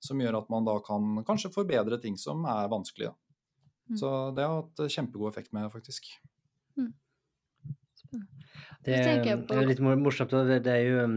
Som 0.00 0.22
gjør 0.22 0.38
at 0.38 0.50
man 0.50 0.64
da 0.64 0.78
kan 0.80 1.24
kanskje 1.26 1.52
forbedre 1.52 2.00
ting 2.00 2.16
som 2.16 2.46
er 2.48 2.70
vanskelig. 2.70 3.10
Mm. 3.90 3.98
Så 3.98 4.08
det 4.36 4.46
har 4.46 4.62
hatt 4.62 4.86
kjempegod 4.86 5.32
effekt 5.32 5.52
med, 5.52 5.68
faktisk. 5.72 6.06
Det, 8.80 8.96
det 8.96 9.56
er 9.56 9.66
litt 9.68 9.80
morsomt. 9.82 10.32
Det, 10.32 10.60
det, 10.64 10.72
er 10.72 10.86
jo, 10.86 11.02
um, 11.04 11.16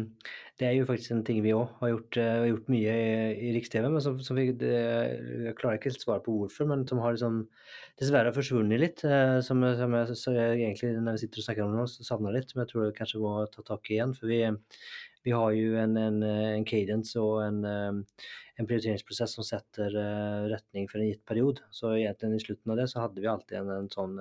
det 0.60 0.68
er 0.68 0.74
jo 0.76 0.88
faktisk 0.90 1.14
en 1.16 1.24
ting 1.28 1.40
vi 1.46 1.54
òg 1.56 1.72
har 1.80 1.94
gjort, 1.94 2.20
uh, 2.20 2.44
gjort 2.50 2.70
mye 2.74 2.96
i, 3.00 3.14
i 3.48 3.54
Riks-TV. 3.56 3.88
Men 3.88 4.04
som, 4.04 4.18
som 4.26 4.40
vi, 4.40 4.50
det, 4.60 4.74
jeg 5.48 5.56
klarer 5.60 5.80
ikke 5.80 5.92
helt 5.92 6.04
svare 6.04 6.24
på 6.26 6.36
hvorfor, 6.42 6.68
men 6.70 6.84
som 6.90 7.00
har 7.04 7.16
liksom 7.16 7.40
dessverre 8.02 8.36
forsvunnet 8.36 8.84
litt. 8.84 9.06
Uh, 9.08 9.40
Som, 9.46 9.64
som 9.80 9.96
jeg, 9.96 10.20
jeg 10.36 10.60
egentlig, 10.60 10.94
når 11.00 11.18
vi 11.18 11.24
sitter 11.24 11.44
og 11.44 11.48
snakker 11.48 11.66
om 11.66 11.74
det 11.74 11.82
nå, 11.82 11.90
så 11.94 12.08
savner 12.10 12.36
litt. 12.36 12.54
Men 12.54 12.66
jeg 12.66 12.74
tror 12.74 12.88
jeg 12.88 13.00
kanskje 13.00 13.24
må 13.24 13.34
ta 13.56 13.68
tak 13.72 13.90
i 13.90 13.98
igjen. 13.98 14.16
For 14.20 14.32
vi, 14.32 14.44
vi 15.24 15.36
har 15.40 15.58
jo 15.58 15.76
en, 15.80 16.00
en, 16.04 16.24
en 16.28 16.68
cadence 16.68 17.16
og 17.22 17.46
en, 17.46 17.64
eh, 17.64 18.32
en 18.60 18.68
prioriteringsprosess 18.68 19.38
som 19.38 19.48
setter 19.48 19.96
retning 20.52 20.92
for 20.92 21.00
en 21.00 21.08
gitt 21.14 21.24
periode. 21.30 21.64
Så 21.72 21.96
egentlig 21.96 22.42
i 22.42 22.48
slutten 22.50 22.76
av 22.76 22.82
det 22.82 22.92
så 22.92 23.06
hadde 23.06 23.24
vi 23.24 23.32
alltid 23.32 23.64
en, 23.64 23.88
sånn 23.94 24.20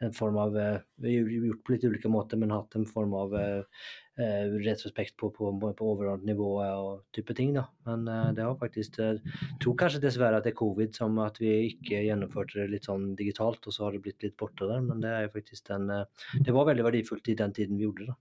en 0.00 0.12
form 0.16 0.36
av 0.40 0.56
eh, 0.58 0.78
Vi 0.96 1.16
har 1.16 1.28
gjort 1.28 1.64
på 1.64 1.74
litt 1.74 1.84
ulike 1.84 2.08
måter, 2.08 2.38
men 2.40 2.52
hatt 2.54 2.74
en 2.76 2.86
form 2.88 3.12
av 3.16 3.34
eh, 3.36 3.82
eh, 4.20 4.54
retrospekt 4.64 5.16
på, 5.20 5.28
på, 5.36 5.50
på 5.60 5.90
overordnet 5.92 6.30
nivå 6.30 6.48
og 6.64 7.02
type 7.16 7.36
ting. 7.36 7.52
da. 7.56 7.66
Men 7.88 8.08
eh, 8.08 8.30
det 8.36 8.46
har 8.46 8.56
faktisk 8.60 8.96
Jeg 9.00 9.20
tror 9.60 9.76
kanskje 9.82 10.02
dessverre 10.06 10.40
at 10.40 10.48
det 10.48 10.54
er 10.54 10.60
covid 10.62 10.96
som 10.96 11.20
at 11.24 11.40
vi 11.42 11.52
ikke 11.74 12.00
gjennomførte 12.06 12.62
det 12.62 12.70
litt 12.72 12.88
sånn 12.88 13.12
digitalt, 13.18 13.60
og 13.66 13.76
så 13.76 13.86
har 13.86 13.96
det 13.96 14.02
blitt 14.06 14.24
litt 14.24 14.38
borte 14.40 14.68
der. 14.70 14.80
Men 14.86 15.04
det 15.04 15.12
er 15.12 15.30
faktisk 15.34 15.68
den 15.68 15.92
eh, 15.92 16.08
Det 16.40 16.56
var 16.56 16.70
veldig 16.72 16.88
verdifullt 16.88 17.28
i 17.28 17.38
den 17.42 17.54
tiden 17.56 17.76
vi 17.76 17.88
gjorde 17.88 18.08
det. 18.08 18.16
da. 18.16 18.18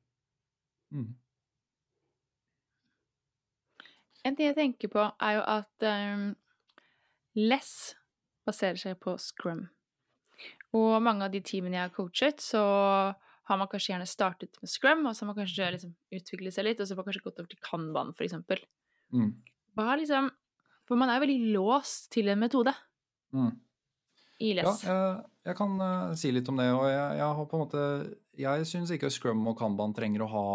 Mm. 0.99 1.09
En 4.27 4.35
ting 4.35 4.49
jeg 4.49 4.57
tenker 4.57 4.91
på, 4.91 5.03
er 5.23 5.37
jo 5.37 5.43
at 5.47 5.85
um, 5.87 6.31
Less 7.39 7.95
baserer 8.43 8.79
seg 8.81 8.97
på 8.99 9.15
Scrum. 9.21 9.69
Og 10.77 11.01
mange 11.01 11.25
av 11.25 11.31
de 11.33 11.41
teamene 11.41 11.79
jeg 11.79 11.87
har 11.87 11.93
coachet, 11.95 12.41
så 12.43 12.61
har 13.49 13.57
man 13.57 13.67
kanskje 13.71 13.93
gjerne 13.95 14.05
startet 14.09 14.59
med 14.61 14.69
Scrum, 14.69 15.05
og 15.09 15.15
så 15.15 15.23
har 15.25 15.31
man 15.31 15.39
kanskje 15.39 15.71
liksom 15.73 15.95
utviklet 16.13 16.53
seg 16.53 16.67
litt, 16.67 16.79
og 16.81 16.85
så 16.85 16.93
har 16.93 16.99
man 17.01 17.07
kanskje 17.07 17.23
gått 17.25 17.39
over 17.41 17.49
til 17.49 17.61
Kanban, 17.65 18.11
for 18.13 18.27
eksempel. 18.27 18.61
Mm. 19.13 19.31
Liksom 19.79 20.29
For 20.89 20.97
man 20.97 21.09
er 21.09 21.21
veldig 21.21 21.53
låst 21.55 22.11
til 22.13 22.29
en 22.29 22.39
metode 22.41 22.73
Mm. 23.33 23.51
i 24.41 24.55
Ja, 24.57 24.63
jeg, 24.65 25.25
jeg 25.45 25.55
kan 25.55 25.73
uh, 25.81 26.13
si 26.17 26.31
litt 26.33 26.47
om 26.49 26.57
det. 26.57 26.65
og 26.73 26.87
Jeg, 26.89 27.17
jeg 27.19 27.35
har 27.37 27.45
på 27.45 27.57
en 27.57 27.61
måte, 27.61 27.81
jeg 28.41 28.65
syns 28.65 28.89
ikke 28.95 29.11
Scrum 29.13 29.43
og 29.47 29.57
Kanban 29.59 29.93
trenger 29.93 30.23
å 30.25 30.29
ha 30.33 30.45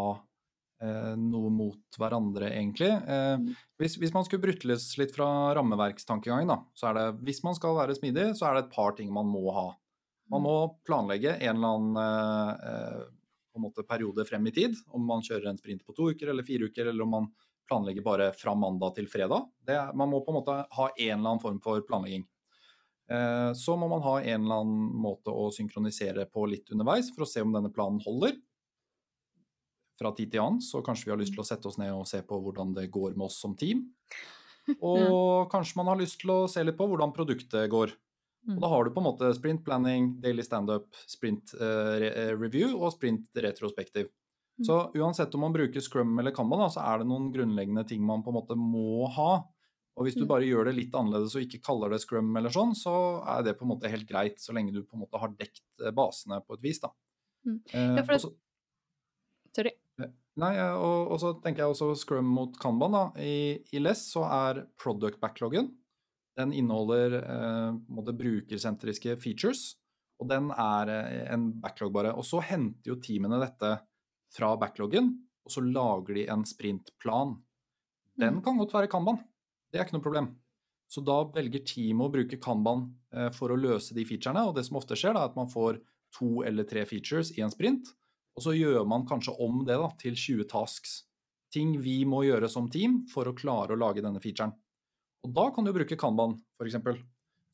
eh, 0.82 1.14
noe 1.16 1.50
mot 1.54 1.98
hverandre, 1.98 2.50
egentlig. 2.50 2.90
Eh, 2.90 3.36
Mm. 3.38 3.54
hvis, 3.78 3.94
hvis 4.02 4.12
man 4.14 4.24
skulle 4.26 4.42
brutles 4.42 4.88
litt 4.98 5.14
fra 5.14 5.54
rammeverkstankegangen, 5.54 6.50
da, 6.50 6.58
så 6.74 6.90
er 6.90 6.94
det 6.98 7.06
hvis 7.28 7.42
man 7.46 7.54
skal 7.54 7.76
være 7.78 7.94
smidig, 7.94 8.34
så 8.38 8.48
er 8.50 8.54
det 8.58 8.64
et 8.66 8.74
par 8.74 8.92
ting 8.98 9.12
man 9.12 9.26
må 9.30 9.46
ha. 9.54 9.68
Man 10.32 10.44
må 10.44 10.54
planlegge 10.86 11.36
en 11.36 11.56
eller 11.56 11.74
annen 11.76 11.96
eh, 12.00 12.68
eh, 12.70 13.02
måte 13.60 13.84
periode 13.86 14.24
frem 14.28 14.46
i 14.46 14.52
tid. 14.54 14.76
Om 14.88 15.04
man 15.06 15.24
kjører 15.24 15.50
en 15.50 15.58
sprint 15.60 15.84
på 15.86 15.94
to 15.96 16.10
uker 16.14 16.32
eller 16.32 16.46
fire 16.46 16.70
uker, 16.70 16.86
eller 16.90 17.04
om 17.04 17.12
man 17.18 17.28
planlegger 17.68 18.04
bare 18.04 18.30
fra 18.36 18.54
mandag 18.54 18.96
til 18.98 19.08
fredag. 19.08 19.46
Det, 19.64 19.76
man 19.96 20.10
må 20.12 20.20
på 20.24 20.32
en 20.32 20.40
måte 20.40 20.56
ha 20.68 20.88
en 20.90 21.18
eller 21.18 21.30
annen 21.30 21.42
form 21.44 21.60
for 21.64 21.84
planlegging. 21.88 22.26
Eh, 23.10 23.52
Så 23.52 23.76
må 23.76 23.88
man 23.88 24.02
ha 24.02 24.18
en 24.22 24.44
eller 24.44 24.64
annen 24.64 24.90
måte 25.04 25.32
å 25.32 25.50
synkronisere 25.52 26.26
på 26.32 26.46
litt 26.48 26.72
underveis 26.72 27.12
for 27.14 27.24
å 27.24 27.28
se 27.28 27.44
om 27.44 27.52
denne 27.52 27.72
planen 27.72 28.00
holder. 28.04 28.36
Fra 30.00 30.10
tid 30.16 30.32
til 30.32 30.42
annen 30.42 30.62
så 30.64 30.82
kanskje 30.82 31.08
vi 31.08 31.14
har 31.14 31.20
lyst 31.20 31.36
til 31.36 31.44
å 31.44 31.46
sette 31.46 31.70
oss 31.70 31.78
ned 31.78 31.92
og 31.94 32.08
se 32.10 32.22
på 32.26 32.40
hvordan 32.42 32.74
det 32.74 32.88
går 32.92 33.14
med 33.14 33.28
oss 33.28 33.38
som 33.40 33.54
team. 33.56 33.86
Og 34.80 35.50
kanskje 35.52 35.76
man 35.76 35.90
har 35.92 35.98
lyst 36.00 36.22
til 36.22 36.32
å 36.32 36.38
se 36.48 36.62
litt 36.64 36.78
på 36.78 36.86
hvordan 36.88 37.12
produktet 37.12 37.68
går. 37.70 37.92
Og 38.52 38.60
da 38.60 38.68
har 38.68 38.84
du 38.84 38.92
på 38.92 39.00
en 39.00 39.06
måte 39.08 39.30
sprint 39.36 39.64
planning, 39.64 40.10
daily 40.20 40.44
standup, 40.44 40.90
sprint 41.08 41.54
uh, 41.56 41.96
re 42.00 42.10
eh, 42.10 42.32
review 42.36 42.74
og 42.76 42.92
sprint 42.92 43.30
retrospektiv. 43.40 44.10
Mm. 44.60 44.66
Så 44.68 44.76
uansett 45.00 45.34
om 45.34 45.46
man 45.46 45.54
bruker 45.54 45.82
scrum 45.82 46.12
eller 46.20 46.34
Kanban, 46.34 46.62
da, 46.62 46.68
så 46.70 46.84
er 46.84 47.00
det 47.00 47.08
noen 47.10 47.30
grunnleggende 47.34 47.86
ting 47.88 48.04
man 48.06 48.22
på 48.22 48.30
en 48.30 48.38
måte 48.38 48.58
må 48.58 49.08
ha. 49.16 49.30
Og 49.94 50.06
hvis 50.06 50.18
du 50.18 50.24
mm. 50.26 50.30
bare 50.30 50.46
gjør 50.46 50.68
det 50.68 50.76
litt 50.76 50.94
annerledes 50.98 51.34
og 51.38 51.46
ikke 51.46 51.62
kaller 51.64 51.94
det 51.94 52.02
scrum 52.02 52.34
eller 52.36 52.52
sånn, 52.54 52.74
så 52.78 52.94
er 53.36 53.46
det 53.46 53.56
på 53.58 53.66
en 53.66 53.72
måte 53.72 53.90
helt 53.90 54.06
greit, 54.08 54.36
så 54.42 54.54
lenge 54.54 54.74
du 54.74 54.82
på 54.82 54.98
en 54.98 55.04
måte 55.06 55.20
har 55.22 55.32
dekt 55.38 55.64
basene 55.96 56.40
på 56.44 56.58
et 56.58 56.66
vis, 56.66 56.82
da. 56.82 56.92
Mm. 57.46 57.58
Ja, 57.72 58.02
for 58.02 58.14
det... 58.16 58.34
Sorry. 59.54 59.74
Nei, 60.42 60.50
og, 60.74 61.12
og, 61.14 61.18
så 61.22 61.30
tenker 61.44 61.62
jeg 61.62 61.74
også 61.74 61.92
Scrum 61.98 62.26
mot 62.34 62.56
Kanban. 62.58 62.94
da. 62.94 63.04
I, 63.22 63.62
i 63.70 63.82
LESS 63.82 64.08
så 64.16 64.24
er 64.26 64.64
product 64.82 65.20
backloggen 65.22 65.70
den 66.38 66.52
inneholder 66.52 67.18
eh, 67.22 68.12
brukersentriske 68.12 69.16
features, 69.22 69.74
og 70.20 70.30
den 70.30 70.50
er 70.50 70.92
eh, 70.92 71.32
en 71.34 71.50
backlog 71.62 71.92
bare. 71.94 72.14
Og 72.14 72.26
så 72.26 72.42
henter 72.44 72.92
jo 72.92 73.00
teamene 73.02 73.40
dette 73.42 73.76
fra 74.34 74.54
backloggen, 74.58 75.12
og 75.44 75.52
så 75.52 75.62
lager 75.64 76.18
de 76.18 76.26
en 76.32 76.44
sprintplan. 76.48 77.36
Den 78.18 78.38
mm. 78.38 78.44
kan 78.46 78.58
godt 78.58 78.74
være 78.74 78.90
Kanban, 78.90 79.20
det 79.70 79.80
er 79.80 79.86
ikke 79.86 79.98
noe 79.98 80.06
problem. 80.06 80.32
Så 80.90 81.02
da 81.02 81.16
velger 81.34 81.64
teamet 81.66 82.06
å 82.06 82.12
bruke 82.12 82.40
Kanban 82.42 82.86
eh, 83.14 83.30
for 83.34 83.54
å 83.54 83.58
løse 83.58 83.96
de 83.96 84.06
featurene, 84.06 84.46
og 84.48 84.56
det 84.58 84.66
som 84.68 84.78
ofte 84.80 84.98
skjer, 84.98 85.16
er 85.16 85.30
at 85.30 85.38
man 85.38 85.50
får 85.50 85.80
to 86.14 86.44
eller 86.46 86.66
tre 86.68 86.84
features 86.86 87.32
i 87.34 87.42
en 87.42 87.50
sprint, 87.50 87.90
og 88.34 88.42
så 88.42 88.54
gjør 88.54 88.86
man 88.90 89.06
kanskje 89.06 89.34
om 89.42 89.62
det 89.66 89.78
da, 89.78 89.88
til 89.98 90.14
20 90.18 90.48
tasks. 90.50 91.02
Ting 91.54 91.76
vi 91.82 92.00
må 92.08 92.24
gjøre 92.26 92.50
som 92.50 92.66
team 92.70 93.04
for 93.10 93.30
å 93.30 93.34
klare 93.38 93.74
å 93.74 93.78
lage 93.78 94.02
denne 94.02 94.22
featuren. 94.22 94.54
Og 95.24 95.32
da 95.34 95.48
kan 95.54 95.66
du 95.66 95.72
bruke 95.74 95.98
Kanban, 95.98 96.38
f.eks. 96.60 96.78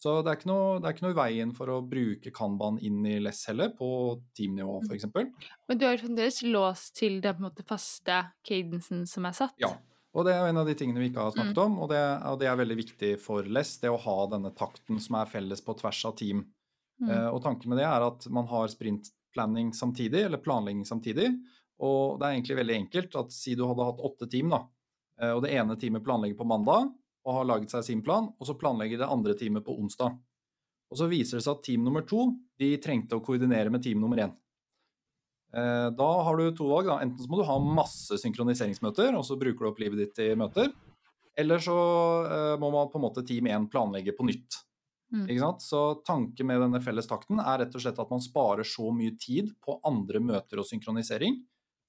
Så 0.00 0.14
det 0.24 0.30
er, 0.32 0.38
ikke 0.38 0.48
noe, 0.48 0.78
det 0.80 0.88
er 0.88 0.94
ikke 0.94 1.04
noe 1.04 1.12
i 1.12 1.18
veien 1.18 1.50
for 1.52 1.70
å 1.74 1.82
bruke 1.84 2.32
Kanban 2.32 2.78
inn 2.84 3.02
i 3.04 3.18
Less 3.20 3.44
heller, 3.50 3.74
på 3.76 3.88
teamnivå 4.36 4.78
f.eks. 4.86 5.06
Men 5.12 5.80
du 5.80 5.84
er 5.84 5.94
jo 5.94 6.06
fremdeles 6.06 6.40
låst 6.48 6.94
til 6.96 7.20
den 7.24 7.42
måte, 7.44 7.66
faste 7.68 8.22
cadensen 8.46 9.04
som 9.08 9.28
er 9.28 9.36
satt? 9.36 9.54
Ja, 9.60 9.74
og 10.16 10.26
det 10.26 10.34
er 10.34 10.48
en 10.48 10.58
av 10.62 10.66
de 10.66 10.74
tingene 10.78 11.02
vi 11.02 11.10
ikke 11.12 11.28
har 11.28 11.34
snakket 11.36 11.58
mm. 11.58 11.62
om, 11.66 11.76
og 11.84 11.92
det, 11.92 12.00
og 12.30 12.40
det, 12.40 12.48
er 12.48 12.58
veldig 12.58 12.78
viktig 12.80 13.12
for 13.22 13.46
Less, 13.46 13.76
det 13.82 13.92
å 13.92 14.00
ha 14.00 14.16
denne 14.32 14.54
takten 14.56 14.98
som 15.04 15.20
er 15.20 15.28
felles 15.30 15.62
på 15.62 15.76
tvers 15.78 16.00
av 16.08 16.16
team. 16.18 16.46
Mm. 17.04 17.10
Eh, 17.12 17.28
og 17.30 17.42
tanken 17.44 17.70
med 17.70 17.82
det 17.82 17.86
er 17.86 18.08
at 18.08 18.26
man 18.32 18.48
har 18.50 18.72
sprintplanning 18.72 19.74
samtidig, 19.76 20.24
eller 20.26 20.42
planlegging 20.42 20.82
samtidig, 20.88 21.28
og 21.80 22.18
det 22.18 22.26
er 22.26 22.38
egentlig 22.38 22.58
veldig 22.58 22.78
enkelt 22.82 23.20
at 23.20 23.36
si 23.36 23.54
du 23.56 23.62
hadde 23.68 23.86
hatt 23.86 24.02
åtte 24.08 24.28
team, 24.32 24.50
da, 24.52 24.64
uh, 25.22 25.32
og 25.36 25.44
det 25.46 25.54
ene 25.56 25.78
teamet 25.80 26.04
planlegger 26.04 26.36
på 26.36 26.48
mandag, 26.48 26.90
og 27.26 27.36
har 27.36 27.48
laget 27.48 27.72
seg 27.72 27.84
sin 27.86 28.02
plan, 28.04 28.30
og 28.32 28.48
så 28.48 28.56
planlegger 28.58 29.02
det 29.02 29.08
andre 29.10 29.36
teamet 29.38 29.64
på 29.66 29.76
onsdag. 29.76 30.16
Og 30.90 30.98
så 30.98 31.06
viser 31.10 31.38
det 31.38 31.44
seg 31.46 31.58
at 31.58 31.66
team 31.66 31.84
nummer 31.86 32.04
to 32.06 32.30
de 32.58 32.72
trengte 32.82 33.18
å 33.18 33.24
koordinere 33.24 33.70
med 33.72 33.84
team 33.84 34.00
nummer 34.02 34.22
én. 34.24 34.32
Eh, 35.54 35.88
da 35.94 36.10
har 36.26 36.38
du 36.38 36.50
to 36.54 36.68
valg. 36.70 36.88
Da. 36.90 37.00
Enten 37.02 37.22
så 37.22 37.30
må 37.30 37.40
du 37.40 37.46
ha 37.46 37.58
masse 37.62 38.18
synkroniseringsmøter, 38.22 39.14
og 39.18 39.26
så 39.26 39.38
bruker 39.38 39.66
du 39.66 39.70
opp 39.70 39.82
livet 39.82 40.02
ditt 40.02 40.22
i 40.24 40.32
møter. 40.38 40.72
Eller 41.38 41.62
så 41.62 41.76
eh, 42.26 42.56
må 42.60 42.72
man 42.74 42.90
på 42.90 42.98
en 42.98 43.06
måte 43.06 43.24
team 43.26 43.48
1 43.50 43.70
planlegge 43.72 44.14
på 44.16 44.26
nytt. 44.28 44.60
Mm. 45.10 45.26
Så 45.58 45.80
tanken 46.06 46.46
med 46.46 46.60
denne 46.62 46.78
felles 46.82 47.08
takten 47.10 47.40
er 47.42 47.64
rett 47.64 47.74
og 47.74 47.82
slett 47.82 47.98
at 47.98 48.10
man 48.12 48.22
sparer 48.22 48.66
så 48.66 48.92
mye 48.94 49.16
tid 49.18 49.50
på 49.58 49.80
andre 49.86 50.22
møter 50.22 50.62
og 50.62 50.68
synkronisering. 50.68 51.40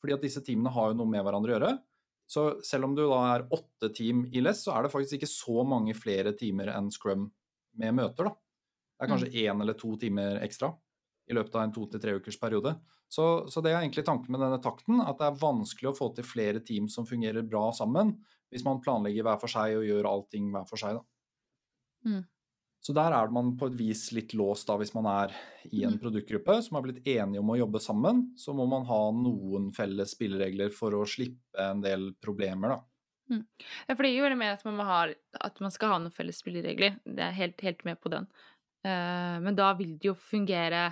Fordi 0.01 0.15
at 0.15 0.23
disse 0.25 0.41
teamene 0.41 0.73
har 0.73 0.89
jo 0.89 0.97
noe 0.97 1.09
med 1.09 1.21
hverandre 1.25 1.53
å 1.53 1.55
gjøre. 1.57 1.73
Så 2.31 2.45
selv 2.63 2.87
om 2.87 2.93
du 2.95 3.03
da 3.03 3.19
er 3.33 3.47
åtte 3.51 3.89
team 3.95 4.23
i 4.31 4.43
LESS, 4.43 4.65
så 4.67 4.75
er 4.75 4.85
det 4.85 4.93
faktisk 4.93 5.17
ikke 5.17 5.31
så 5.31 5.65
mange 5.67 5.95
flere 5.97 6.31
timer 6.39 6.71
enn 6.71 6.87
Scrum 6.93 7.27
med 7.81 7.97
møter. 7.97 8.29
da. 8.29 8.35
Det 8.95 9.05
er 9.05 9.11
kanskje 9.11 9.33
én 9.33 9.57
mm. 9.57 9.63
eller 9.65 9.75
to 9.79 9.95
timer 9.99 10.39
ekstra 10.45 10.71
i 11.31 11.35
løpet 11.35 11.55
av 11.55 11.63
en 11.65 11.73
to 11.75 11.85
til 11.89 12.01
tre 12.03 12.13
ukers 12.19 12.37
periode. 12.39 12.75
Så, 13.11 13.25
så, 13.51 13.63
det 13.63 13.73
er 13.73 13.81
egentlig 13.81 14.05
tanken 14.07 14.31
med 14.31 14.43
denne 14.43 14.59
takten, 14.63 15.01
at 15.03 15.19
det 15.19 15.27
er 15.27 15.39
vanskelig 15.41 15.91
å 15.91 15.97
få 15.97 16.11
til 16.15 16.27
flere 16.27 16.61
team 16.63 16.87
som 16.91 17.07
fungerer 17.07 17.43
bra 17.47 17.69
sammen, 17.75 18.13
hvis 18.51 18.63
man 18.67 18.79
planlegger 18.83 19.25
hver 19.27 19.39
for 19.41 19.51
seg 19.51 19.77
og 19.79 19.87
gjør 19.87 20.07
allting 20.07 20.51
hver 20.53 20.67
for 20.69 20.79
seg. 20.79 20.99
da. 20.99 21.03
Mm. 22.07 22.23
Så 22.81 22.95
der 22.97 23.13
er 23.13 23.29
man 23.29 23.53
på 23.61 23.67
et 23.69 23.75
vis 23.77 24.07
litt 24.15 24.33
låst 24.33 24.65
da, 24.69 24.75
hvis 24.81 24.95
man 24.95 25.05
er 25.09 25.33
i 25.69 25.83
en 25.85 25.93
mm. 25.95 25.99
produktgruppe 26.01 26.55
som 26.65 26.79
har 26.79 26.85
blitt 26.87 27.03
enige 27.05 27.41
om 27.43 27.51
å 27.53 27.57
jobbe 27.59 27.81
sammen. 27.83 28.23
Så 28.41 28.55
må 28.57 28.65
man 28.69 28.87
ha 28.89 29.01
noen 29.13 29.69
felles 29.75 30.15
spilleregler 30.15 30.73
for 30.73 30.97
å 30.97 31.03
slippe 31.05 31.61
en 31.61 31.83
del 31.83 32.09
problemer, 32.23 32.73
da. 32.73 32.79
Mm. 33.31 33.43
Ja, 33.87 33.93
for 33.93 34.03
det 34.03 34.09
gir 34.11 34.17
jo 34.17 34.25
veldig 34.25 34.39
med 34.41 34.55
at 34.55 34.65
man, 34.65 34.81
ha, 34.87 35.03
at 35.45 35.61
man, 35.63 35.71
skal 35.71 35.93
ha 35.93 35.99
noen 36.01 36.15
felles 36.15 36.41
spilleregler. 36.41 36.97
Det 37.05 37.23
er 37.27 37.37
helt, 37.37 37.61
helt 37.63 37.85
med 37.87 38.01
på 38.01 38.11
den. 38.11 38.25
Uh, 38.81 39.37
men 39.45 39.53
da 39.55 39.69
vil 39.77 39.93
det 40.01 40.09
jo 40.09 40.15
fungere 40.17 40.89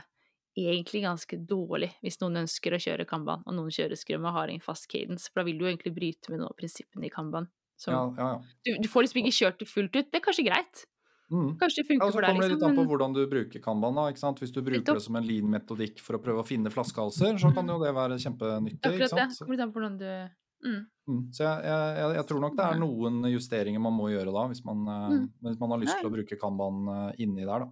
egentlig 0.59 1.01
ganske 1.03 1.39
dårlig 1.49 1.89
hvis 2.03 2.19
noen 2.21 2.43
ønsker 2.43 2.75
å 2.75 2.81
kjøre 2.81 3.07
Kanban, 3.09 3.41
og 3.47 3.55
noen 3.55 3.73
kjører 3.73 3.97
Scrum 3.97 4.27
og 4.29 4.35
har 4.37 4.51
en 4.51 4.63
fast 4.63 4.89
cadence, 4.91 5.29
for 5.29 5.41
da 5.41 5.47
vil 5.49 5.57
du 5.57 5.65
jo 5.65 5.71
egentlig 5.71 5.95
bryte 5.95 6.31
med 6.31 6.41
noen 6.41 6.51
av 6.51 6.57
prinsippene 6.59 7.09
i 7.09 7.13
Kanban. 7.13 7.49
Så 7.79 7.93
ja, 7.93 8.05
ja, 8.17 8.29
ja. 8.35 8.55
Du, 8.67 8.71
du, 8.83 8.87
får 8.91 9.05
liksom 9.05 9.21
ikke 9.21 9.37
kjørt 9.37 9.61
det 9.61 9.69
fullt 9.69 9.93
ut. 9.95 10.09
Det 10.11 10.19
er 10.19 10.25
kanskje 10.25 10.47
greit, 10.49 10.83
Mm. 11.29 11.49
Kanskje 11.61 11.83
det 11.83 11.87
funker 11.87 12.07
ja, 12.07 12.13
for 12.13 12.25
deg. 12.25 12.29
Så 12.29 12.33
kommer 12.33 12.47
det 12.47 12.53
litt 12.55 12.63
an 12.65 12.77
på 12.77 12.85
hvordan 12.89 13.13
du 13.13 13.21
bruker 13.29 13.61
Kanban. 13.61 13.97
da, 13.97 14.07
ikke 14.09 14.21
sant? 14.21 14.39
Hvis 14.41 14.53
du 14.53 14.61
bruker 14.65 14.97
det 14.97 15.03
som 15.05 15.17
en 15.19 15.25
lean-metodikk 15.25 16.01
for 16.01 16.17
å 16.17 16.21
prøve 16.23 16.41
å 16.41 16.47
finne 16.47 16.71
flaskehalser, 16.73 17.37
så 17.41 17.51
kan 17.55 17.69
jo 17.69 17.77
det 17.83 17.91
være 17.95 18.17
kjempenyttig. 18.23 18.81
Akkurat 18.81 19.13
det. 19.19 19.27
Kommer 19.37 19.57
litt 19.57 19.65
an 19.65 19.73
på 19.73 19.79
hvordan 19.79 19.99
du 20.01 20.07
mm. 20.09 20.79
Mm. 21.09 21.21
Så 21.33 21.45
jeg, 21.45 21.69
jeg, 21.69 22.09
jeg, 22.17 22.25
tror 22.29 22.41
nok 22.45 22.57
det 22.57 22.65
er 22.65 22.81
noen 22.81 23.21
justeringer 23.31 23.81
man 23.81 23.95
må 23.97 24.09
gjøre 24.11 24.33
da, 24.33 24.47
hvis 24.51 24.63
man, 24.65 24.83
eh, 24.93 25.05
mm. 25.13 25.23
hvis 25.47 25.61
man 25.61 25.73
har 25.73 25.81
lyst 25.81 26.01
til 26.01 26.09
å 26.09 26.13
bruke 26.13 26.41
Kanban 26.41 26.91
eh, 26.95 27.23
inni 27.25 27.45
der, 27.45 27.65
da. 27.65 27.69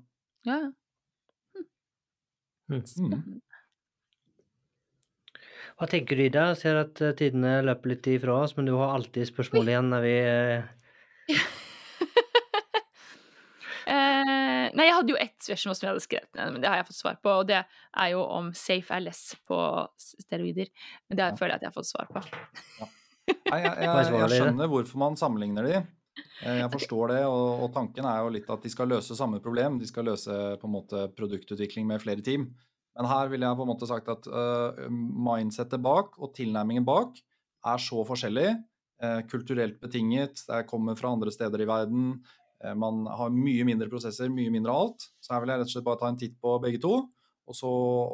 Ja. 0.48 0.62
Mm. 2.68 3.38
Hva 5.78 5.88
tenker 5.90 6.18
du, 6.18 6.26
Ida? 6.26 6.50
Jeg 6.52 6.62
ser 6.62 6.82
at 6.82 7.02
eh, 7.06 7.14
tidene 7.18 7.60
løper 7.66 7.94
litt 7.94 8.10
ifra 8.10 8.42
oss, 8.44 8.58
men 8.58 8.70
du 8.70 8.74
har 8.78 8.94
alltid 8.96 9.30
spørsmål 9.30 9.74
igjen 9.74 9.94
når 9.94 10.06
vi 10.06 10.18
Eh, 13.88 14.57
nei, 14.76 14.88
jeg 14.90 14.96
hadde 14.98 15.14
jo 15.14 15.20
ett 15.22 15.36
spørsmål 15.46 15.78
som 15.78 15.86
jeg 15.86 15.94
hadde 15.94 16.06
skrevet 16.06 16.40
ned, 16.40 16.54
men 16.56 16.64
det 16.64 16.72
har 16.72 16.80
jeg 16.82 16.88
fått 16.90 17.00
svar 17.00 17.20
på. 17.24 17.34
Og 17.42 17.50
det 17.50 17.60
er 17.64 18.14
jo 18.14 18.24
om 18.24 18.52
safe 18.58 18.96
er 18.96 19.04
less 19.06 19.24
på 19.48 19.60
steroider. 20.02 20.72
Men 21.08 21.22
det 21.22 21.34
føler 21.40 21.56
jeg 21.56 21.62
at 21.62 21.68
jeg 21.68 21.74
har 21.74 21.78
fått 21.78 21.92
svar 21.92 22.10
på. 22.12 22.24
Ja. 22.80 22.90
Nei, 23.52 23.60
jeg, 23.60 23.72
jeg, 23.84 24.12
jeg, 24.16 24.40
skjønner 24.40 24.70
hvorfor 24.72 25.00
man 25.02 25.18
sammenligner 25.20 25.68
de. 25.68 25.80
Eh, 26.44 26.60
jeg 26.62 26.70
forstår 26.74 27.14
det, 27.14 27.20
og, 27.30 27.64
og, 27.66 27.68
tanken 27.76 28.08
er 28.10 28.22
jo 28.24 28.32
litt 28.34 28.48
at 28.54 28.64
de 28.64 28.72
skal 28.72 28.90
løse 28.92 29.18
samme 29.18 29.42
problem. 29.44 29.80
De 29.82 29.90
skal 29.90 30.08
løse 30.08 30.34
på 30.62 30.70
en 30.70 30.74
måte 30.74 31.04
produktutvikling 31.18 31.88
med 31.90 32.02
flere 32.04 32.24
team. 32.26 32.50
Men 32.98 33.10
her 33.12 33.30
ville 33.30 33.46
jeg 33.46 33.60
på 33.60 33.66
en 33.66 33.70
måte 33.70 33.90
sagt 33.90 34.10
at 34.10 34.26
uh, 34.32 34.88
mindsettet 34.90 35.84
bak 35.84 36.16
og 36.18 36.34
tilnærmingen 36.38 36.86
bak 36.88 37.20
er 37.68 37.84
så 37.84 38.02
forskjellig. 38.08 38.56
Uh, 39.04 39.22
kulturelt 39.30 39.78
betinget, 39.84 40.42
det 40.48 40.64
kommer 40.70 40.98
fra 40.98 41.12
andre 41.14 41.34
steder 41.34 41.62
i 41.62 41.70
verden. 41.70 42.16
Eh, 42.64 42.74
man 42.76 43.06
har 43.06 43.34
mye 43.34 43.66
mindre 43.68 43.90
prosesser, 43.92 44.32
mye 44.34 44.54
mindre 44.54 44.74
alt. 44.74 45.10
Så 45.22 45.34
her 45.34 45.44
vil 45.44 45.54
jeg 45.54 45.62
rett 45.62 45.70
og 45.70 45.76
slett 45.76 45.88
bare 45.88 46.02
ta 46.02 46.10
en 46.12 46.20
titt 46.20 46.38
på 46.42 46.56
begge 46.64 46.82
to, 46.84 46.96
og 47.48 47.56
så 47.56 47.72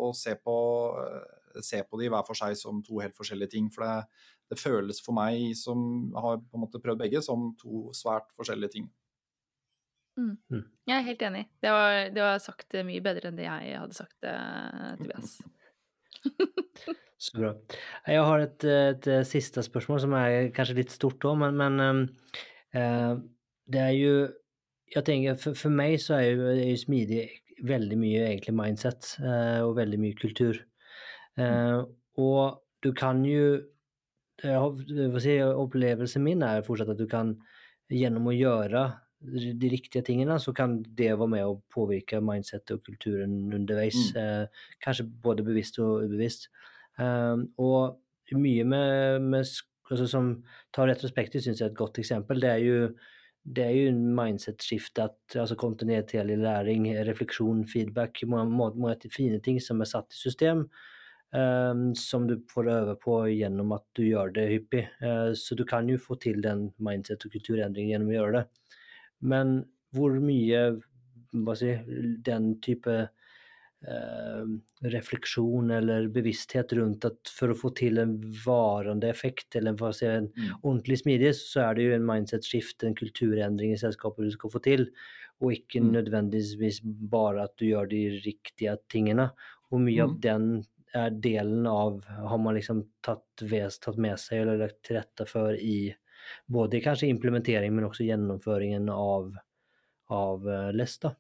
og 0.08 0.18
se, 0.18 0.36
på, 0.36 0.58
eh, 1.04 1.62
se, 1.62 1.84
på, 1.88 2.02
de 2.02 2.12
hver 2.12 2.28
for 2.28 2.40
seg 2.40 2.58
som 2.60 2.82
to 2.86 3.00
helt 3.04 3.16
forskjellige 3.20 3.56
ting. 3.56 3.70
For 3.74 3.86
det, 3.86 4.26
det, 4.52 4.60
føles 4.62 5.00
for 5.06 5.16
meg, 5.18 5.54
som 5.60 6.12
har 6.18 6.42
på 6.44 6.60
en 6.60 6.66
måte 6.66 6.82
prøvd 6.84 7.06
begge, 7.06 7.24
som 7.26 7.54
to 7.62 7.88
svært 7.98 8.30
forskjellige 8.38 8.78
ting. 8.78 8.92
Mm. 10.20 10.36
Mm. 10.54 10.66
Jeg 10.86 10.96
er 10.98 11.08
helt 11.08 11.24
enig. 11.26 11.48
Det 11.64 11.72
var, 11.74 11.96
det 12.14 12.22
var, 12.22 12.44
sagt 12.44 12.76
mye 12.86 13.02
bedre 13.02 13.32
enn 13.32 13.40
det 13.40 13.48
jeg 13.48 13.80
hadde 13.80 13.98
sagt, 13.98 14.20
Tobias. 15.00 15.40
Så 17.24 17.40
bra. 17.40 17.54
Jeg 18.12 18.24
har 18.28 18.42
et, 18.44 18.66
et, 18.68 19.08
siste 19.26 19.64
spørsmål 19.64 20.02
som 20.04 20.14
er 20.20 20.50
kanskje 20.54 20.76
litt 20.82 20.92
stort 20.92 21.24
òg, 21.24 21.38
men, 21.40 21.56
men 21.56 22.02
uh, 22.76 23.16
det 23.72 23.82
er 23.82 23.94
jo 23.98 24.16
Jeg 24.94 25.06
tenker 25.08 25.38
for, 25.42 25.58
for 25.58 25.74
meg 25.74 25.96
så 26.02 26.20
er 26.20 26.28
jo, 26.28 26.50
er 26.52 26.68
jo, 26.70 26.78
smidig 26.78 27.24
veldig 27.66 27.96
mye 27.98 28.26
egentlig 28.28 28.54
mindset 28.54 29.08
uh, 29.24 29.64
og 29.66 29.78
veldig 29.80 29.98
mye 29.98 30.18
kultur. 30.20 30.60
Uh, 31.40 31.88
og 32.22 32.60
du 32.84 32.92
kan 32.94 33.24
jo 33.26 33.64
si, 34.38 35.40
Opplevelsen 35.42 36.22
min 36.22 36.44
er 36.46 36.62
fortsatt 36.68 36.92
at 36.94 37.00
du 37.00 37.08
kan 37.10 37.32
gjennom 37.90 38.30
å 38.30 38.36
gjøre 38.36 38.84
de 39.24 39.72
riktige 39.72 40.04
tingene, 40.06 40.38
så 40.38 40.54
kan 40.54 40.82
det 40.84 41.14
være 41.16 41.32
med 41.32 41.48
å 41.48 41.58
påvirke 41.74 42.22
mindsettet 42.22 42.76
og 42.76 42.86
kulturen 42.86 43.54
underveis. 43.56 44.12
Mm. 44.14 44.52
kanskje 44.84 45.08
både 45.24 45.46
bevisst 45.48 45.80
og 45.80 46.04
ubevisst. 46.04 46.50
og 47.00 48.38
mye 48.38 48.64
med, 48.68 49.22
med 49.22 49.46
altså 49.92 50.08
som 50.10 50.30
tar 50.76 50.90
retrospektiv, 50.92 51.42
syns 51.44 51.62
jeg 51.62 51.70
er 51.70 51.74
et 51.74 51.78
godt 51.78 52.00
eksempel. 52.02 52.42
Det 52.42 52.50
er 52.50 52.62
jo 52.64 52.78
det 53.44 53.64
er 53.66 53.76
jo 53.76 53.92
en 53.92 54.04
mindset-skifte. 54.16 55.10
altså 55.36 55.56
Kontinuerlig 55.60 56.38
læring, 56.38 56.88
refleksjon, 57.08 57.68
feedback. 57.68 58.24
Mange 58.28 58.96
fine 59.12 59.40
ting 59.40 59.60
som 59.62 59.82
er 59.82 59.90
satt 59.90 60.14
i 60.14 60.18
system. 60.18 60.70
Um, 61.34 61.96
som 61.98 62.28
du 62.28 62.38
får 62.54 62.68
øve 62.70 62.96
på 63.02 63.16
gjennom 63.26 63.72
at 63.74 63.84
du 63.98 64.04
gjør 64.06 64.30
det 64.36 64.50
hyppig. 64.52 64.84
Uh, 65.02 65.34
så 65.34 65.56
du 65.58 65.66
kan 65.66 65.90
jo 65.90 65.98
få 65.98 66.16
til 66.22 66.44
den 66.44 66.68
mindset- 66.78 67.26
og 67.26 67.34
kulturendringen 67.34 67.90
gjennom 67.90 68.12
å 68.12 68.18
gjøre 68.18 68.36
det. 68.38 68.44
Men 69.20 69.56
hvor 69.94 70.14
mye 70.22 70.62
hva 71.34 71.56
si, 71.58 71.74
den 72.26 72.52
type 72.62 72.94
eh, 72.94 73.08
refleksjon 74.84 75.72
eller 75.72 76.08
bevissthet 76.14 76.74
rundt 76.78 77.06
at 77.06 77.32
for 77.32 77.52
å 77.54 77.58
få 77.58 77.72
til 77.76 78.00
en 78.02 78.16
varende 78.46 79.10
effekt, 79.10 79.56
eller 79.60 79.76
hva 79.80 79.92
si, 79.96 80.06
en 80.08 80.30
Mm. 80.34 80.60
ordentlig 80.64 81.00
smidig, 81.04 81.34
så 81.36 81.70
er 81.70 81.76
det 81.76 81.84
jo 81.84 81.96
en 81.96 82.06
mindset-skift, 82.08 82.84
en 82.84 82.96
kulturendring 82.96 83.74
i 83.74 83.78
selskapet 83.80 84.24
du 84.26 84.32
skal 84.32 84.50
få 84.50 84.62
til, 84.64 84.88
og 85.42 85.52
ikke 85.52 85.82
Mm. 85.82 85.92
nødvendigvis 85.94 86.82
bare 86.84 87.44
at 87.44 87.58
du 87.58 87.66
gjør 87.66 87.90
de 87.90 88.22
riktige 88.24 88.78
tingene. 88.90 89.32
Og 89.72 89.80
mye 89.82 90.04
av 90.04 90.16
Mm. 90.16 90.22
den 90.22 90.66
er 90.94 91.10
delen 91.10 91.66
av 91.68 92.04
har 92.06 92.38
man 92.38 92.56
liksom 92.56 92.88
tatt, 93.02 93.26
ves, 93.42 93.80
tatt 93.80 93.98
med 93.98 94.18
seg 94.20 94.42
eller 94.42 94.58
lagt 94.58 94.84
til 94.84 94.98
rette 94.98 95.28
for 95.28 95.54
i 95.56 95.94
både 96.50 96.82
kanskje 96.82 97.10
implementering, 97.10 97.74
men 97.74 97.86
også 97.86 98.06
gjennomføringen 98.08 98.90
av, 98.90 99.34
av 100.10 100.48
eh, 100.48 100.72
LESS. 100.72 101.00
da. 101.00 101.16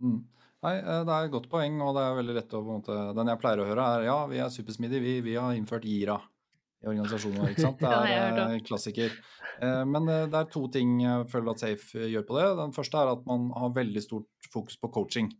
Mm. 0.00 0.24
Nei, 0.66 0.74
eh, 0.76 1.02
det 1.08 1.14
er 1.14 1.26
et 1.28 1.32
godt 1.32 1.48
poeng, 1.52 1.78
og 1.84 1.94
det 1.96 2.04
er 2.04 2.18
veldig 2.18 2.36
lett 2.36 2.54
å 2.56 2.60
på 2.60 2.68
en 2.74 2.82
måte 2.82 2.98
Den 3.16 3.32
jeg 3.32 3.40
pleier 3.40 3.62
å 3.62 3.68
høre, 3.68 3.86
er 3.96 4.06
ja, 4.10 4.18
vi 4.28 4.40
er 4.44 4.52
supersmidige, 4.52 5.04
vi, 5.04 5.14
vi 5.24 5.36
har 5.40 5.56
innført 5.56 5.88
Gira 5.88 6.18
i 6.80 6.88
organisasjonen 6.88 7.42
vår, 7.42 7.52
ikke 7.52 7.66
sant. 7.66 7.80
Det 7.84 7.92
er 7.92 8.08
hørt 8.08 8.40
eh, 8.46 8.56
klassiker. 8.64 9.14
Eh, 9.60 9.84
Men 9.88 10.08
det 10.08 10.36
er 10.36 10.50
to 10.52 10.64
ting 10.72 10.98
jeg 11.02 11.28
føler 11.32 11.52
at 11.52 11.64
Safe 11.64 12.08
gjør 12.08 12.26
på 12.28 12.38
det. 12.38 12.48
Den 12.60 12.74
første 12.76 13.00
er 13.00 13.12
at 13.12 13.24
man 13.28 13.50
har 13.56 13.72
veldig 13.76 14.04
stort 14.04 14.50
fokus 14.52 14.80
på 14.80 14.92
coaching. 14.92 15.32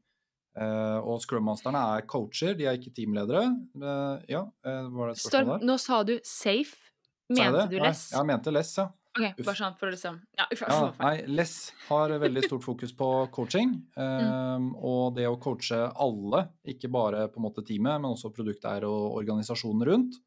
Uh, 0.58 0.98
Og 1.06 1.20
Scrum-masterne 1.22 1.78
er 1.94 2.06
coacher, 2.10 2.56
de 2.58 2.66
er 2.66 2.78
ikke 2.78 2.90
teamledere. 2.96 3.44
Uh, 3.78 4.18
Ja, 4.28 4.42
uh, 4.66 4.88
var 4.90 5.12
det 5.12 5.14
et 5.14 5.22
spørsmål 5.22 5.60
der? 5.60 5.66
nå 5.68 5.76
sa 5.78 6.00
du 6.02 6.16
safe. 6.26 6.90
Mente 7.30 7.68
du 7.70 7.76
less? 7.78 8.08
Ja, 8.10 8.18
jeg 8.18 8.26
mente 8.32 8.50
less, 8.50 8.72
ja. 8.76 8.88
Ok, 9.18 9.40
bare 9.42 9.58
sånn 9.58 9.74
for 9.78 9.88
å 9.90 9.94
liksom 9.94 10.20
Ja, 10.38 10.44
uff, 10.52 10.60
Ja, 10.62 10.66
uff, 10.70 10.92
uff. 10.92 10.98
nei, 11.02 11.24
Less 11.26 11.72
har 11.88 12.12
veldig 12.22 12.44
stort 12.46 12.62
fokus 12.64 12.92
på 12.96 13.08
coaching. 13.34 13.72
Eh, 14.00 14.66
Og 14.86 15.14
det 15.16 15.26
å 15.28 15.38
coache 15.42 15.80
alle, 15.98 16.44
ikke 16.64 16.90
bare 16.92 17.26
på 17.28 17.40
en 17.40 17.46
måte 17.48 17.64
teamet, 17.66 17.98
men 18.00 18.12
også 18.14 18.30
produkteiere 18.34 18.86
og 18.88 19.18
organisasjonen 19.22 19.86
rundt. 19.88 20.20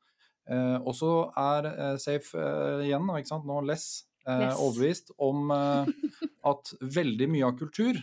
Uh, 0.50 0.76
Og 0.84 0.92
så 1.00 1.10
er 1.40 1.70
uh, 1.72 1.98
Safe 1.98 2.36
uh, 2.36 2.82
igjen, 2.84 3.08
ikke 3.16 3.32
sant, 3.32 3.46
nå 3.48 3.62
Less, 3.66 4.06
Yes. 4.24 4.56
overbevist 4.56 5.10
om 5.20 5.50
at 5.52 6.70
veldig 6.80 7.26
mye 7.28 7.44
av 7.44 7.58
kultur, 7.60 7.98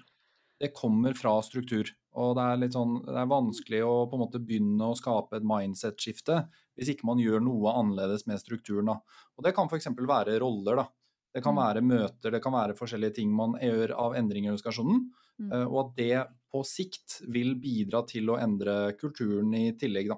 det 0.60 0.68
kommer 0.76 1.14
fra 1.16 1.38
struktur. 1.40 1.88
Og 2.20 2.34
det 2.36 2.44
er 2.44 2.58
litt 2.60 2.74
sånn, 2.76 2.98
det 3.06 3.16
er 3.16 3.30
vanskelig 3.30 3.80
å 3.86 3.94
på 4.10 4.18
en 4.18 4.22
måte 4.26 4.40
begynne 4.44 4.84
å 4.90 4.96
skape 4.98 5.38
et 5.38 5.46
mindset-skifte 5.48 6.42
hvis 6.80 6.88
ikke 6.94 7.04
man 7.06 7.18
gjør 7.20 7.40
noe 7.44 7.72
annerledes 7.76 8.24
med 8.26 8.40
strukturen. 8.40 8.86
Da. 8.88 8.94
Og 9.36 9.44
det 9.44 9.52
kan 9.56 9.68
f.eks. 9.68 9.86
være 10.00 10.38
roller. 10.40 10.76
da. 10.80 10.86
Det 11.32 11.42
kan 11.44 11.54
Mm. 11.54 11.60
være 11.62 11.80
møter, 11.86 12.30
det 12.32 12.40
kan 12.42 12.52
være 12.56 12.74
forskjellige 12.74 13.14
ting 13.20 13.30
man 13.36 13.52
gjør 13.60 13.92
av 13.94 14.14
endringer 14.18 14.50
i 14.50 14.52
organisasjonen. 14.56 15.04
Mm. 15.38 15.52
eh, 15.52 15.66
Og 15.68 15.78
at 15.84 15.94
det 15.96 16.26
på 16.50 16.64
sikt 16.66 17.20
vil 17.30 17.54
bidra 17.62 18.02
til 18.08 18.26
å 18.32 18.38
endre 18.42 18.92
kulturen 18.98 19.54
i 19.54 19.72
tillegg, 19.78 20.08
da. 20.08 20.16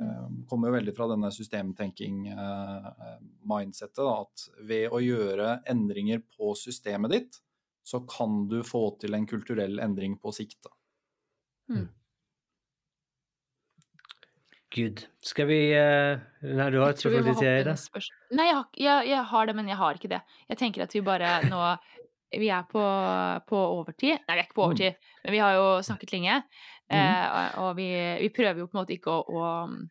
Eh, 0.00 0.28
Kommer 0.48 0.68
jo 0.70 0.74
veldig 0.78 0.94
fra 0.96 1.06
denne 1.10 1.30
systemtenking-mindsettet. 1.30 4.00
At 4.00 4.48
ved 4.64 4.88
å 4.90 4.98
gjøre 5.02 5.60
endringer 5.68 6.22
på 6.38 6.54
systemet 6.56 7.10
ditt, 7.10 7.40
så 7.84 8.00
kan 8.08 8.48
du 8.48 8.62
få 8.62 8.90
til 9.00 9.14
en 9.14 9.26
kulturell 9.26 9.78
endring 9.80 10.16
på 10.20 10.32
sikt. 10.32 10.62
da. 10.64 10.70
Gud. 14.70 15.00
Skal 15.20 15.46
vi 15.50 15.58
uh, 15.74 16.20
Nei, 16.46 16.70
du 16.70 16.78
har 16.80 16.92
Jeg 16.92 17.00
tror 17.00 17.10
vi 17.10 17.16
må 17.20 17.24
selvfølgelig 17.24 17.34
tid 17.34 17.34
hoppe 17.34 17.46
i 17.50 17.60
inn 17.60 17.64
det. 17.66 17.74
i 17.74 17.82
spørs- 17.82 18.10
Nei, 18.38 18.44
jeg 18.46 18.54
har, 18.54 18.66
jeg, 18.78 19.08
jeg 19.10 19.24
har 19.32 19.46
det, 19.50 19.54
men 19.56 19.68
jeg 19.68 19.76
har 19.76 19.94
ikke 19.98 20.08
det. 20.12 20.20
Jeg 20.48 20.58
tenker 20.58 20.82
at 20.86 20.94
vi 20.94 21.00
bare 21.00 21.30
nå 21.50 21.62
Vi 22.38 22.46
er 22.54 22.62
på, 22.70 22.82
på 23.50 23.56
overtid. 23.58 24.20
Nei, 24.28 24.36
vi 24.36 24.38
er 24.38 24.44
ikke 24.46 24.54
på 24.54 24.62
Mm. 24.62 24.68
overtid, 24.70 24.94
men 25.24 25.32
vi 25.34 25.38
har 25.42 25.54
jo 25.56 25.64
snakket 25.82 26.12
lenge. 26.12 26.36
Eh, 26.90 27.26
og- 27.34 27.58
og 27.64 27.76
vi, 27.76 27.88
vi 28.20 28.28
prøver 28.28 28.58
jo 28.62 28.66
på 28.70 28.78
en 28.78 28.84
måte 28.84 28.94
ikke 28.94 29.10
å, 29.10 29.24
å 29.26 29.88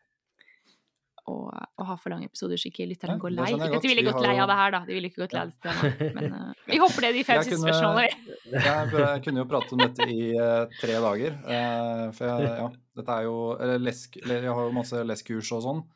å, 1.30 1.34
å 1.50 1.88
ha 1.90 1.98
for 2.00 2.14
lange 2.14 2.30
episoder 2.30 2.60
så 2.60 2.72
ikke 2.72 2.88
lytterne 2.90 3.20
går 3.22 3.36
lei. 3.36 3.50
Ikke 3.56 3.70
at 3.78 3.86
de 3.86 3.92
ville 3.92 4.06
gått 4.08 4.22
lei 4.26 4.36
av 4.36 4.50
det 4.52 4.58
her, 4.62 4.74
da. 4.76 4.82
De 4.88 4.98
ville 4.98 5.12
ikke 5.12 5.24
gått 5.24 5.36
lei 5.38 5.44
av 5.46 5.54
dette 5.54 5.62
temaet. 5.70 6.16
Men 6.18 6.36
uh, 6.36 6.66
vi 6.66 6.82
hopper 6.82 7.08
ned 7.08 7.20
i 7.22 7.26
fem 7.28 7.44
siste 7.46 7.62
spørsmålene. 7.62 8.10
vi. 8.10 8.36
Jeg, 8.70 8.90
jeg 8.96 9.22
kunne 9.28 9.44
jo 9.44 9.48
prate 9.50 9.76
om 9.76 9.82
dette 9.84 10.10
i 10.10 10.32
uh, 10.34 10.66
tre 10.82 10.98
dager. 11.06 11.38
Uh, 11.46 12.06
for 12.18 12.26
jeg, 12.26 12.50
ja, 12.50 12.68
dette 12.98 13.16
er 13.20 13.28
jo 13.28 13.38
eller 13.60 13.82
lesk, 13.84 14.18
Jeg 14.26 14.50
har 14.50 14.66
jo 14.66 14.76
masse 14.76 15.06
leskurs 15.06 15.52
og 15.56 15.66
sånn. 15.68 15.88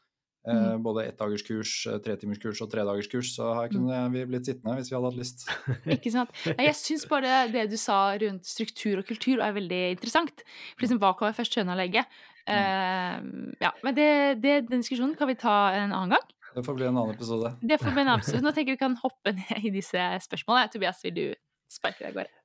Eh, 0.43 0.53
Mm. 0.53 0.83
Både 0.83 1.05
ettdagerskurs, 1.07 1.87
eh, 1.87 1.99
tretimerskurs 2.03 2.61
og 2.61 2.69
tredagerskurs. 2.71 3.31
Så 3.35 3.53
her 3.55 3.69
kunne 3.71 4.09
vi 4.11 4.25
blitt 4.25 4.45
sittende 4.45 4.75
hvis 4.75 4.91
vi 4.91 4.95
hadde 4.97 5.11
hatt 5.11 5.19
lyst. 5.19 5.45
Ikke 5.95 6.11
sant? 6.11 6.29
Jeg 6.45 6.75
syns 6.75 7.07
bare 7.07 7.47
det 7.51 7.69
du 7.71 7.77
sa 7.79 8.11
rundt 8.19 8.45
struktur 8.45 8.99
og 8.99 9.07
kultur 9.07 9.39
er 9.39 9.55
veldig 9.55 9.81
interessant. 9.95 10.43
For 10.75 10.83
liksom, 10.83 10.99
hva 10.99 11.13
kan 11.15 11.29
være 11.29 11.39
først 11.39 11.57
å 11.63 11.77
legge? 11.79 12.03
Eh, 12.49 13.17
ja, 13.63 13.71
men 13.83 13.95
det, 13.95 14.09
det, 14.43 14.55
den 14.69 14.83
diskusjonen 14.83 15.15
kan 15.19 15.29
vi 15.31 15.37
ta 15.39 15.71
en 15.71 15.91
annen 15.91 16.15
gang. 16.17 16.29
Det 16.53 16.63
får 16.65 16.77
bli 16.77 16.85
en 16.85 16.97
annen 16.97 17.15
episode. 17.15 17.55
Det 17.61 17.79
får 17.81 17.91
bli 17.95 18.01
en 18.03 18.11
annen 18.11 18.21
episode. 18.21 18.43
Nå 18.45 18.51
tenker 18.53 18.73
jeg 18.73 18.77
vi 18.77 18.83
kan 18.83 18.99
hoppe 19.01 19.33
ned 19.39 19.65
i 19.65 19.73
disse 19.73 20.05
spørsmålene. 20.27 20.69
Tobias, 20.73 21.01
vil 21.05 21.15
du 21.17 21.25
sparke 21.71 22.03
deg 22.03 22.11
av 22.11 22.21
gårde? 22.21 22.39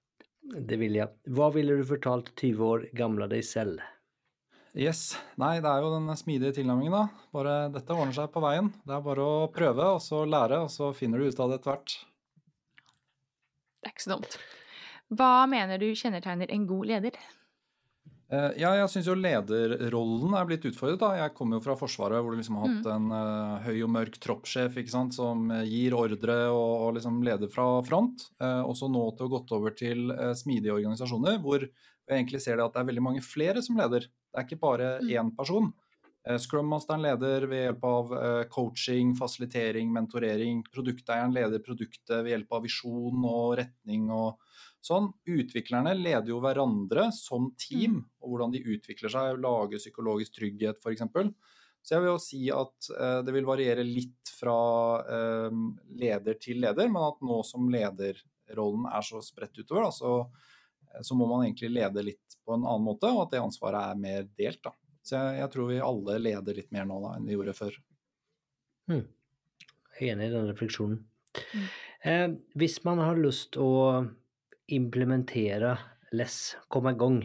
Det 0.71 0.79
vil 0.81 0.97
jeg. 0.97 1.13
Hva 1.37 1.51
ville 1.53 1.77
du 1.77 1.85
fortalt 1.85 2.33
20 2.39 2.65
år 2.65 2.87
gamle 2.97 3.29
deg 3.29 3.45
selv? 3.45 3.83
Yes. 4.79 5.19
Nei, 5.41 5.59
det 5.65 5.69
er 5.69 5.83
jo 5.83 5.91
den 5.93 6.09
smidige 6.17 6.55
tilnærmingen, 6.61 6.95
da. 6.95 7.25
Bare 7.35 7.57
dette 7.75 7.93
ordner 7.97 8.15
seg 8.17 8.31
på 8.33 8.43
veien. 8.45 8.71
Det 8.87 8.95
er 8.97 9.05
bare 9.05 9.25
å 9.25 9.49
prøve, 9.53 9.91
og 9.97 10.01
så 10.05 10.23
lære, 10.29 10.63
og 10.65 10.71
så 10.73 10.93
finner 10.97 11.21
du 11.21 11.29
ut 11.29 11.43
av 11.43 11.51
det 11.51 11.59
etter 11.59 11.73
hvert. 11.75 11.97
Det 13.79 13.91
er 13.91 13.95
ikke 13.95 14.07
så 14.07 14.15
dumt. 14.15 14.39
Hva 15.19 15.33
mener 15.51 15.81
du 15.81 15.89
kjennetegner 15.97 16.53
en 16.55 16.67
god 16.69 16.89
leder? 16.93 17.19
Eh, 18.31 18.51
Ja, 18.61 18.75
jeg 18.77 18.91
syns 18.93 19.07
jo 19.09 19.15
lederrollen 19.17 20.35
er 20.37 20.45
blitt 20.49 20.65
utfordret. 20.69 20.99
da. 21.01 21.15
Jeg 21.17 21.35
kommer 21.35 21.57
jo 21.57 21.65
fra 21.65 21.77
Forsvaret, 21.81 22.21
hvor 22.21 22.31
du 22.35 22.37
liksom 22.37 22.59
har 22.61 22.69
hatt 22.69 22.85
Mm. 22.85 22.95
en 22.97 23.13
uh, 23.13 23.59
høy 23.65 23.83
og 23.85 23.91
mørk 23.91 24.19
troppssjef 24.21 24.77
ikke 24.77 24.91
sant, 24.93 25.15
som 25.15 25.51
eh, 25.51 25.65
gir 25.65 25.93
ordre 25.97 26.37
og, 26.53 26.89
og 26.89 26.95
liksom 26.99 27.23
leder 27.25 27.49
fra 27.49 27.81
front. 27.83 28.29
Uh, 28.41 28.63
og 28.69 28.77
så 28.77 28.89
nå 28.91 29.17
til 29.17 29.27
å 29.29 29.33
gått 29.33 29.53
over 29.57 29.71
til 29.75 30.11
uh, 30.13 30.35
smidige 30.35 30.75
organisasjoner, 30.77 31.41
hvor 31.41 31.61
jeg 31.65 31.71
egentlig 32.25 32.41
ser 32.43 32.57
det 32.57 32.65
at 32.67 32.75
det 32.75 32.81
er 32.83 32.91
veldig 32.93 33.03
mange 33.03 33.23
flere 33.25 33.63
som 33.65 33.77
leder. 33.81 34.01
Det 34.09 34.37
er 34.37 34.45
ikke 34.45 34.61
bare 34.61 35.01
Mm. 35.01 35.09
én 35.09 35.37
person. 35.37 35.73
Uh, 36.29 36.37
Scrummasteren 36.37 37.01
leder 37.01 37.47
ved 37.49 37.65
hjelp 37.73 37.85
av 37.89 38.49
coaching, 38.51 39.15
fasilitering, 39.17 39.89
mentorering. 39.91 40.63
Produkteieren 40.71 41.33
leder 41.33 41.61
produktet 41.65 42.21
ved 42.25 42.35
hjelp 42.37 42.53
av 42.53 42.63
visjon 42.63 43.25
og 43.25 43.57
retning 43.57 44.11
og 44.11 44.37
sånn. 44.85 45.11
Utviklerne 45.29 45.95
leder 45.99 46.31
jo 46.33 46.41
hverandre 46.43 47.09
som 47.15 47.51
team, 47.61 48.01
og 48.23 48.33
hvordan 48.33 48.55
de 48.55 48.65
utvikler 48.77 49.13
seg, 49.13 49.39
lager 49.43 49.83
psykologisk 49.83 50.39
trygghet 50.39 50.83
f.eks. 50.83 51.07
Så 51.83 51.95
jeg 51.95 52.05
vil 52.05 52.11
jo 52.11 52.21
si 52.21 52.41
at 52.53 52.91
eh, 52.95 53.21
det 53.25 53.35
vil 53.37 53.49
variere 53.49 53.85
litt 53.87 54.33
fra 54.35 54.59
eh, 55.03 55.61
leder 56.01 56.39
til 56.43 56.61
leder, 56.65 56.91
men 56.93 57.07
at 57.07 57.23
nå 57.25 57.41
som 57.47 57.69
lederrollen 57.73 58.89
er 58.91 59.07
så 59.07 59.23
spredt 59.25 59.61
utover, 59.61 59.87
da, 59.87 59.93
så, 59.95 60.15
eh, 60.91 61.03
så 61.07 61.17
må 61.19 61.29
man 61.31 61.47
egentlig 61.47 61.73
lede 61.77 62.05
litt 62.11 62.39
på 62.45 62.57
en 62.57 62.67
annen 62.67 62.87
måte, 62.87 63.11
og 63.13 63.27
at 63.27 63.37
det 63.37 63.45
ansvaret 63.45 63.93
er 63.93 64.03
mer 64.03 64.29
delt. 64.41 64.63
da. 64.65 64.75
Så 65.03 65.17
jeg, 65.17 65.39
jeg 65.41 65.53
tror 65.55 65.71
vi 65.71 65.83
alle 65.85 66.19
leder 66.21 66.59
litt 66.59 66.75
mer 66.75 66.89
nå 66.89 66.99
da, 67.07 67.15
enn 67.17 67.29
vi 67.29 67.39
gjorde 67.39 67.57
før. 67.57 67.79
Hmm. 68.89 69.07
Jeg 69.99 70.11
er 70.11 70.15
enig 70.15 70.29
i 70.29 70.35
den 70.35 70.49
refleksjonen. 70.49 70.99
Mm. 71.53 71.69
Eh, 72.09 72.29
hvis 72.59 72.79
man 72.87 73.01
har 73.03 73.19
lyst 73.19 73.59
å 73.61 73.71
implementere 74.69 75.77
LESS, 76.13 76.39
komme 76.73 76.93
i 76.95 76.99
gang, 77.01 77.19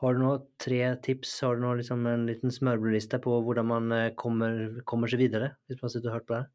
har 0.00 0.16
du 0.16 0.22
noen 0.22 0.46
tre 0.62 0.80
tips? 1.04 1.34
Har 1.44 1.58
du 1.58 1.64
noe, 1.66 1.76
liksom, 1.80 2.06
en 2.08 2.24
liten 2.28 2.52
smørbrødliste 2.54 3.20
på 3.24 3.34
hvordan 3.44 3.68
man 3.68 3.92
eh, 3.92 4.06
kommer, 4.16 4.80
kommer 4.88 5.10
seg 5.12 5.20
videre? 5.26 5.54
Hvis 5.68 5.82
man 5.82 5.92
sitter 5.92 6.08
og 6.12 6.16
hørt 6.18 6.28
på 6.30 6.38
det? 6.38 6.46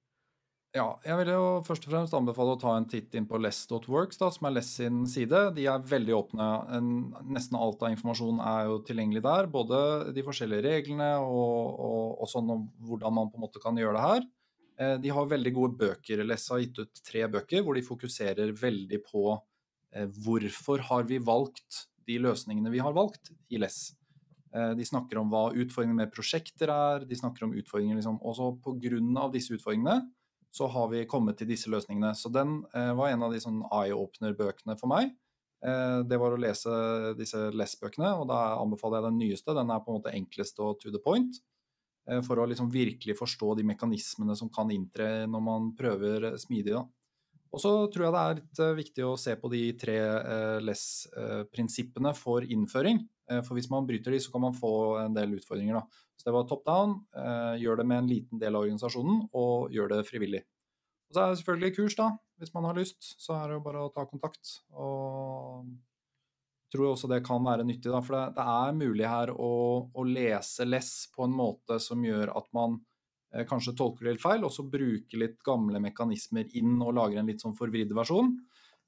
Ja, 0.76 0.90
jeg 1.08 1.16
vil 1.22 1.30
jo 1.32 1.44
først 1.64 1.86
og 1.88 1.94
fremst 1.94 2.16
anbefale 2.18 2.56
å 2.56 2.60
ta 2.60 2.74
en 2.76 2.88
titt 2.92 3.14
inn 3.16 3.28
på 3.30 3.38
less.works, 3.40 4.18
som 4.20 4.48
er 4.50 4.56
Less 4.58 4.74
sin 4.76 5.06
side. 5.08 5.44
De 5.56 5.70
er 5.72 5.86
veldig 5.88 6.16
åpne. 6.18 6.48
En, 6.76 6.90
nesten 7.32 7.56
alt 7.56 7.86
av 7.86 7.94
informasjon 7.94 8.42
er 8.44 8.66
jo 8.68 8.82
tilgjengelig 8.90 9.24
der. 9.24 9.48
Både 9.54 9.80
de 10.18 10.26
forskjellige 10.26 10.66
reglene 10.66 11.14
og, 11.22 11.80
og, 11.86 12.02
og 12.26 12.32
sånn 12.34 12.52
om 12.58 12.66
hvordan 12.90 13.16
man 13.16 13.32
på 13.32 13.40
en 13.40 13.46
måte 13.46 13.64
kan 13.64 13.80
gjøre 13.80 13.96
det 13.96 14.04
her. 14.10 14.28
Eh, 14.82 14.96
De 15.06 15.14
har 15.16 15.32
veldig 15.32 15.54
gode 15.56 15.80
bøker. 15.86 16.26
Less 16.28 16.50
har 16.52 16.60
gitt 16.66 16.82
ut 16.84 17.04
tre 17.08 17.24
bøker 17.38 17.64
hvor 17.64 17.80
de 17.80 17.86
fokuserer 17.86 18.52
veldig 18.60 19.00
på 19.08 19.30
hvorfor 19.96 20.82
har 20.90 21.06
vi 21.08 21.22
valgt 21.24 21.86
de 22.08 22.18
løsningene 22.22 22.72
vi 22.74 22.82
har 22.84 22.94
valgt 22.96 23.32
i 23.50 23.60
Less. 23.62 23.94
Eh, 24.56 24.74
De 24.78 24.86
snakker 24.86 25.20
om 25.20 25.32
hva 25.32 25.48
utfordringene 25.54 26.06
med 26.06 26.14
prosjekter 26.14 26.72
er, 26.72 27.06
de 27.08 27.18
snakker 27.18 27.48
om 27.48 27.56
utfordringer 27.58 27.98
liksom, 28.00 28.20
også 28.22 28.52
pga. 28.64 29.30
disse 29.34 29.56
utfordringene 29.56 30.02
så 30.56 30.70
har 30.72 30.88
vi 30.94 31.06
kommet 31.10 31.38
til 31.38 31.50
disse 31.50 31.70
løsningene. 31.72 32.14
Så 32.16 32.32
den 32.32 32.62
eh, 32.74 32.94
var 32.96 33.12
en 33.12 33.26
av 33.28 33.34
de 33.34 33.42
sånn 33.44 33.60
eye-opener-bøkene 33.68 34.78
for 34.80 34.88
meg. 34.88 35.12
Eh, 35.66 36.00
det 36.08 36.20
var 36.22 36.32
å 36.32 36.40
lese 36.40 36.72
disse 37.20 37.50
Less-bøkene, 37.52 38.14
og 38.22 38.30
da 38.32 38.56
anbefaler 38.62 39.02
jeg 39.02 39.10
den 39.10 39.20
nyeste. 39.20 39.56
Den 39.58 39.74
er 39.74 39.84
på 39.84 39.92
en 39.92 40.00
måte 40.00 40.16
enklest 40.16 40.62
og 40.64 40.80
to 40.80 40.94
the 40.94 41.02
point. 41.04 41.42
Eh, 42.08 42.22
for 42.24 42.40
å 42.40 42.48
liksom 42.48 42.72
virkelig 42.72 43.18
forstå 43.20 43.58
de 43.60 43.68
mekanismene 43.68 44.38
som 44.40 44.52
kan 44.54 44.72
inntre 44.72 45.26
når 45.28 45.44
man 45.44 45.74
prøver 45.76 46.32
smidig. 46.40 46.78
Da. 46.78 46.86
Og 47.56 47.62
så 47.64 47.72
tror 47.88 48.04
jeg 48.04 48.14
det 48.14 48.22
er 48.22 48.40
litt 48.40 48.60
eh, 48.60 48.78
viktig 48.82 49.04
å 49.08 49.14
se 49.20 49.34
på 49.40 49.50
de 49.54 49.62
tre 49.80 49.96
eh, 49.96 50.58
LESS-prinsippene 50.60 52.12
for 52.18 52.44
innføring. 52.44 53.00
Eh, 53.32 53.40
for 53.48 53.56
hvis 53.56 53.70
man 53.72 53.88
bryter 53.88 54.12
de, 54.12 54.20
så 54.20 54.34
kan 54.34 54.44
man 54.44 54.58
få 54.58 54.72
en 55.06 55.16
del 55.16 55.38
utfordringer. 55.38 55.80
Da. 55.80 56.04
Så 56.20 56.28
det 56.28 56.34
var 56.36 56.50
top 56.50 56.66
down, 56.68 56.98
gjør 57.60 57.82
det 57.82 57.86
med 57.88 58.02
en 58.02 58.08
liten 58.08 58.40
del 58.40 58.56
av 58.56 58.64
organisasjonen, 58.64 59.26
og 59.36 59.74
gjør 59.76 59.90
det 59.92 60.06
frivillig. 60.08 60.40
Og 61.10 61.18
så 61.18 61.22
er 61.22 61.32
det 61.32 61.40
selvfølgelig 61.42 61.76
kurs, 61.76 61.98
da. 62.00 62.08
Hvis 62.40 62.54
man 62.56 62.68
har 62.70 62.78
lyst, 62.80 63.10
så 63.22 63.36
er 63.36 63.50
det 63.50 63.58
jo 63.58 63.66
bare 63.66 63.84
å 63.84 63.92
ta 63.94 64.06
kontakt. 64.08 64.54
Og 64.72 65.68
jeg 65.68 66.76
tror 66.76 66.94
også 66.94 67.10
det 67.12 67.20
kan 67.28 67.44
være 67.44 67.68
nyttig, 67.68 67.92
da. 67.92 68.02
For 68.04 68.16
det, 68.36 68.48
er 68.48 68.80
mulig 68.80 69.08
her 69.12 69.32
å, 69.36 69.52
å 69.92 70.08
lese 70.08 70.68
less 70.68 70.94
på 71.16 71.28
en 71.28 71.36
måte 71.36 71.80
som 71.84 72.04
gjør 72.04 72.32
at 72.36 72.48
man 72.56 72.80
kanskje 73.50 73.74
tolker 73.76 74.08
litt 74.08 74.22
feil, 74.24 74.46
og 74.48 74.54
så 74.54 74.64
bruker 74.64 75.20
litt 75.20 75.42
gamle 75.44 75.82
mekanismer 75.84 76.48
inn 76.56 76.78
og 76.80 76.94
lager 76.96 77.20
en 77.20 77.28
litt 77.28 77.44
sånn 77.44 77.58
forvridd 77.58 77.92
versjon. 77.98 78.32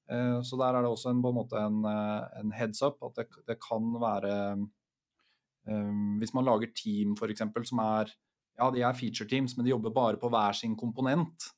Eh, 0.07 0.39
så 0.45 0.59
der 0.61 0.77
er 0.77 0.85
det 0.85 0.91
også 0.93 1.11
en, 1.11 1.21
på 1.23 1.33
en 1.33 1.37
måte 1.37 1.59
en, 1.59 1.81
eh, 1.89 2.39
en 2.39 2.53
heads 2.55 2.83
up, 2.85 3.01
at 3.09 3.19
det, 3.19 3.27
det 3.49 3.57
kan 3.59 3.89
være 3.99 4.31
um, 5.67 6.15
Hvis 6.21 6.31
man 6.33 6.47
lager 6.47 6.71
team 6.71 7.17
f.eks. 7.17 7.43
som 7.67 7.83
er 7.83 8.13
ja, 8.57 8.69
de 8.73 8.81
er 8.81 8.95
feature 8.97 9.27
teams, 9.29 9.53
men 9.57 9.67
de 9.67 9.73
jobber 9.73 9.93
bare 9.93 10.17
på 10.17 10.29
hver 10.33 10.55
sin 10.57 10.73
komponent. 10.79 11.51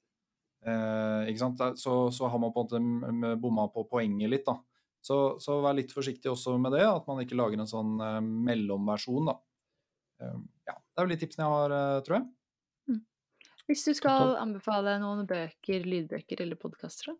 Eh, 0.65 1.29
så, 1.39 1.93
så, 2.11 2.27
har 2.27 2.41
man 2.41 2.51
på 2.51 2.65
en 2.75 2.89
måte 2.99 3.35
bomma 3.39 3.69
på 3.71 3.85
poenget 3.87 4.33
litt. 4.33 4.45
da. 4.49 4.57
Så, 5.01 5.37
så, 5.39 5.61
vær 5.63 5.77
litt 5.77 5.93
forsiktig 5.95 6.31
også 6.31 6.57
med 6.59 6.75
det, 6.75 6.83
at 6.83 7.07
man 7.07 7.21
ikke 7.23 7.37
lager 7.39 7.61
en 7.61 7.69
sånn 7.69 7.95
eh, 8.03 8.19
mellomversjon. 8.49 9.31
da. 9.31 9.37
Eh, 10.23 10.41
ja, 10.67 10.75
det 10.75 10.99
er 10.99 11.07
vel 11.07 11.15
de 11.15 11.21
tipsene 11.21 11.45
jeg 11.45 11.55
har, 11.55 11.77
eh, 11.77 12.01
tror 12.07 12.19
jeg. 12.19 12.27
Hvis 13.69 13.83
du 13.85 13.91
skal 13.93 14.31
anbefale 14.41 14.95
noen 14.97 15.27
bøker, 15.29 15.83
lydbøker 15.85 16.41
eller 16.41 16.57
podkaster, 16.57 17.11
da? 17.11 17.19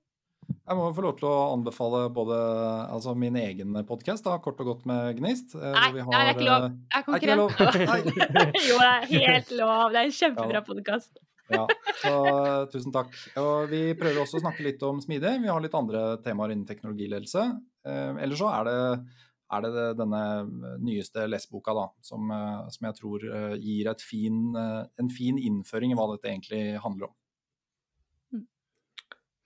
Jeg 0.50 0.78
må 0.80 0.88
få 0.98 1.04
lov 1.06 1.12
til 1.20 1.28
å 1.30 1.36
anbefale 1.54 2.00
både 2.14 2.38
altså 2.90 3.14
min 3.14 3.36
egen 3.38 3.78
podkast, 3.86 4.26
Kort 4.42 4.64
og 4.64 4.72
godt 4.72 4.88
med 4.90 5.20
Gnist. 5.20 5.54
Nei, 5.54 5.92
har, 5.94 6.10
det 6.10 6.22
er 6.24 6.32
ikke 6.34 6.48
lov. 6.48 6.66
Jeg 6.74 6.98
er 6.98 7.06
konkurrent. 7.06 8.58
jo, 8.70 8.80
det 8.82 8.90
er 8.90 9.06
helt 9.12 9.54
lov. 9.60 9.84
Det 9.94 10.02
er 10.02 10.10
en 10.10 10.16
kjempebra 10.24 10.58
ja. 10.58 10.66
podkast. 10.66 11.22
Ja, 11.54 11.64
så 12.02 12.16
tusen 12.74 12.94
takk. 12.94 13.14
Og 13.42 13.70
vi 13.70 13.84
prøver 13.98 14.24
også 14.24 14.40
å 14.40 14.44
snakke 14.48 14.66
litt 14.66 14.82
om 14.86 15.02
smidig. 15.06 15.36
Vi 15.46 15.54
har 15.54 15.62
litt 15.62 15.78
andre 15.78 16.04
temaer 16.26 16.56
innen 16.56 16.66
teknologiledelse. 16.70 17.46
Eh, 17.86 18.12
eller 18.26 18.42
så 18.42 18.50
er 18.56 18.70
det, 18.70 18.78
er 19.50 19.66
det 19.66 19.86
denne 20.00 20.24
nyeste 20.84 21.26
leseboka 21.30 21.76
da, 21.78 21.86
som, 22.06 22.30
eh, 22.32 22.68
som 22.76 22.90
jeg 22.90 22.98
tror 23.00 23.26
eh, 23.30 23.56
gir 23.62 23.90
fin, 24.04 24.44
en 24.56 25.10
fin 25.14 25.40
innføring 25.40 25.94
i 25.94 25.98
hva 25.98 26.10
dette 26.14 26.30
egentlig 26.32 26.64
handler 26.84 27.10
om. 27.10 27.16
Mm. 28.36 28.46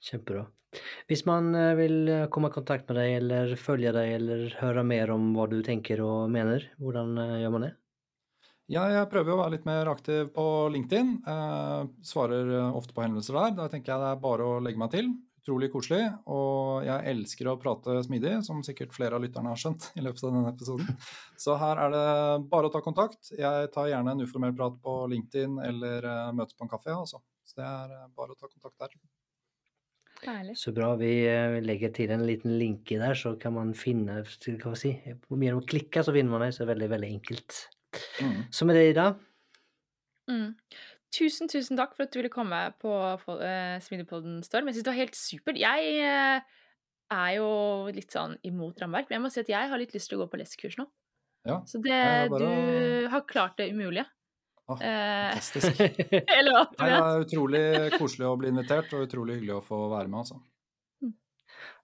Kjempebra. 0.09 0.47
Hvis 1.05 1.21
man 1.29 1.53
vil 1.77 2.09
komme 2.33 2.49
i 2.49 2.53
kontakt 2.55 2.87
med 2.89 2.97
deg, 2.97 3.11
eller 3.19 3.53
følge 3.61 3.91
deg, 3.93 4.15
eller 4.15 4.57
høre 4.57 4.81
mer 4.87 5.13
om 5.13 5.29
hva 5.35 5.45
du 5.51 5.59
tenker 5.61 6.01
og 6.01 6.31
mener, 6.33 6.65
hvordan 6.81 7.13
gjør 7.43 7.53
man 7.53 7.67
det? 7.67 7.73
Ja, 8.71 8.85
jeg 8.87 9.09
prøver 9.11 9.33
å 9.33 9.41
være 9.41 9.57
litt 9.57 9.65
mer 9.67 9.89
aktiv 9.91 10.29
på 10.35 10.43
LinkedIn. 10.71 11.09
Eh, 11.27 11.81
svarer 12.07 12.47
eh, 12.47 12.77
ofte 12.77 12.95
på 12.95 13.03
henvendelser 13.03 13.35
der. 13.35 13.55
Da 13.57 13.67
tenker 13.71 13.91
jeg 13.91 14.03
det 14.03 14.11
er 14.13 14.21
bare 14.23 14.47
å 14.47 14.61
legge 14.63 14.79
meg 14.79 14.93
til. 14.93 15.09
Utrolig 15.43 15.67
koselig. 15.73 16.05
Og 16.31 16.85
jeg 16.87 17.03
elsker 17.11 17.49
å 17.51 17.57
prate 17.59 17.97
smidig, 18.05 18.37
som 18.47 18.61
sikkert 18.63 18.93
flere 18.95 19.17
av 19.17 19.25
lytterne 19.25 19.51
har 19.51 19.59
skjønt 19.59 19.89
i 19.99 20.03
løpet 20.05 20.23
av 20.23 20.37
denne 20.37 20.53
episoden. 20.53 21.01
Så 21.43 21.57
her 21.59 21.81
er 21.83 21.91
det 21.91 22.05
bare 22.53 22.69
å 22.69 22.71
ta 22.71 22.79
kontakt. 22.85 23.33
Jeg 23.35 23.73
tar 23.73 23.89
gjerne 23.91 24.13
en 24.15 24.23
uformell 24.23 24.55
prat 24.55 24.77
på 24.79 24.93
LinkedIn 25.11 25.59
eller 25.65 26.07
uh, 26.07 26.31
møtes 26.35 26.55
på 26.55 26.63
en 26.63 26.71
kafé, 26.71 26.93
altså. 26.95 27.19
Så 27.43 27.59
det 27.59 27.67
er 27.67 27.91
uh, 27.91 28.07
bare 28.15 28.37
å 28.37 28.39
ta 28.39 28.47
kontakt 28.47 28.85
der. 28.85 28.95
Herlig. 30.23 30.55
Så 30.55 30.71
bra. 30.71 30.93
Vi 30.95 31.11
legger 31.67 31.91
til 31.91 32.15
en 32.15 32.23
liten 32.23 32.55
linke 32.55 32.95
der, 33.01 33.19
så 33.19 33.35
kan 33.35 33.57
man 33.57 33.75
finne 33.75 34.21
hva 34.23 34.77
si, 34.79 34.95
Gjennom 35.03 35.59
å 35.59 35.67
klikke 35.67 36.05
så 36.07 36.15
finner 36.15 36.37
man 36.37 36.47
det. 36.47 36.53
Så 36.55 36.63
er 36.63 36.69
det 36.69 36.75
veldig, 36.77 36.91
veldig 36.95 37.11
enkelt. 37.17 37.59
Mm. 38.23 38.37
Så 38.47 38.65
med 38.69 38.79
det, 38.79 38.87
Ida 38.93 39.11
mm. 40.31 40.47
Tusen, 41.13 41.49
tusen 41.51 41.77
takk 41.77 41.93
for 41.93 42.07
at 42.07 42.13
du 42.13 42.19
ville 42.21 42.33
komme 42.33 42.59
på 42.81 42.89
uh, 42.89 43.77
Smidipodden 43.85 44.41
Storm. 44.45 44.69
Jeg 44.69 44.79
syns 44.79 44.87
det 44.87 44.91
var 44.91 45.01
helt 45.01 45.17
supert. 45.19 45.59
Jeg 45.61 45.93
uh, 46.01 46.63
er 47.13 47.31
jo 47.37 47.49
litt 47.93 48.15
sånn 48.15 48.33
imot 48.47 48.81
rammeverk, 48.81 49.09
men 49.09 49.19
jeg 49.19 49.25
må 49.25 49.31
si 49.33 49.43
at 49.43 49.51
jeg 49.53 49.69
har 49.69 49.81
litt 49.81 49.93
lyst 49.93 50.09
til 50.09 50.17
å 50.17 50.23
gå 50.23 50.31
på 50.31 50.41
lessekurs 50.41 50.79
nå. 50.81 50.87
Ja. 51.45 51.59
Så 51.67 51.81
det, 51.83 52.01
bare... 52.31 52.39
du 52.39 53.07
har 53.11 53.25
klart 53.29 53.59
det 53.59 53.69
umulige. 53.75 54.07
Ah, 54.71 54.79
fantastisk. 54.79 55.81
Eller 56.37 56.55
hva? 56.55 56.63
Det 56.71 56.89
er 56.95 57.25
utrolig 57.25 57.63
koselig 57.99 58.29
å 58.29 58.37
bli 58.39 58.53
invitert, 58.53 58.93
og 58.95 59.05
utrolig 59.09 59.37
hyggelig 59.37 59.57
å 59.59 59.63
få 59.65 59.81
være 59.91 60.07
med, 60.07 60.21
altså. 60.23 60.39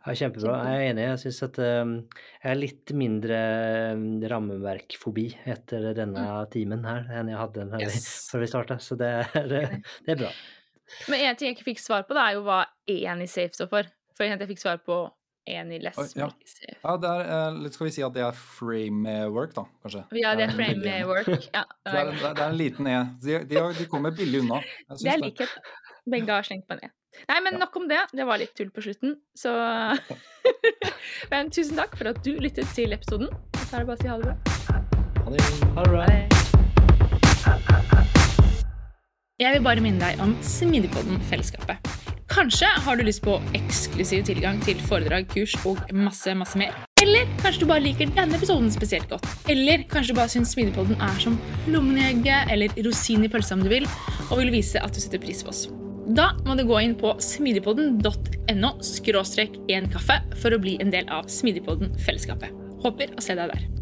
Ja, 0.09 0.15
kjempebra. 0.17 0.53
Jeg 0.65 0.77
er 0.79 0.91
enig. 0.91 1.03
Jeg 1.05 1.19
syns 1.21 1.43
at 1.45 1.57
um, 1.61 1.91
jeg 2.41 2.49
er 2.49 2.57
litt 2.57 2.93
mindre 2.97 3.41
um, 3.93 4.07
rammeverkfobi 4.31 5.27
etter 5.53 5.91
denne 5.93 6.23
mm. 6.23 6.49
timen 6.53 6.87
her 6.87 7.05
enn 7.13 7.29
jeg 7.29 7.37
hadde 7.37 7.67
yes. 7.83 8.07
før 8.31 8.41
vi 8.41 8.49
starta, 8.49 8.79
så 8.81 8.97
det 8.97 9.11
er, 9.19 9.53
det 10.07 10.15
er, 10.15 10.17
bra. 10.23 10.33
Men 11.11 11.27
en 11.27 11.37
ting 11.37 11.51
jeg 11.51 11.59
ikke 11.59 11.67
fikk 11.75 11.83
svar 11.83 12.09
på, 12.09 12.17
da, 12.17 12.25
er 12.25 12.39
jo 12.39 12.43
hva 12.47 12.63
én 12.89 13.21
i 13.21 13.29
Safe 13.29 13.53
står 13.53 13.69
for. 13.69 13.93
For 14.17 14.25
jeg 14.25 14.49
fikk 14.49 14.63
svar 14.63 14.81
på 14.81 14.97
én 15.49 15.69
i 15.77 15.79
Less. 15.83 16.15
Ja, 16.17 16.31
ja 16.81 16.95
det 17.03 17.13
er, 17.13 17.29
eh, 17.37 17.71
skal 17.75 17.89
vi 17.91 17.93
si 17.93 18.05
at 18.05 18.17
det 18.17 18.25
er 18.25 18.41
framework, 18.57 19.53
da, 19.57 19.67
kanskje? 19.85 20.05
Ja, 20.17 20.33
det 20.39 20.49
er 20.49 20.55
framework. 20.57 21.29
Ja, 21.57 21.67
det, 21.85 21.93
er, 21.93 22.15
det, 22.17 22.31
er, 22.33 22.45
en 22.49 22.57
liten 22.57 22.89
e. 22.89 23.01
De, 23.21 23.41
de, 23.45 23.65
de 23.77 23.89
kommer 23.91 24.17
billig 24.17 24.41
unna. 24.41 24.63
Det 24.89 25.13
er 25.13 25.21
likhet. 25.21 25.53
Begge 26.09 26.33
har 26.33 26.49
slengt 26.49 26.65
på 26.65 26.79
en 26.79 26.89
e. 26.89 26.95
Nei, 27.27 27.39
men 27.43 27.59
nok 27.59 27.75
om 27.75 27.87
det. 27.89 27.99
Det 28.15 28.25
var 28.27 28.39
litt 28.41 28.55
tull 28.57 28.71
på 28.73 28.83
slutten, 28.85 29.17
så 29.37 29.51
Men 31.31 31.51
tusen 31.53 31.77
takk 31.79 31.97
for 31.99 32.11
at 32.13 32.21
du 32.25 32.35
lyttet 32.39 32.69
til 32.77 32.95
episoden. 32.95 33.31
Så 33.65 33.75
er 33.75 33.83
det 33.83 33.89
bare 33.91 33.97
å 33.97 34.01
si 34.01 34.09
ha 34.09 34.17
det 34.19 34.29
bra. 34.29 34.35
Ha 35.25 35.33
det. 35.35 35.41
Ha 35.75 35.83
det 35.83 35.91
bra. 35.93 36.29
Jeg 39.39 39.55
vil 39.55 39.63
bare 39.63 39.79
minne 39.79 40.03
deg 40.03 40.19
om 40.19 40.33
Smidigpodden-fellesskapet. 40.43 41.85
Kanskje 42.29 42.67
har 42.85 42.99
du 42.99 43.05
lyst 43.07 43.23
på 43.23 43.37
eksklusiv 43.57 44.25
tilgang 44.27 44.59
til 44.61 44.77
foredrag, 44.85 45.25
kurs 45.31 45.55
og 45.65 45.79
masse, 45.95 46.35
masse 46.37 46.59
mer. 46.59 46.75
Eller 47.01 47.25
kanskje 47.39 47.63
du 47.63 47.69
bare 47.71 47.85
liker 47.87 48.11
denne 48.13 48.35
episoden 48.37 48.69
spesielt 48.75 49.09
godt. 49.09 49.25
Eller 49.49 49.87
kanskje 49.89 50.13
du 50.13 50.19
bare 50.19 50.33
syns 50.35 50.53
Smidigpodden 50.53 50.99
er 51.01 51.23
som 51.23 51.39
lommen 51.71 51.97
i 51.97 52.09
egget 52.11 52.51
eller 52.53 52.75
rosin 52.85 53.23
i 53.25 53.31
pølsa 53.31 53.55
om 53.57 53.63
du 53.63 53.71
vil, 53.71 53.87
og 54.29 54.43
vil 54.43 54.53
vise 54.59 54.83
at 54.83 54.91
du 54.91 55.01
setter 55.01 55.23
pris 55.23 55.41
på 55.41 55.55
oss. 55.55 55.69
Da 56.09 56.31
må 56.41 56.55
du 56.57 56.63
gå 56.65 56.79
inn 56.81 56.95
på 56.97 57.11
smidigpodden.no 57.21 58.71
skråstrek 58.85 59.59
en 59.69 59.89
kaffe 59.93 60.15
for 60.41 60.55
å 60.55 60.61
bli 60.61 60.73
en 60.81 60.89
del 60.93 61.05
av 61.13 61.29
Smidigpodden-fellesskapet. 61.29 62.55
Håper 62.81 63.13
å 63.13 63.21
se 63.21 63.35
deg 63.37 63.53
der. 63.53 63.78